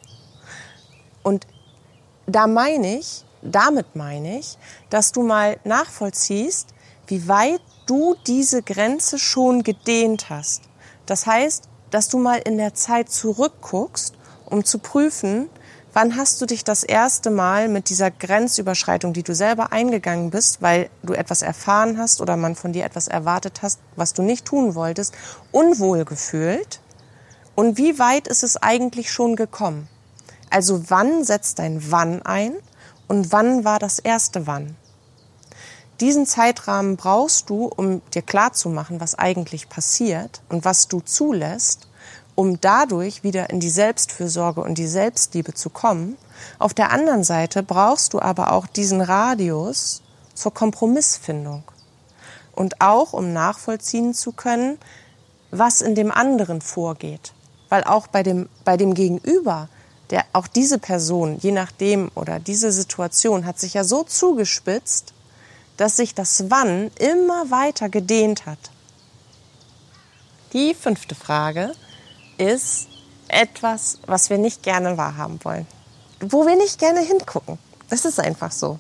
Und 1.22 1.46
da 2.26 2.48
meine 2.48 2.98
ich, 3.00 3.24
damit 3.42 3.96
meine 3.96 4.40
ich, 4.40 4.58
dass 4.90 5.12
du 5.12 5.22
mal 5.22 5.60
nachvollziehst, 5.64 6.74
wie 7.08 7.28
weit 7.28 7.62
du 7.86 8.16
diese 8.28 8.62
Grenze 8.62 9.20
schon 9.20 9.64
gedehnt 9.64 10.30
hast. 10.30 10.64
Das 11.06 11.26
heißt, 11.26 11.70
dass 11.92 12.10
du 12.10 12.18
mal 12.18 12.38
in 12.38 12.58
der 12.58 12.74
Zeit 12.74 13.10
zurückguckst, 13.10 14.16
um 14.46 14.64
zu 14.64 14.80
prüfen, 14.80 15.50
wann 15.94 16.18
hast 16.18 16.42
du 16.42 16.46
dich 16.46 16.64
das 16.64 16.84
erste 16.84 17.30
Mal 17.30 17.70
mit 17.70 17.90
dieser 17.90 18.12
Grenzüberschreitung, 18.12 19.14
die 19.14 19.24
du 19.24 19.36
selber 19.36 19.72
eingegangen 19.72 20.32
bist, 20.32 20.62
weil 20.62 20.90
du 21.04 21.14
etwas 21.14 21.42
erfahren 21.42 21.98
hast 21.98 22.20
oder 22.20 22.36
man 22.36 22.56
von 22.56 22.74
dir 22.74 22.84
etwas 22.84 23.08
erwartet 23.08 23.62
hast, 23.62 23.80
was 23.96 24.14
du 24.14 24.24
nicht 24.24 24.46
tun 24.46 24.76
wolltest, 24.76 25.14
unwohl 25.52 26.06
gefühlt? 26.06 26.82
Und 27.56 27.78
wie 27.78 28.00
weit 28.00 28.28
ist 28.28 28.44
es 28.44 28.58
eigentlich 28.58 29.12
schon 29.12 29.36
gekommen? 29.36 29.88
Also 30.50 30.90
wann 30.90 31.24
setzt 31.24 31.60
dein 31.60 31.92
Wann 31.92 32.22
ein 32.24 32.54
und 33.08 33.32
wann 33.32 33.64
war 33.64 33.80
das 33.80 34.00
erste 34.00 34.48
Wann? 34.48 34.76
Diesen 36.04 36.26
Zeitrahmen 36.26 36.98
brauchst 36.98 37.50
du, 37.50 37.68
um 37.68 38.02
dir 38.14 38.24
klarzumachen, 38.24 39.00
was 39.00 39.18
eigentlich 39.18 39.70
passiert 39.70 40.42
und 40.50 40.66
was 40.66 40.90
du 40.90 41.00
zulässt, 41.00 41.88
um 42.36 42.60
dadurch 42.60 43.24
wieder 43.24 43.50
in 43.52 43.62
die 43.62 43.70
Selbstfürsorge 43.70 44.60
und 44.60 44.78
die 44.78 44.90
Selbstliebe 44.90 45.54
zu 45.54 45.70
kommen. 45.70 46.18
Auf 46.60 46.74
der 46.74 46.92
anderen 46.92 47.24
Seite 47.24 47.64
brauchst 47.64 48.14
du 48.14 48.20
aber 48.20 48.52
auch 48.52 48.68
diesen 48.68 49.00
Radius 49.00 50.02
zur 50.34 50.54
Kompromissfindung 50.54 51.64
und 52.52 52.82
auch 52.82 53.14
um 53.14 53.32
nachvollziehen 53.32 54.14
zu 54.14 54.34
können, 54.34 54.80
was 55.52 55.80
in 55.80 55.96
dem 55.96 56.12
anderen 56.12 56.60
vorgeht. 56.60 57.32
Weil 57.70 57.86
auch 57.86 58.08
bei 58.08 58.24
dem, 58.24 58.50
bei 58.66 58.76
dem 58.76 58.94
Gegenüber, 58.94 59.70
der 60.10 60.26
auch 60.34 60.48
diese 60.48 60.80
Person, 60.80 61.38
je 61.40 61.54
nachdem 61.54 62.12
oder 62.14 62.42
diese 62.42 62.74
Situation 62.74 63.46
hat 63.46 63.58
sich 63.58 63.76
ja 63.76 63.86
so 63.86 64.04
zugespitzt, 64.04 65.13
dass 65.78 65.96
sich 65.96 66.14
das 66.14 66.50
Wann 66.50 66.92
immer 67.00 67.50
weiter 67.50 67.90
gedehnt 67.90 68.46
hat. 68.46 68.60
Die 70.54 70.74
fünfte 70.74 71.16
Frage 71.16 71.74
ist 72.38 72.88
etwas, 73.28 74.00
was 74.06 74.30
wir 74.30 74.38
nicht 74.38 74.64
gerne 74.64 74.98
wahrhaben 74.98 75.40
wollen, 75.44 75.68
wo 76.20 76.46
wir 76.46 76.56
nicht 76.56 76.80
gerne 76.80 77.02
hingucken. 77.02 77.58
Das 77.90 78.06
ist 78.06 78.20
einfach 78.20 78.52
so. 78.52 78.78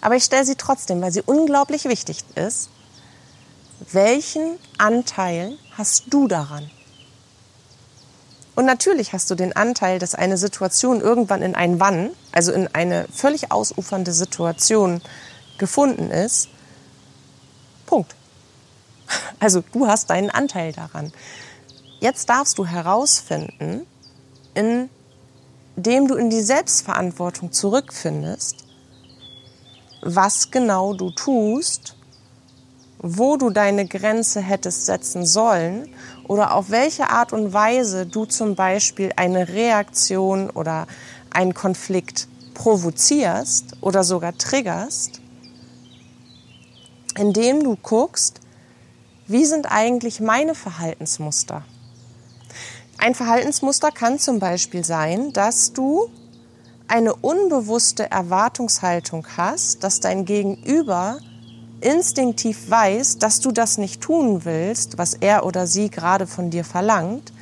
Aber 0.00 0.16
ich 0.16 0.24
stelle 0.24 0.44
sie 0.44 0.56
trotzdem, 0.56 1.00
weil 1.00 1.12
sie 1.12 1.22
unglaublich 1.22 1.86
wichtig 1.86 2.24
ist. 2.34 2.68
Welchen 3.92 4.58
Anteil 4.78 5.56
hast 5.76 6.04
du 6.10 6.28
daran? 6.28 6.70
Und 8.54 8.66
natürlich 8.66 9.12
hast 9.12 9.30
du 9.30 9.34
den 9.34 9.56
Anteil, 9.56 9.98
dass 9.98 10.14
eine 10.14 10.36
Situation 10.36 11.00
irgendwann 11.00 11.42
in 11.42 11.54
ein 11.54 11.80
Wann, 11.80 12.10
also 12.32 12.52
in 12.52 12.68
eine 12.72 13.06
völlig 13.12 13.50
ausufernde 13.50 14.12
Situation 14.12 15.02
gefunden 15.58 16.10
ist, 16.10 16.48
Punkt. 17.86 18.14
Also 19.38 19.62
du 19.72 19.86
hast 19.86 20.10
deinen 20.10 20.30
Anteil 20.30 20.72
daran. 20.72 21.12
Jetzt 22.00 22.28
darfst 22.28 22.58
du 22.58 22.66
herausfinden, 22.66 23.86
indem 24.54 24.88
du 26.08 26.14
in 26.14 26.30
die 26.30 26.40
Selbstverantwortung 26.40 27.52
zurückfindest, 27.52 28.64
was 30.02 30.50
genau 30.50 30.94
du 30.94 31.10
tust, 31.10 31.96
wo 32.98 33.36
du 33.36 33.50
deine 33.50 33.86
Grenze 33.86 34.40
hättest 34.40 34.86
setzen 34.86 35.26
sollen 35.26 35.88
oder 36.26 36.54
auf 36.54 36.70
welche 36.70 37.10
Art 37.10 37.32
und 37.32 37.52
Weise 37.52 38.06
du 38.06 38.24
zum 38.24 38.54
Beispiel 38.54 39.12
eine 39.16 39.48
Reaktion 39.48 40.50
oder 40.50 40.86
einen 41.30 41.54
Konflikt 41.54 42.28
provozierst 42.54 43.76
oder 43.80 44.04
sogar 44.04 44.36
triggerst 44.36 45.20
indem 47.16 47.62
du 47.62 47.76
guckst, 47.76 48.40
wie 49.26 49.44
sind 49.44 49.66
eigentlich 49.70 50.20
meine 50.20 50.54
Verhaltensmuster? 50.54 51.64
Ein 52.98 53.14
Verhaltensmuster 53.14 53.90
kann 53.90 54.18
zum 54.18 54.38
Beispiel 54.38 54.84
sein, 54.84 55.32
dass 55.32 55.72
du 55.72 56.10
eine 56.88 57.14
unbewusste 57.14 58.10
Erwartungshaltung 58.10 59.26
hast, 59.36 59.82
dass 59.82 60.00
dein 60.00 60.24
Gegenüber 60.24 61.18
instinktiv 61.80 62.70
weiß, 62.70 63.18
dass 63.18 63.40
du 63.40 63.52
das 63.52 63.78
nicht 63.78 64.00
tun 64.00 64.44
willst, 64.44 64.98
was 64.98 65.14
er 65.14 65.44
oder 65.44 65.66
sie 65.66 65.90
gerade 65.90 66.26
von 66.26 66.50
dir 66.50 66.64
verlangt, 66.64 67.32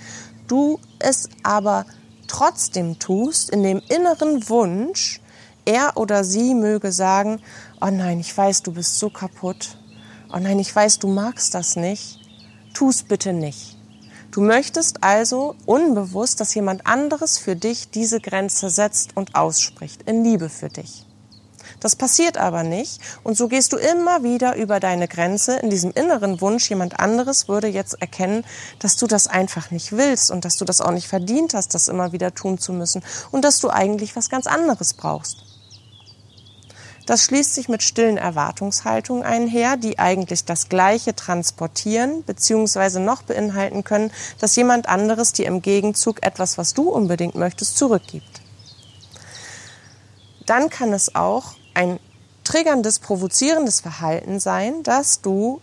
du 0.48 0.78
es 0.98 1.28
aber 1.42 1.86
trotzdem 2.26 2.98
tust 2.98 3.50
in 3.50 3.62
dem 3.62 3.80
inneren 3.88 4.48
Wunsch, 4.48 5.20
er 5.64 5.96
oder 5.96 6.24
sie 6.24 6.54
möge 6.54 6.92
sagen, 6.92 7.40
oh 7.80 7.90
nein, 7.90 8.20
ich 8.20 8.36
weiß, 8.36 8.62
du 8.62 8.72
bist 8.72 8.98
so 8.98 9.10
kaputt. 9.10 9.76
Oh 10.32 10.38
nein, 10.38 10.58
ich 10.58 10.74
weiß, 10.74 10.98
du 10.98 11.08
magst 11.08 11.54
das 11.54 11.76
nicht. 11.76 12.18
Tu 12.74 12.88
es 12.88 13.02
bitte 13.02 13.32
nicht. 13.32 13.76
Du 14.30 14.40
möchtest 14.40 15.04
also 15.04 15.56
unbewusst, 15.66 16.40
dass 16.40 16.54
jemand 16.54 16.86
anderes 16.86 17.36
für 17.36 17.54
dich 17.54 17.90
diese 17.90 18.18
Grenze 18.18 18.70
setzt 18.70 19.14
und 19.14 19.34
ausspricht, 19.34 20.02
in 20.08 20.24
Liebe 20.24 20.48
für 20.48 20.70
dich. 20.70 21.04
Das 21.80 21.96
passiert 21.96 22.38
aber 22.38 22.62
nicht 22.62 23.00
und 23.24 23.36
so 23.36 23.48
gehst 23.48 23.72
du 23.72 23.76
immer 23.76 24.22
wieder 24.22 24.56
über 24.56 24.80
deine 24.80 25.08
Grenze 25.08 25.56
in 25.56 25.68
diesem 25.68 25.90
inneren 25.90 26.40
Wunsch, 26.40 26.70
jemand 26.70 26.98
anderes 27.00 27.48
würde 27.48 27.66
jetzt 27.66 28.00
erkennen, 28.00 28.44
dass 28.78 28.96
du 28.96 29.06
das 29.06 29.26
einfach 29.26 29.70
nicht 29.70 29.92
willst 29.92 30.30
und 30.30 30.44
dass 30.44 30.56
du 30.56 30.64
das 30.64 30.80
auch 30.80 30.92
nicht 30.92 31.08
verdient 31.08 31.54
hast, 31.54 31.74
das 31.74 31.88
immer 31.88 32.12
wieder 32.12 32.34
tun 32.34 32.56
zu 32.56 32.72
müssen 32.72 33.02
und 33.32 33.44
dass 33.44 33.58
du 33.58 33.68
eigentlich 33.68 34.16
was 34.16 34.30
ganz 34.30 34.46
anderes 34.46 34.94
brauchst. 34.94 35.51
Das 37.06 37.24
schließt 37.24 37.54
sich 37.54 37.68
mit 37.68 37.82
stillen 37.82 38.16
Erwartungshaltungen 38.16 39.24
einher, 39.24 39.76
die 39.76 39.98
eigentlich 39.98 40.44
das 40.44 40.68
Gleiche 40.68 41.16
transportieren 41.16 42.22
bzw. 42.22 43.00
noch 43.00 43.22
beinhalten 43.22 43.82
können, 43.82 44.12
dass 44.38 44.54
jemand 44.54 44.88
anderes 44.88 45.32
dir 45.32 45.46
im 45.46 45.62
Gegenzug 45.62 46.22
etwas, 46.22 46.58
was 46.58 46.74
du 46.74 46.88
unbedingt 46.90 47.34
möchtest, 47.34 47.76
zurückgibt. 47.76 48.40
Dann 50.46 50.70
kann 50.70 50.92
es 50.92 51.14
auch 51.14 51.54
ein 51.74 51.98
triggerndes, 52.44 53.00
provozierendes 53.00 53.80
Verhalten 53.80 54.38
sein, 54.38 54.82
dass 54.82 55.20
du 55.20 55.60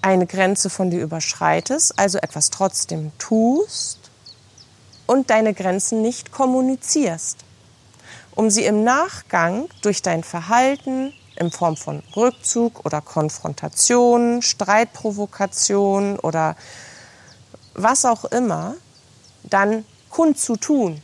eine 0.00 0.26
Grenze 0.26 0.70
von 0.70 0.90
dir 0.90 1.02
überschreitest, 1.02 1.98
also 1.98 2.18
etwas 2.18 2.50
trotzdem 2.50 3.12
tust 3.18 3.98
und 5.06 5.30
deine 5.30 5.52
Grenzen 5.52 6.02
nicht 6.02 6.32
kommunizierst 6.32 7.45
um 8.36 8.50
sie 8.50 8.64
im 8.64 8.84
Nachgang 8.84 9.68
durch 9.82 10.02
dein 10.02 10.22
Verhalten 10.22 11.12
in 11.36 11.50
Form 11.50 11.76
von 11.76 12.02
Rückzug 12.14 12.84
oder 12.84 13.00
Konfrontation, 13.00 14.42
Streitprovokation 14.42 16.18
oder 16.20 16.54
was 17.74 18.04
auch 18.04 18.24
immer, 18.26 18.74
dann 19.42 19.84
kundzutun. 20.10 21.02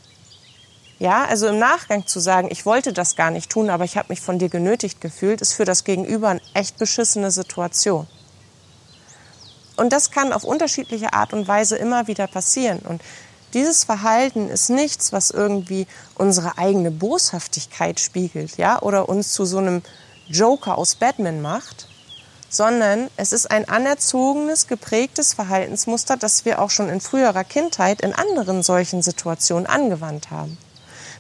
Ja, 0.99 1.25
also 1.25 1.49
im 1.49 1.59
Nachgang 1.59 2.07
zu 2.07 2.21
sagen, 2.21 2.49
ich 2.51 2.65
wollte 2.65 2.93
das 2.93 3.17
gar 3.17 3.31
nicht 3.31 3.51
tun, 3.51 3.71
aber 3.71 3.85
ich 3.85 3.97
habe 3.97 4.11
mich 4.11 4.21
von 4.21 4.39
dir 4.39 4.49
genötigt 4.49 5.01
gefühlt, 5.01 5.41
ist 5.41 5.55
für 5.55 5.65
das 5.65 5.85
Gegenüber 5.85 6.29
eine 6.29 6.41
echt 6.55 6.79
beschissene 6.79 7.31
Situation. 7.31 8.07
Und 9.77 9.93
das 9.93 10.11
kann 10.11 10.33
auf 10.33 10.45
unterschiedliche 10.45 11.13
Art 11.13 11.33
und 11.33 11.49
Weise 11.49 11.77
immer 11.77 12.07
wieder 12.07 12.27
passieren. 12.27 12.79
Und 12.81 13.03
dieses 13.55 13.85
Verhalten 13.85 14.49
ist 14.49 14.71
nichts, 14.71 15.13
was 15.13 15.31
irgendwie 15.31 15.87
unsere 16.15 16.59
eigene 16.59 16.91
Boshaftigkeit 16.91 18.01
spiegelt, 18.01 18.57
ja, 18.57 18.81
oder 18.81 19.09
uns 19.09 19.33
zu 19.33 19.45
so 19.45 19.59
einem 19.59 19.83
Joker 20.29 20.79
aus 20.79 20.95
Batman 20.95 21.43
macht, 21.43 21.89
sondern 22.49 23.09
es 23.17 23.33
ist 23.33 23.51
ein 23.51 23.69
anerzogenes, 23.69 24.67
geprägtes 24.67 25.35
Verhaltensmuster, 25.35 26.17
das 26.17 26.45
wir 26.45 26.61
auch 26.61 26.71
schon 26.71 26.89
in 26.89 27.01
früherer 27.01 27.45
Kindheit 27.45 28.03
in 28.03 28.15
anderen 28.15 28.63
solchen 28.63 29.03
Situationen 29.03 29.67
angewandt 29.67 30.31
haben. 30.31 30.59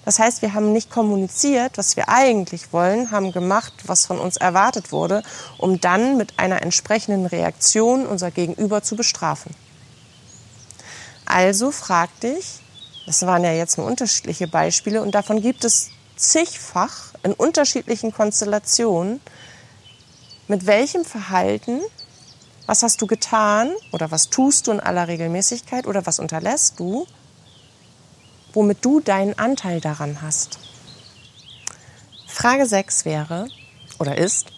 Das 0.04 0.18
heißt, 0.18 0.42
wir 0.42 0.52
haben 0.52 0.72
nicht 0.72 0.90
kommuniziert, 0.90 1.78
was 1.78 1.96
wir 1.96 2.08
eigentlich 2.08 2.72
wollen, 2.72 3.10
haben 3.12 3.32
gemacht, 3.32 3.72
was 3.86 4.04
von 4.04 4.18
uns 4.18 4.36
erwartet 4.36 4.90
wurde, 4.90 5.22
um 5.58 5.80
dann 5.80 6.16
mit 6.16 6.38
einer 6.38 6.62
entsprechenden 6.62 7.26
Reaktion 7.26 8.06
unser 8.06 8.30
Gegenüber 8.30 8.82
zu 8.82 8.96
bestrafen. 8.96 9.54
Also 11.32 11.70
frag 11.70 12.10
dich, 12.20 12.60
das 13.06 13.24
waren 13.24 13.42
ja 13.42 13.52
jetzt 13.54 13.78
nur 13.78 13.86
unterschiedliche 13.86 14.46
Beispiele 14.46 15.00
und 15.00 15.14
davon 15.14 15.40
gibt 15.40 15.64
es 15.64 15.88
zigfach 16.14 17.14
in 17.22 17.32
unterschiedlichen 17.32 18.12
Konstellationen, 18.12 19.18
mit 20.46 20.66
welchem 20.66 21.06
Verhalten, 21.06 21.80
was 22.66 22.82
hast 22.82 23.00
du 23.00 23.06
getan 23.06 23.70
oder 23.92 24.10
was 24.10 24.28
tust 24.28 24.66
du 24.66 24.72
in 24.72 24.80
aller 24.80 25.08
Regelmäßigkeit 25.08 25.86
oder 25.86 26.04
was 26.04 26.18
unterlässt 26.18 26.78
du, 26.78 27.06
womit 28.52 28.84
du 28.84 29.00
deinen 29.00 29.38
Anteil 29.38 29.80
daran 29.80 30.20
hast. 30.20 30.58
Frage 32.26 32.66
6 32.66 33.06
wäre 33.06 33.48
oder 33.98 34.18
ist, 34.18 34.48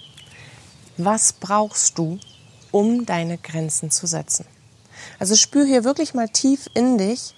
was 0.96 1.34
brauchst 1.34 1.98
du, 1.98 2.18
um 2.72 3.06
deine 3.06 3.38
Grenzen 3.38 3.92
zu 3.92 4.08
setzen? 4.08 4.44
Also 5.18 5.36
spür 5.36 5.64
hier 5.64 5.84
wirklich 5.84 6.14
mal 6.14 6.28
tief 6.28 6.68
in 6.74 6.98
dich, 6.98 7.34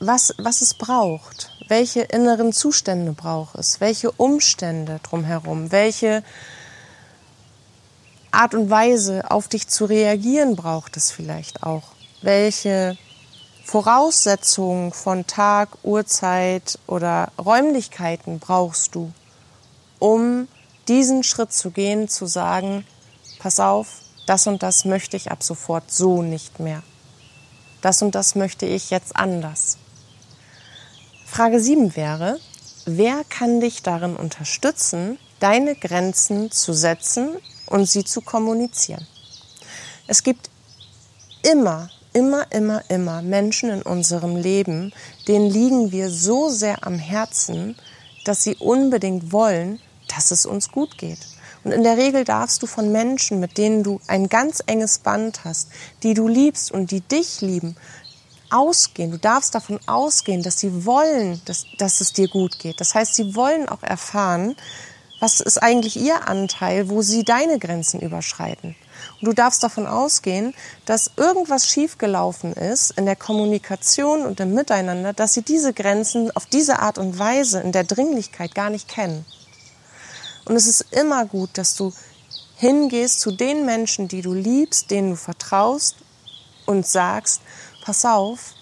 was, 0.00 0.34
was 0.38 0.60
es 0.60 0.74
braucht, 0.74 1.50
welche 1.68 2.02
inneren 2.02 2.52
Zustände 2.52 3.12
braucht 3.12 3.54
es, 3.56 3.80
welche 3.80 4.10
Umstände 4.12 5.00
drumherum, 5.02 5.72
welche 5.72 6.22
Art 8.30 8.54
und 8.54 8.68
Weise 8.68 9.30
auf 9.30 9.48
dich 9.48 9.68
zu 9.68 9.84
reagieren 9.84 10.56
braucht 10.56 10.96
es 10.96 11.10
vielleicht 11.10 11.62
auch, 11.62 11.84
welche 12.22 12.98
Voraussetzungen 13.64 14.92
von 14.92 15.26
Tag, 15.26 15.70
Uhrzeit 15.82 16.78
oder 16.86 17.32
Räumlichkeiten 17.42 18.40
brauchst 18.40 18.94
du, 18.94 19.12
um 19.98 20.48
diesen 20.88 21.22
Schritt 21.22 21.52
zu 21.52 21.70
gehen, 21.70 22.08
zu 22.08 22.26
sagen, 22.26 22.84
pass 23.44 23.60
auf, 23.60 23.88
das 24.24 24.46
und 24.46 24.62
das 24.62 24.86
möchte 24.86 25.18
ich 25.18 25.30
ab 25.30 25.42
sofort 25.42 25.90
so 25.90 26.22
nicht 26.22 26.60
mehr. 26.60 26.82
Das 27.82 28.00
und 28.00 28.14
das 28.14 28.36
möchte 28.36 28.64
ich 28.64 28.88
jetzt 28.88 29.14
anders. 29.14 29.76
Frage 31.26 31.60
7 31.60 31.94
wäre, 31.94 32.40
wer 32.86 33.22
kann 33.28 33.60
dich 33.60 33.82
darin 33.82 34.16
unterstützen, 34.16 35.18
deine 35.40 35.76
Grenzen 35.76 36.52
zu 36.52 36.72
setzen 36.72 37.36
und 37.66 37.84
sie 37.84 38.02
zu 38.02 38.22
kommunizieren? 38.22 39.06
Es 40.06 40.22
gibt 40.22 40.48
immer, 41.42 41.90
immer, 42.14 42.50
immer, 42.50 42.80
immer 42.88 43.20
Menschen 43.20 43.68
in 43.68 43.82
unserem 43.82 44.36
Leben, 44.36 44.94
denen 45.28 45.50
liegen 45.50 45.92
wir 45.92 46.08
so 46.08 46.48
sehr 46.48 46.86
am 46.86 46.98
Herzen, 46.98 47.76
dass 48.24 48.42
sie 48.42 48.56
unbedingt 48.56 49.32
wollen, 49.32 49.80
dass 50.08 50.30
es 50.30 50.46
uns 50.46 50.70
gut 50.70 50.96
geht. 50.96 51.33
Und 51.64 51.72
in 51.72 51.82
der 51.82 51.96
Regel 51.96 52.24
darfst 52.24 52.62
du 52.62 52.66
von 52.66 52.92
Menschen, 52.92 53.40
mit 53.40 53.58
denen 53.58 53.82
du 53.82 54.00
ein 54.06 54.28
ganz 54.28 54.62
enges 54.66 54.98
Band 54.98 55.44
hast, 55.44 55.70
die 56.02 56.14
du 56.14 56.28
liebst 56.28 56.70
und 56.70 56.90
die 56.90 57.00
dich 57.00 57.40
lieben, 57.40 57.76
ausgehen. 58.50 59.10
Du 59.10 59.18
darfst 59.18 59.54
davon 59.54 59.80
ausgehen, 59.86 60.42
dass 60.42 60.60
sie 60.60 60.84
wollen, 60.84 61.40
dass, 61.46 61.64
dass 61.78 62.00
es 62.00 62.12
dir 62.12 62.28
gut 62.28 62.58
geht. 62.58 62.80
Das 62.80 62.94
heißt, 62.94 63.14
sie 63.14 63.34
wollen 63.34 63.68
auch 63.68 63.82
erfahren, 63.82 64.54
was 65.20 65.40
ist 65.40 65.62
eigentlich 65.62 65.96
ihr 65.96 66.28
Anteil, 66.28 66.90
wo 66.90 67.00
sie 67.00 67.24
deine 67.24 67.58
Grenzen 67.58 68.00
überschreiten. 68.00 68.76
Und 69.20 69.26
du 69.26 69.32
darfst 69.32 69.62
davon 69.62 69.86
ausgehen, 69.86 70.54
dass 70.84 71.12
irgendwas 71.16 71.68
schiefgelaufen 71.68 72.52
ist 72.52 72.90
in 72.92 73.06
der 73.06 73.16
Kommunikation 73.16 74.26
und 74.26 74.38
im 74.40 74.54
Miteinander, 74.54 75.12
dass 75.12 75.32
sie 75.32 75.42
diese 75.42 75.72
Grenzen 75.72 76.30
auf 76.36 76.46
diese 76.46 76.80
Art 76.80 76.98
und 76.98 77.18
Weise 77.18 77.60
in 77.60 77.72
der 77.72 77.84
Dringlichkeit 77.84 78.54
gar 78.54 78.70
nicht 78.70 78.88
kennen. 78.88 79.24
Und 80.44 80.56
es 80.56 80.66
ist 80.66 80.86
immer 80.92 81.24
gut, 81.26 81.50
dass 81.54 81.74
du 81.74 81.92
hingehst 82.56 83.20
zu 83.20 83.32
den 83.32 83.64
Menschen, 83.64 84.08
die 84.08 84.22
du 84.22 84.32
liebst, 84.32 84.90
denen 84.90 85.10
du 85.10 85.16
vertraust 85.16 85.96
und 86.66 86.86
sagst, 86.86 87.40
pass 87.84 88.04
auf, 88.04 88.54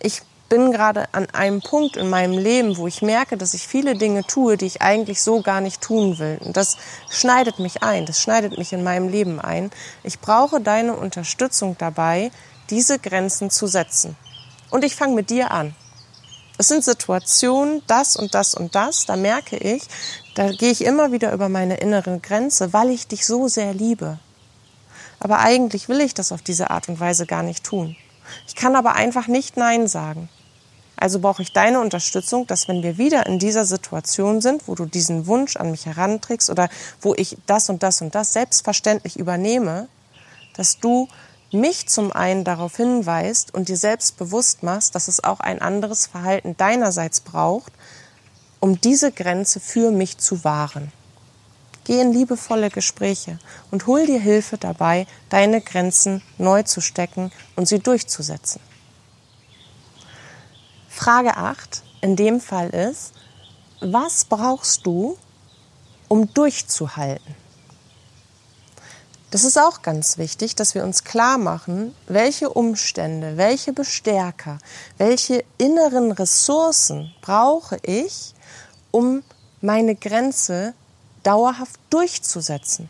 ich 0.00 0.22
bin 0.48 0.72
gerade 0.72 1.06
an 1.12 1.30
einem 1.30 1.60
Punkt 1.60 1.96
in 1.96 2.10
meinem 2.10 2.36
Leben, 2.36 2.76
wo 2.76 2.88
ich 2.88 3.02
merke, 3.02 3.36
dass 3.36 3.54
ich 3.54 3.66
viele 3.66 3.94
Dinge 3.96 4.24
tue, 4.24 4.56
die 4.56 4.66
ich 4.66 4.82
eigentlich 4.82 5.22
so 5.22 5.42
gar 5.42 5.60
nicht 5.60 5.80
tun 5.80 6.18
will. 6.18 6.38
Und 6.44 6.56
das 6.56 6.76
schneidet 7.08 7.60
mich 7.60 7.84
ein, 7.84 8.04
das 8.04 8.20
schneidet 8.20 8.58
mich 8.58 8.72
in 8.72 8.82
meinem 8.82 9.08
Leben 9.08 9.40
ein. 9.40 9.70
Ich 10.02 10.18
brauche 10.18 10.60
deine 10.60 10.96
Unterstützung 10.96 11.76
dabei, 11.78 12.32
diese 12.68 12.98
Grenzen 12.98 13.50
zu 13.50 13.68
setzen. 13.68 14.16
Und 14.70 14.84
ich 14.84 14.96
fange 14.96 15.14
mit 15.14 15.30
dir 15.30 15.52
an. 15.52 15.74
Es 16.58 16.68
sind 16.68 16.84
Situationen, 16.84 17.82
das 17.86 18.16
und 18.16 18.34
das 18.34 18.54
und 18.54 18.74
das, 18.74 19.06
da 19.06 19.16
merke 19.16 19.56
ich, 19.56 19.82
da 20.34 20.50
gehe 20.50 20.70
ich 20.70 20.84
immer 20.84 21.12
wieder 21.12 21.32
über 21.32 21.48
meine 21.48 21.76
innere 21.78 22.18
Grenze, 22.20 22.72
weil 22.72 22.90
ich 22.90 23.08
dich 23.08 23.26
so 23.26 23.48
sehr 23.48 23.74
liebe. 23.74 24.18
Aber 25.18 25.40
eigentlich 25.40 25.88
will 25.88 26.00
ich 26.00 26.14
das 26.14 26.32
auf 26.32 26.42
diese 26.42 26.70
Art 26.70 26.88
und 26.88 27.00
Weise 27.00 27.26
gar 27.26 27.42
nicht 27.42 27.64
tun. 27.64 27.96
Ich 28.46 28.54
kann 28.54 28.76
aber 28.76 28.94
einfach 28.94 29.26
nicht 29.26 29.56
Nein 29.56 29.86
sagen. 29.86 30.28
Also 30.96 31.18
brauche 31.18 31.42
ich 31.42 31.52
deine 31.52 31.80
Unterstützung, 31.80 32.46
dass 32.46 32.68
wenn 32.68 32.82
wir 32.82 32.98
wieder 32.98 33.26
in 33.26 33.38
dieser 33.38 33.64
Situation 33.64 34.40
sind, 34.40 34.68
wo 34.68 34.74
du 34.74 34.84
diesen 34.84 35.26
Wunsch 35.26 35.56
an 35.56 35.70
mich 35.70 35.86
heranträgst 35.86 36.50
oder 36.50 36.68
wo 37.00 37.14
ich 37.14 37.38
das 37.46 37.70
und 37.70 37.82
das 37.82 38.02
und 38.02 38.14
das 38.14 38.34
selbstverständlich 38.34 39.18
übernehme, 39.18 39.88
dass 40.54 40.78
du 40.78 41.08
mich 41.52 41.88
zum 41.88 42.12
einen 42.12 42.44
darauf 42.44 42.76
hinweist 42.76 43.54
und 43.54 43.68
dir 43.68 43.78
selbst 43.78 44.18
bewusst 44.18 44.62
machst, 44.62 44.94
dass 44.94 45.08
es 45.08 45.24
auch 45.24 45.40
ein 45.40 45.60
anderes 45.62 46.06
Verhalten 46.06 46.56
deinerseits 46.56 47.20
braucht, 47.20 47.72
um 48.60 48.80
diese 48.80 49.10
Grenze 49.10 49.58
für 49.58 49.90
mich 49.90 50.18
zu 50.18 50.44
wahren. 50.44 50.92
Geh 51.84 52.00
in 52.00 52.12
liebevolle 52.12 52.70
Gespräche 52.70 53.38
und 53.70 53.86
hol 53.86 54.06
dir 54.06 54.20
Hilfe 54.20 54.58
dabei, 54.58 55.06
deine 55.30 55.60
Grenzen 55.60 56.22
neu 56.38 56.62
zu 56.62 56.80
stecken 56.80 57.32
und 57.56 57.66
sie 57.66 57.80
durchzusetzen. 57.80 58.60
Frage 60.88 61.36
8 61.36 61.82
in 62.02 62.16
dem 62.16 62.40
Fall 62.40 62.70
ist, 62.70 63.12
was 63.80 64.26
brauchst 64.26 64.84
du, 64.84 65.16
um 66.08 66.32
durchzuhalten? 66.34 67.34
Das 69.30 69.44
ist 69.44 69.58
auch 69.58 69.82
ganz 69.82 70.18
wichtig, 70.18 70.56
dass 70.56 70.74
wir 70.74 70.82
uns 70.82 71.04
klar 71.04 71.38
machen, 71.38 71.94
welche 72.08 72.50
Umstände, 72.50 73.36
welche 73.36 73.72
Bestärker, 73.72 74.58
welche 74.98 75.44
inneren 75.56 76.10
Ressourcen 76.10 77.14
brauche 77.22 77.78
ich, 77.82 78.34
um 78.90 79.22
meine 79.60 79.94
Grenze 79.94 80.74
dauerhaft 81.22 81.78
durchzusetzen. 81.90 82.88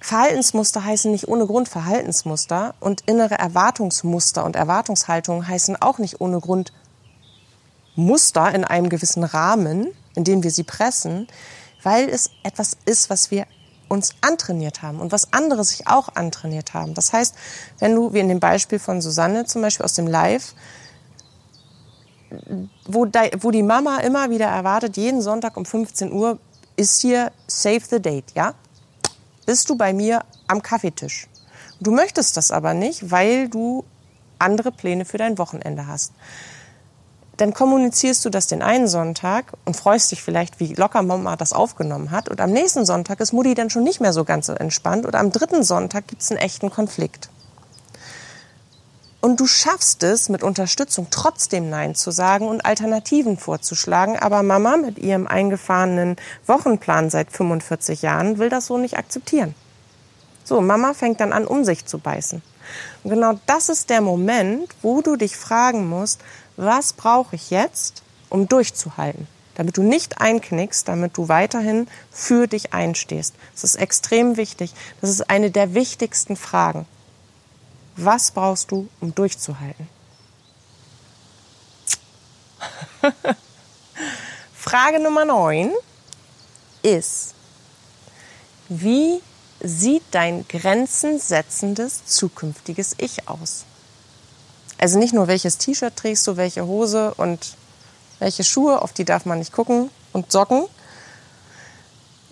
Verhaltensmuster 0.00 0.84
heißen 0.84 1.12
nicht 1.12 1.28
ohne 1.28 1.46
Grund 1.46 1.68
Verhaltensmuster 1.68 2.74
und 2.80 3.02
innere 3.02 3.38
Erwartungsmuster 3.38 4.44
und 4.44 4.56
Erwartungshaltungen 4.56 5.46
heißen 5.46 5.80
auch 5.80 5.98
nicht 5.98 6.20
ohne 6.20 6.40
Grund 6.40 6.72
Muster 7.94 8.52
in 8.54 8.64
einem 8.64 8.88
gewissen 8.88 9.22
Rahmen, 9.22 9.88
in 10.14 10.24
dem 10.24 10.42
wir 10.42 10.50
sie 10.50 10.64
pressen, 10.64 11.28
weil 11.82 12.08
es 12.08 12.30
etwas 12.42 12.76
ist, 12.84 13.10
was 13.10 13.30
wir 13.30 13.46
uns 13.88 14.14
antrainiert 14.22 14.82
haben 14.82 15.00
und 15.00 15.12
was 15.12 15.32
andere 15.32 15.64
sich 15.64 15.86
auch 15.86 16.08
antrainiert 16.14 16.74
haben. 16.74 16.94
Das 16.94 17.12
heißt, 17.12 17.34
wenn 17.78 17.94
du, 17.94 18.12
wie 18.12 18.20
in 18.20 18.28
dem 18.28 18.40
Beispiel 18.40 18.78
von 18.78 19.02
Susanne 19.02 19.44
zum 19.44 19.62
Beispiel 19.62 19.84
aus 19.84 19.92
dem 19.92 20.06
Live, 20.06 20.54
wo, 22.86 23.06
wo 23.40 23.50
die 23.50 23.62
Mama 23.62 23.98
immer 23.98 24.30
wieder 24.30 24.46
erwartet, 24.46 24.96
jeden 24.96 25.22
Sonntag 25.22 25.56
um 25.56 25.64
15 25.64 26.12
Uhr 26.12 26.38
ist 26.76 27.00
hier 27.00 27.32
Save 27.46 27.82
the 27.88 28.00
Date, 28.00 28.32
ja? 28.34 28.54
Bist 29.46 29.68
du 29.68 29.76
bei 29.76 29.92
mir 29.92 30.24
am 30.46 30.62
Kaffeetisch. 30.62 31.28
Du 31.80 31.90
möchtest 31.90 32.36
das 32.36 32.50
aber 32.50 32.74
nicht, 32.74 33.10
weil 33.10 33.48
du 33.48 33.84
andere 34.38 34.72
Pläne 34.72 35.04
für 35.04 35.18
dein 35.18 35.38
Wochenende 35.38 35.86
hast 35.86 36.12
dann 37.42 37.54
kommunizierst 37.54 38.24
du 38.24 38.30
das 38.30 38.46
den 38.46 38.62
einen 38.62 38.86
Sonntag 38.86 39.52
und 39.64 39.76
freust 39.76 40.12
dich 40.12 40.22
vielleicht, 40.22 40.60
wie 40.60 40.74
locker 40.74 41.02
Mama 41.02 41.34
das 41.34 41.52
aufgenommen 41.52 42.12
hat. 42.12 42.28
Und 42.28 42.40
am 42.40 42.50
nächsten 42.50 42.84
Sonntag 42.84 43.18
ist 43.18 43.32
Mutti 43.32 43.54
dann 43.54 43.68
schon 43.68 43.82
nicht 43.82 44.00
mehr 44.00 44.12
so 44.12 44.22
ganz 44.22 44.46
so 44.46 44.52
entspannt. 44.52 45.06
Und 45.06 45.16
am 45.16 45.32
dritten 45.32 45.64
Sonntag 45.64 46.06
gibt 46.06 46.22
es 46.22 46.30
einen 46.30 46.38
echten 46.38 46.70
Konflikt. 46.70 47.30
Und 49.22 49.38
du 49.38 49.46
schaffst 49.46 50.02
es, 50.02 50.28
mit 50.28 50.42
Unterstützung 50.42 51.06
trotzdem 51.10 51.70
Nein 51.70 51.94
zu 51.94 52.10
sagen 52.10 52.48
und 52.48 52.66
Alternativen 52.66 53.38
vorzuschlagen. 53.38 54.18
Aber 54.18 54.42
Mama 54.42 54.76
mit 54.76 54.98
ihrem 54.98 55.28
eingefahrenen 55.28 56.16
Wochenplan 56.48 57.08
seit 57.08 57.30
45 57.30 58.02
Jahren 58.02 58.38
will 58.38 58.48
das 58.48 58.66
so 58.66 58.78
nicht 58.78 58.98
akzeptieren. 58.98 59.54
So, 60.42 60.60
Mama 60.60 60.92
fängt 60.92 61.20
dann 61.20 61.32
an, 61.32 61.46
um 61.46 61.64
sich 61.64 61.86
zu 61.86 62.00
beißen. 62.00 62.42
Und 63.04 63.10
genau 63.10 63.38
das 63.46 63.68
ist 63.68 63.90
der 63.90 64.00
Moment, 64.00 64.74
wo 64.82 65.02
du 65.02 65.14
dich 65.14 65.36
fragen 65.36 65.88
musst, 65.88 66.20
was 66.56 66.92
brauche 66.92 67.36
ich 67.36 67.50
jetzt, 67.50 68.02
um 68.28 68.48
durchzuhalten? 68.48 69.28
Damit 69.54 69.76
du 69.76 69.84
nicht 69.84 70.20
einknickst, 70.20 70.88
damit 70.88 71.16
du 71.16 71.28
weiterhin 71.28 71.86
für 72.10 72.48
dich 72.48 72.72
einstehst. 72.72 73.36
Das 73.54 73.62
ist 73.62 73.76
extrem 73.76 74.36
wichtig. 74.36 74.74
Das 75.00 75.10
ist 75.10 75.30
eine 75.30 75.52
der 75.52 75.74
wichtigsten 75.74 76.34
Fragen. 76.34 76.86
Was 77.96 78.30
brauchst 78.30 78.70
du, 78.70 78.88
um 79.00 79.14
durchzuhalten? 79.14 79.88
Frage 84.54 85.00
Nummer 85.00 85.24
9 85.24 85.72
ist, 86.82 87.34
wie 88.68 89.20
sieht 89.60 90.02
dein 90.10 90.46
grenzensetzendes 90.48 92.06
zukünftiges 92.06 92.94
Ich 92.98 93.28
aus? 93.28 93.64
Also 94.78 94.98
nicht 94.98 95.14
nur 95.14 95.28
welches 95.28 95.58
T-Shirt 95.58 95.94
trägst 95.94 96.26
du, 96.26 96.36
welche 96.36 96.66
Hose 96.66 97.14
und 97.14 97.56
welche 98.18 98.44
Schuhe, 98.44 98.82
auf 98.82 98.92
die 98.92 99.04
darf 99.04 99.26
man 99.26 99.38
nicht 99.38 99.52
gucken 99.52 99.90
und 100.12 100.32
Socken, 100.32 100.64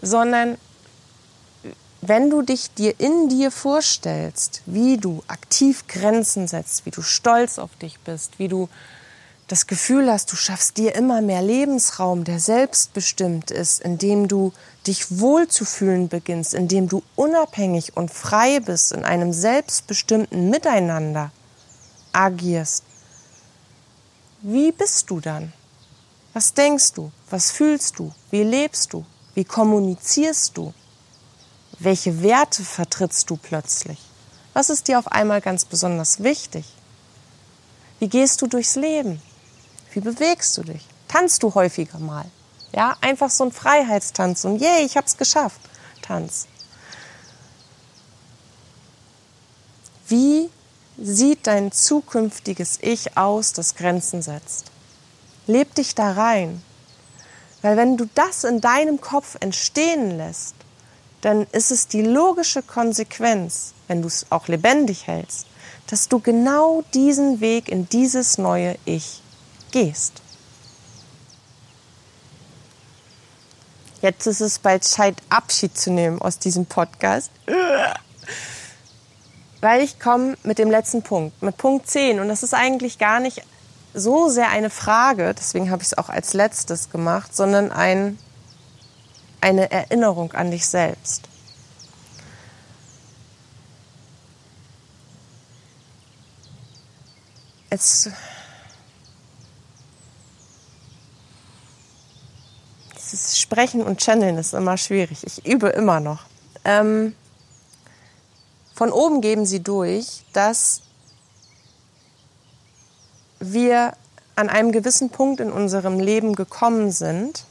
sondern 0.00 0.56
wenn 2.02 2.30
du 2.30 2.42
dich 2.42 2.72
dir 2.72 2.98
in 2.98 3.28
dir 3.28 3.50
vorstellst, 3.50 4.62
wie 4.66 4.96
du 4.96 5.22
aktiv 5.28 5.86
Grenzen 5.86 6.48
setzt, 6.48 6.86
wie 6.86 6.90
du 6.90 7.02
stolz 7.02 7.58
auf 7.58 7.74
dich 7.76 7.98
bist, 8.00 8.38
wie 8.38 8.48
du 8.48 8.68
das 9.48 9.66
Gefühl 9.66 10.10
hast, 10.10 10.30
du 10.30 10.36
schaffst 10.36 10.76
dir 10.76 10.94
immer 10.94 11.20
mehr 11.20 11.42
Lebensraum, 11.42 12.24
der 12.24 12.38
selbstbestimmt 12.38 13.50
ist, 13.50 13.80
in 13.80 13.98
dem 13.98 14.28
du 14.28 14.52
dich 14.86 15.18
wohlzufühlen 15.18 16.08
beginnst, 16.08 16.54
in 16.54 16.68
dem 16.68 16.88
du 16.88 17.02
unabhängig 17.16 17.96
und 17.96 18.12
frei 18.12 18.60
bist 18.60 18.92
in 18.92 19.04
einem 19.04 19.32
selbstbestimmten 19.32 20.50
Miteinander, 20.50 21.32
agierst, 22.12 22.84
wie 24.42 24.72
bist 24.72 25.10
du 25.10 25.20
dann? 25.20 25.52
Was 26.32 26.54
denkst 26.54 26.92
du? 26.92 27.10
Was 27.28 27.50
fühlst 27.50 27.98
du? 27.98 28.12
Wie 28.30 28.44
lebst 28.44 28.92
du? 28.92 29.04
Wie 29.34 29.44
kommunizierst 29.44 30.56
du? 30.56 30.72
Welche 31.82 32.22
Werte 32.22 32.62
vertrittst 32.62 33.30
du 33.30 33.38
plötzlich? 33.38 33.98
Was 34.52 34.68
ist 34.68 34.86
dir 34.86 34.98
auf 34.98 35.10
einmal 35.10 35.40
ganz 35.40 35.64
besonders 35.64 36.22
wichtig? 36.22 36.66
Wie 37.98 38.08
gehst 38.08 38.42
du 38.42 38.46
durchs 38.46 38.76
Leben? 38.76 39.22
Wie 39.92 40.00
bewegst 40.00 40.58
du 40.58 40.62
dich? 40.62 40.86
Tanzt 41.08 41.42
du 41.42 41.54
häufiger 41.54 41.98
mal? 41.98 42.26
Ja, 42.72 42.98
einfach 43.00 43.30
so 43.30 43.44
ein 43.44 43.52
Freiheitstanz 43.52 44.44
und 44.44 44.60
yay, 44.60 44.84
ich 44.84 44.98
hab's 44.98 45.16
geschafft. 45.16 45.58
Tanz. 46.02 46.46
Wie 50.06 50.50
sieht 50.98 51.46
dein 51.46 51.72
zukünftiges 51.72 52.78
Ich 52.82 53.16
aus, 53.16 53.54
das 53.54 53.74
Grenzen 53.74 54.20
setzt? 54.20 54.70
Leb 55.46 55.74
dich 55.74 55.94
da 55.94 56.12
rein. 56.12 56.62
Weil 57.62 57.78
wenn 57.78 57.96
du 57.96 58.06
das 58.14 58.44
in 58.44 58.60
deinem 58.60 59.00
Kopf 59.00 59.38
entstehen 59.40 60.18
lässt, 60.18 60.54
dann 61.20 61.46
ist 61.52 61.70
es 61.70 61.88
die 61.88 62.02
logische 62.02 62.62
Konsequenz, 62.62 63.74
wenn 63.88 64.02
du 64.02 64.08
es 64.08 64.26
auch 64.30 64.48
lebendig 64.48 65.06
hältst, 65.06 65.46
dass 65.88 66.08
du 66.08 66.20
genau 66.20 66.82
diesen 66.94 67.40
Weg 67.40 67.68
in 67.68 67.88
dieses 67.88 68.38
neue 68.38 68.76
Ich 68.84 69.22
gehst. 69.70 70.22
Jetzt 74.02 74.26
ist 74.26 74.40
es 74.40 74.58
bald 74.58 74.82
Zeit, 74.82 75.16
Abschied 75.28 75.76
zu 75.76 75.90
nehmen 75.90 76.22
aus 76.22 76.38
diesem 76.38 76.64
Podcast 76.64 77.30
weil 79.60 79.82
ich 79.82 80.00
komme 80.00 80.36
mit 80.42 80.58
dem 80.58 80.70
letzten 80.70 81.02
Punkt, 81.02 81.42
mit 81.42 81.56
Punkt 81.56 81.88
10. 81.88 82.20
Und 82.20 82.28
das 82.28 82.42
ist 82.42 82.54
eigentlich 82.54 82.98
gar 82.98 83.20
nicht 83.20 83.42
so 83.92 84.28
sehr 84.28 84.48
eine 84.50 84.70
Frage, 84.70 85.34
deswegen 85.36 85.70
habe 85.70 85.82
ich 85.82 85.88
es 85.88 85.98
auch 85.98 86.08
als 86.08 86.32
letztes 86.32 86.90
gemacht, 86.90 87.34
sondern 87.34 87.72
ein, 87.72 88.18
eine 89.40 89.70
Erinnerung 89.70 90.32
an 90.32 90.50
dich 90.50 90.66
selbst. 90.66 91.22
Es, 97.70 98.10
es 102.96 103.38
Sprechen 103.38 103.82
und 103.82 104.00
Channeln 104.00 104.38
ist 104.38 104.54
immer 104.54 104.76
schwierig. 104.76 105.24
Ich 105.24 105.46
übe 105.46 105.68
immer 105.68 106.00
noch. 106.00 106.24
Ähm, 106.64 107.14
von 108.74 108.90
oben 108.90 109.20
geben 109.20 109.46
sie 109.46 109.62
durch, 109.62 110.24
dass 110.32 110.82
wir 113.38 113.92
an 114.36 114.48
einem 114.48 114.72
gewissen 114.72 115.10
Punkt 115.10 115.40
in 115.40 115.52
unserem 115.52 116.00
Leben 116.00 116.34
gekommen 116.34 116.90
sind, 116.90 117.44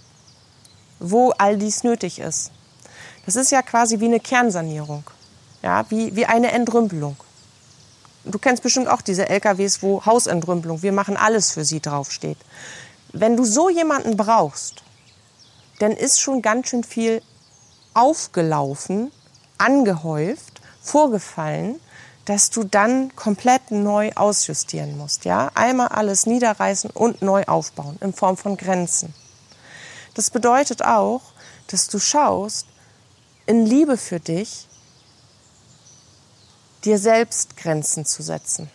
wo 1.00 1.32
all 1.38 1.58
dies 1.58 1.84
nötig 1.84 2.20
ist. 2.20 2.52
Das 3.26 3.36
ist 3.36 3.52
ja 3.52 3.62
quasi 3.62 4.00
wie 4.00 4.06
eine 4.06 4.20
Kernsanierung, 4.20 5.04
ja, 5.62 5.86
wie, 5.90 6.16
wie 6.16 6.26
eine 6.26 6.52
Entrümpelung. 6.52 7.16
Du 8.26 8.38
kennst 8.38 8.64
bestimmt 8.64 8.88
auch 8.88 9.02
diese 9.02 9.30
LKWs, 9.30 9.82
wo 9.82 10.06
Hausentrümpelung, 10.06 10.82
wir 10.82 10.92
machen 10.92 11.18
alles 11.18 11.52
für 11.52 11.64
sie 11.64 11.80
draufsteht. 11.80 12.38
Wenn 13.14 13.38
du 13.38 13.46
so 13.46 13.70
jemanden 13.70 14.18
brauchst, 14.18 14.84
dann 15.80 15.92
ist 15.92 16.20
schon 16.20 16.42
ganz 16.42 16.70
schön 16.70 16.84
viel 16.84 17.22
aufgelaufen, 17.94 19.12
angehäuft 19.58 20.62
vorgefallen, 20.82 21.80
dass 22.26 22.50
du 22.52 22.64
dann 22.64 23.16
komplett 23.16 23.72
neu 23.72 24.12
ausjustieren 24.14 24.98
musst. 24.98 25.26
Ja? 25.26 25.50
Einmal 25.56 25.88
alles 25.88 26.26
niederreißen 26.26 26.92
und 26.92 27.22
neu 27.22 27.44
aufbauen 27.46 27.98
in 28.02 28.14
Form 28.14 28.38
von 28.38 28.56
Grenzen. 28.58 29.14
Das 30.14 30.30
bedeutet 30.30 30.84
auch, 30.84 31.22
dass 31.68 31.88
du 31.88 32.00
schaust, 32.00 32.68
in 33.46 33.66
Liebe 33.66 33.98
für 33.98 34.20
dich, 34.20 34.68
dir 36.86 36.98
selbst 36.98 37.58
Grenzen 37.58 38.06
zu 38.06 38.24
setzen. 38.24 38.70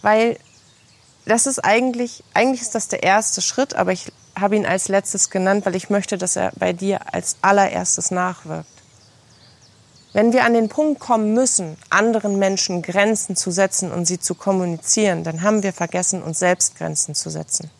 Weil 0.00 0.38
das 1.26 1.46
ist 1.46 1.58
eigentlich, 1.58 2.24
eigentlich 2.34 2.62
ist 2.62 2.74
das 2.74 2.88
der 2.88 3.02
erste 3.02 3.42
Schritt, 3.42 3.74
aber 3.74 3.92
ich 3.92 4.12
habe 4.34 4.56
ihn 4.56 4.66
als 4.66 4.88
letztes 4.88 5.30
genannt, 5.30 5.66
weil 5.66 5.74
ich 5.74 5.90
möchte, 5.90 6.16
dass 6.16 6.36
er 6.36 6.52
bei 6.56 6.72
dir 6.72 7.14
als 7.14 7.36
allererstes 7.42 8.10
nachwirkt. 8.10 8.66
Wenn 10.14 10.32
wir 10.32 10.44
an 10.44 10.54
den 10.54 10.68
Punkt 10.68 11.00
kommen 11.00 11.34
müssen, 11.34 11.76
anderen 11.90 12.38
Menschen 12.38 12.80
Grenzen 12.82 13.36
zu 13.36 13.50
setzen 13.50 13.92
und 13.92 14.06
sie 14.06 14.18
zu 14.18 14.34
kommunizieren, 14.34 15.22
dann 15.22 15.42
haben 15.42 15.62
wir 15.62 15.72
vergessen, 15.72 16.22
uns 16.22 16.38
selbst 16.38 16.76
Grenzen 16.76 17.14
zu 17.14 17.28
setzen. 17.28 17.70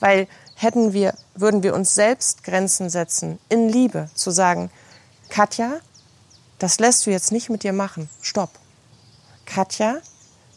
Weil 0.00 0.28
hätten 0.54 0.92
wir, 0.92 1.14
würden 1.34 1.62
wir 1.62 1.74
uns 1.74 1.94
selbst 1.94 2.44
Grenzen 2.44 2.90
setzen, 2.90 3.38
in 3.48 3.68
Liebe, 3.68 4.08
zu 4.14 4.30
sagen, 4.30 4.70
Katja, 5.28 5.80
das 6.58 6.78
lässt 6.78 7.06
du 7.06 7.10
jetzt 7.10 7.32
nicht 7.32 7.50
mit 7.50 7.62
dir 7.62 7.72
machen. 7.72 8.08
Stopp. 8.20 8.50
Katja, 9.44 9.98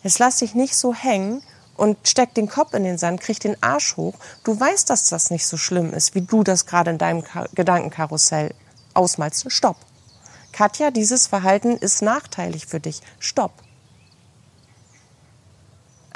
jetzt 0.03 0.19
lass 0.19 0.37
dich 0.37 0.55
nicht 0.55 0.75
so 0.75 0.93
hängen 0.93 1.43
und 1.75 1.97
steck 2.07 2.33
den 2.33 2.49
Kopf 2.49 2.73
in 2.73 2.83
den 2.83 2.97
Sand, 2.97 3.21
krieg 3.21 3.39
den 3.39 3.61
Arsch 3.61 3.97
hoch. 3.97 4.15
Du 4.43 4.59
weißt, 4.59 4.89
dass 4.89 5.09
das 5.09 5.29
nicht 5.29 5.45
so 5.45 5.57
schlimm 5.57 5.93
ist, 5.93 6.15
wie 6.15 6.21
du 6.21 6.43
das 6.43 6.65
gerade 6.65 6.91
in 6.91 6.97
deinem 6.97 7.23
Gedankenkarussell 7.53 8.53
ausmalst. 8.93 9.51
Stopp. 9.51 9.77
Katja, 10.51 10.91
dieses 10.91 11.27
Verhalten 11.27 11.77
ist 11.77 12.01
nachteilig 12.01 12.65
für 12.65 12.79
dich. 12.79 13.01
Stopp. 13.19 13.53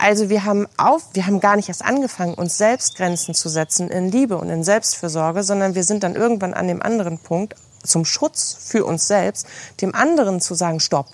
Also 0.04 0.28
wir 0.28 0.44
haben 0.44 0.68
auf, 0.76 1.02
wir 1.14 1.26
haben 1.28 1.40
gar 1.40 1.56
nicht 1.56 1.70
erst 1.70 1.86
angefangen, 1.86 2.34
uns 2.34 2.58
selbst 2.58 2.98
Grenzen 2.98 3.34
zu 3.34 3.48
setzen 3.48 3.88
in 3.88 4.12
Liebe 4.12 4.38
und 4.38 4.50
in 4.50 4.62
Selbstfürsorge, 4.62 5.44
sondern 5.44 5.76
wir 5.76 5.86
sind 5.86 6.04
dann 6.04 6.16
irgendwann 6.16 6.54
an 6.54 6.68
dem 6.68 6.82
anderen 6.82 7.20
Punkt 7.20 7.56
zum 7.84 8.04
Schutz 8.04 8.54
für 8.60 8.84
uns 8.84 9.08
selbst, 9.08 9.48
dem 9.80 9.96
anderen 9.96 10.42
zu 10.42 10.56
sagen, 10.56 10.82
stopp. 10.82 11.08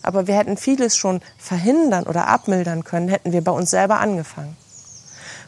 Aber 0.00 0.28
wir 0.28 0.36
hätten 0.36 0.56
vieles 0.56 0.96
schon 0.96 1.20
verhindern 1.38 2.04
oder 2.04 2.28
abmildern 2.28 2.84
können, 2.84 3.08
hätten 3.08 3.32
wir 3.32 3.42
bei 3.42 3.50
uns 3.50 3.70
selber 3.70 3.98
angefangen. 3.98 4.56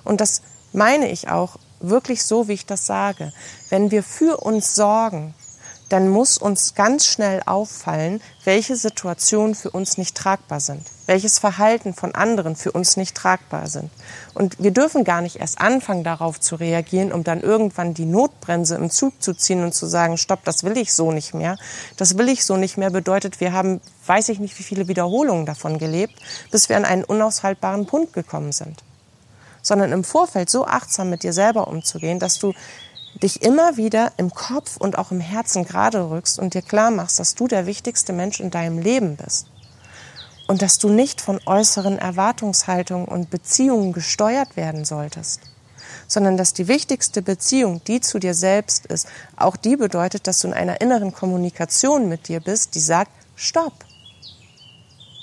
Und 0.03 0.21
das 0.21 0.43
meine 0.73 1.09
ich 1.09 1.29
auch 1.29 1.55
wirklich 1.79 2.25
so, 2.25 2.49
wie 2.49 2.55
ich 2.55 2.67
das 2.67 2.85
sage. 2.85 3.33
Wenn 3.71 3.93
wir 3.93 4.03
für 4.03 4.39
uns 4.39 4.75
sorgen, 4.75 5.35
dann 5.89 6.09
muss 6.09 6.37
uns 6.37 6.75
ganz 6.75 7.07
schnell 7.07 7.43
auffallen, 7.47 8.21
welche 8.45 8.77
Situationen 8.77 9.55
für 9.55 9.71
uns 9.71 9.97
nicht 9.97 10.17
tragbar 10.17 10.61
sind, 10.61 10.83
welches 11.07 11.39
Verhalten 11.39 11.95
von 11.95 12.15
anderen 12.15 12.57
für 12.57 12.73
uns 12.73 12.97
nicht 12.97 13.17
tragbar 13.17 13.69
sind. 13.69 13.91
Und 14.35 14.63
wir 14.63 14.71
dürfen 14.71 15.05
gar 15.05 15.23
nicht 15.23 15.37
erst 15.37 15.61
anfangen, 15.61 16.05
darauf 16.05 16.41
zu 16.41 16.57
reagieren, 16.57 17.13
um 17.13 17.25
dann 17.25 17.41
irgendwann 17.41 17.95
die 17.95 18.05
Notbremse 18.05 18.75
im 18.75 18.91
Zug 18.91 19.23
zu 19.23 19.35
ziehen 19.35 19.65
und 19.65 19.75
zu 19.75 19.87
sagen, 19.87 20.19
stopp, 20.19 20.45
das 20.45 20.63
will 20.63 20.77
ich 20.77 20.93
so 20.93 21.11
nicht 21.11 21.33
mehr. 21.35 21.57
Das 21.97 22.19
will 22.19 22.29
ich 22.29 22.45
so 22.45 22.57
nicht 22.57 22.77
mehr 22.77 22.91
bedeutet, 22.91 23.41
wir 23.41 23.53
haben, 23.53 23.81
weiß 24.07 24.29
ich 24.29 24.41
nicht, 24.41 24.59
wie 24.59 24.65
viele 24.65 24.89
Wiederholungen 24.89 25.47
davon 25.47 25.79
gelebt, 25.79 26.15
bis 26.51 26.69
wir 26.69 26.77
an 26.77 26.85
einen 26.85 27.05
unaushaltbaren 27.05 27.87
Punkt 27.87 28.13
gekommen 28.13 28.53
sind. 28.53 28.83
Sondern 29.63 29.93
im 29.93 30.05
Vorfeld 30.05 30.51
so 30.51 30.67
achtsam 30.67 31.11
mit 31.11 31.23
dir 31.23 31.33
selber 31.33 31.69
umzugehen, 31.69 32.19
dass 32.19 32.39
du 32.39 32.55
dich 33.23 33.43
immer 33.43 33.77
wieder 33.77 34.13
im 34.17 34.33
Kopf 34.33 34.77
und 34.77 34.99
auch 34.99 35.11
im 35.11 35.21
Herzen 35.21 35.65
gerade 35.65 36.11
rückst 36.11 36.39
und 36.39 36.55
dir 36.55 36.63
klar 36.63 36.91
machst, 36.91 37.19
dass 37.19 37.35
du 37.35 37.49
der 37.49 37.67
wichtigste 37.67 38.13
Mensch 38.13 38.41
in 38.41 38.51
deinem 38.51 38.79
Leben 38.79 39.17
bist. 39.17 39.47
Und 40.47 40.63
dass 40.63 40.79
du 40.79 40.89
nicht 40.89 41.21
von 41.21 41.41
äußeren 41.45 41.99
Erwartungshaltungen 41.99 43.07
und 43.07 43.29
Beziehungen 43.29 43.93
gesteuert 43.93 44.57
werden 44.57 44.85
solltest, 44.85 45.41
sondern 46.07 46.39
dass 46.39 46.55
die 46.55 46.69
wichtigste 46.69 47.21
Beziehung, 47.21 47.83
die 47.85 48.01
zu 48.01 48.19
dir 48.19 48.35
selbst 48.35 48.87
ist, 48.87 49.09
auch 49.37 49.57
die 49.57 49.77
bedeutet, 49.77 50.27
dass 50.27 50.41
du 50.41 50.49
in 50.49 50.55
einer 50.55 50.81
inneren 50.81 51.13
Kommunikation 51.13 52.09
mit 52.09 52.29
dir 52.29 52.41
bist, 52.41 52.75
die 52.75 52.81
sagt, 52.81 53.11
stopp. 53.37 53.85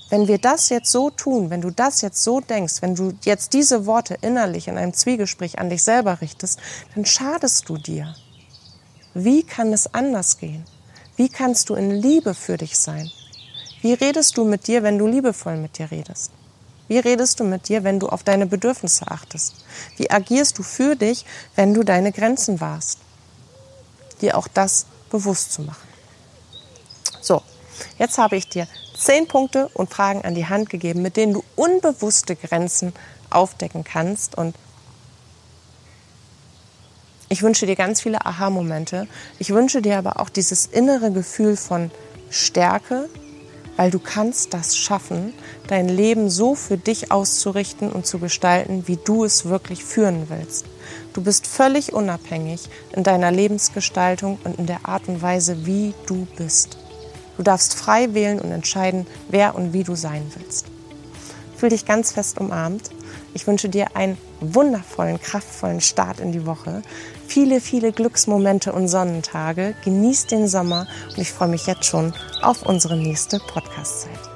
Wenn 0.09 0.27
wir 0.27 0.37
das 0.37 0.69
jetzt 0.69 0.91
so 0.91 1.09
tun, 1.09 1.49
wenn 1.49 1.61
du 1.61 1.71
das 1.71 2.01
jetzt 2.01 2.23
so 2.23 2.39
denkst, 2.39 2.81
wenn 2.81 2.95
du 2.95 3.13
jetzt 3.23 3.53
diese 3.53 3.85
Worte 3.85 4.17
innerlich 4.21 4.67
in 4.67 4.77
einem 4.77 4.93
Zwiegespräch 4.93 5.57
an 5.57 5.69
dich 5.69 5.83
selber 5.83 6.21
richtest, 6.21 6.59
dann 6.93 7.05
schadest 7.05 7.67
du 7.69 7.77
dir. 7.77 8.15
Wie 9.15 9.43
kann 9.43 9.73
es 9.73 9.93
anders 9.93 10.37
gehen? 10.37 10.65
Wie 11.15 11.29
kannst 11.29 11.69
du 11.69 11.75
in 11.75 11.89
Liebe 11.89 12.33
für 12.33 12.57
dich 12.57 12.77
sein? 12.77 13.09
Wie 13.81 13.93
redest 13.93 14.37
du 14.37 14.45
mit 14.45 14.67
dir, 14.67 14.83
wenn 14.83 14.97
du 14.97 15.07
liebevoll 15.07 15.57
mit 15.57 15.77
dir 15.77 15.89
redest? 15.89 16.31
Wie 16.87 16.99
redest 16.99 17.39
du 17.39 17.43
mit 17.43 17.67
dir, 17.67 17.83
wenn 17.83 17.99
du 17.99 18.09
auf 18.09 18.23
deine 18.23 18.45
Bedürfnisse 18.45 19.09
achtest? 19.09 19.55
Wie 19.97 20.11
agierst 20.11 20.57
du 20.57 20.63
für 20.63 20.95
dich, 20.95 21.25
wenn 21.55 21.73
du 21.73 21.83
deine 21.83 22.11
Grenzen 22.11 22.61
wahrst? 22.61 22.99
Dir 24.21 24.37
auch 24.37 24.47
das 24.47 24.85
bewusst 25.09 25.53
zu 25.53 25.63
machen. 25.63 25.87
So, 27.21 27.41
jetzt 27.97 28.17
habe 28.19 28.35
ich 28.35 28.47
dir 28.49 28.67
zehn 28.95 29.27
Punkte 29.27 29.69
und 29.73 29.89
Fragen 29.89 30.23
an 30.23 30.35
die 30.35 30.47
Hand 30.47 30.69
gegeben, 30.69 31.01
mit 31.01 31.17
denen 31.17 31.33
du 31.33 31.43
unbewusste 31.55 32.35
Grenzen 32.35 32.93
aufdecken 33.29 33.83
kannst. 33.83 34.35
Und 34.37 34.55
ich 37.29 37.41
wünsche 37.41 37.65
dir 37.65 37.75
ganz 37.75 38.01
viele 38.01 38.25
Aha-Momente. 38.25 39.07
Ich 39.39 39.51
wünsche 39.51 39.81
dir 39.81 39.97
aber 39.97 40.19
auch 40.19 40.29
dieses 40.29 40.65
innere 40.65 41.11
Gefühl 41.11 41.57
von 41.57 41.91
Stärke, 42.29 43.09
weil 43.77 43.91
du 43.91 43.99
kannst 43.99 44.53
das 44.53 44.77
schaffen, 44.77 45.33
dein 45.67 45.89
Leben 45.89 46.29
so 46.29 46.55
für 46.55 46.77
dich 46.77 47.11
auszurichten 47.11 47.91
und 47.91 48.05
zu 48.05 48.19
gestalten, 48.19 48.87
wie 48.87 48.97
du 48.97 49.25
es 49.25 49.45
wirklich 49.45 49.83
führen 49.83 50.27
willst. 50.29 50.65
Du 51.13 51.21
bist 51.21 51.47
völlig 51.47 51.93
unabhängig 51.93 52.69
in 52.95 53.03
deiner 53.03 53.31
Lebensgestaltung 53.31 54.39
und 54.43 54.59
in 54.59 54.65
der 54.65 54.87
Art 54.87 55.07
und 55.07 55.21
Weise, 55.21 55.65
wie 55.65 55.93
du 56.05 56.27
bist. 56.37 56.77
Du 57.37 57.43
darfst 57.43 57.75
frei 57.75 58.13
wählen 58.13 58.39
und 58.39 58.51
entscheiden, 58.51 59.07
wer 59.29 59.55
und 59.55 59.73
wie 59.73 59.83
du 59.83 59.95
sein 59.95 60.31
willst. 60.37 60.67
Fühl 61.57 61.69
dich 61.69 61.85
ganz 61.85 62.11
fest 62.11 62.39
umarmt. 62.39 62.91
Ich 63.33 63.47
wünsche 63.47 63.69
dir 63.69 63.95
einen 63.95 64.17
wundervollen, 64.39 65.19
kraftvollen 65.21 65.81
Start 65.81 66.19
in 66.19 66.31
die 66.31 66.45
Woche. 66.45 66.81
Viele, 67.27 67.61
viele 67.61 67.91
Glücksmomente 67.91 68.73
und 68.73 68.87
Sonnentage. 68.87 69.75
Genieß 69.83 70.27
den 70.27 70.47
Sommer 70.47 70.87
und 71.09 71.17
ich 71.17 71.31
freue 71.31 71.49
mich 71.49 71.67
jetzt 71.67 71.85
schon 71.85 72.13
auf 72.41 72.63
unsere 72.63 72.97
nächste 72.97 73.39
Podcast-Zeit. 73.39 74.34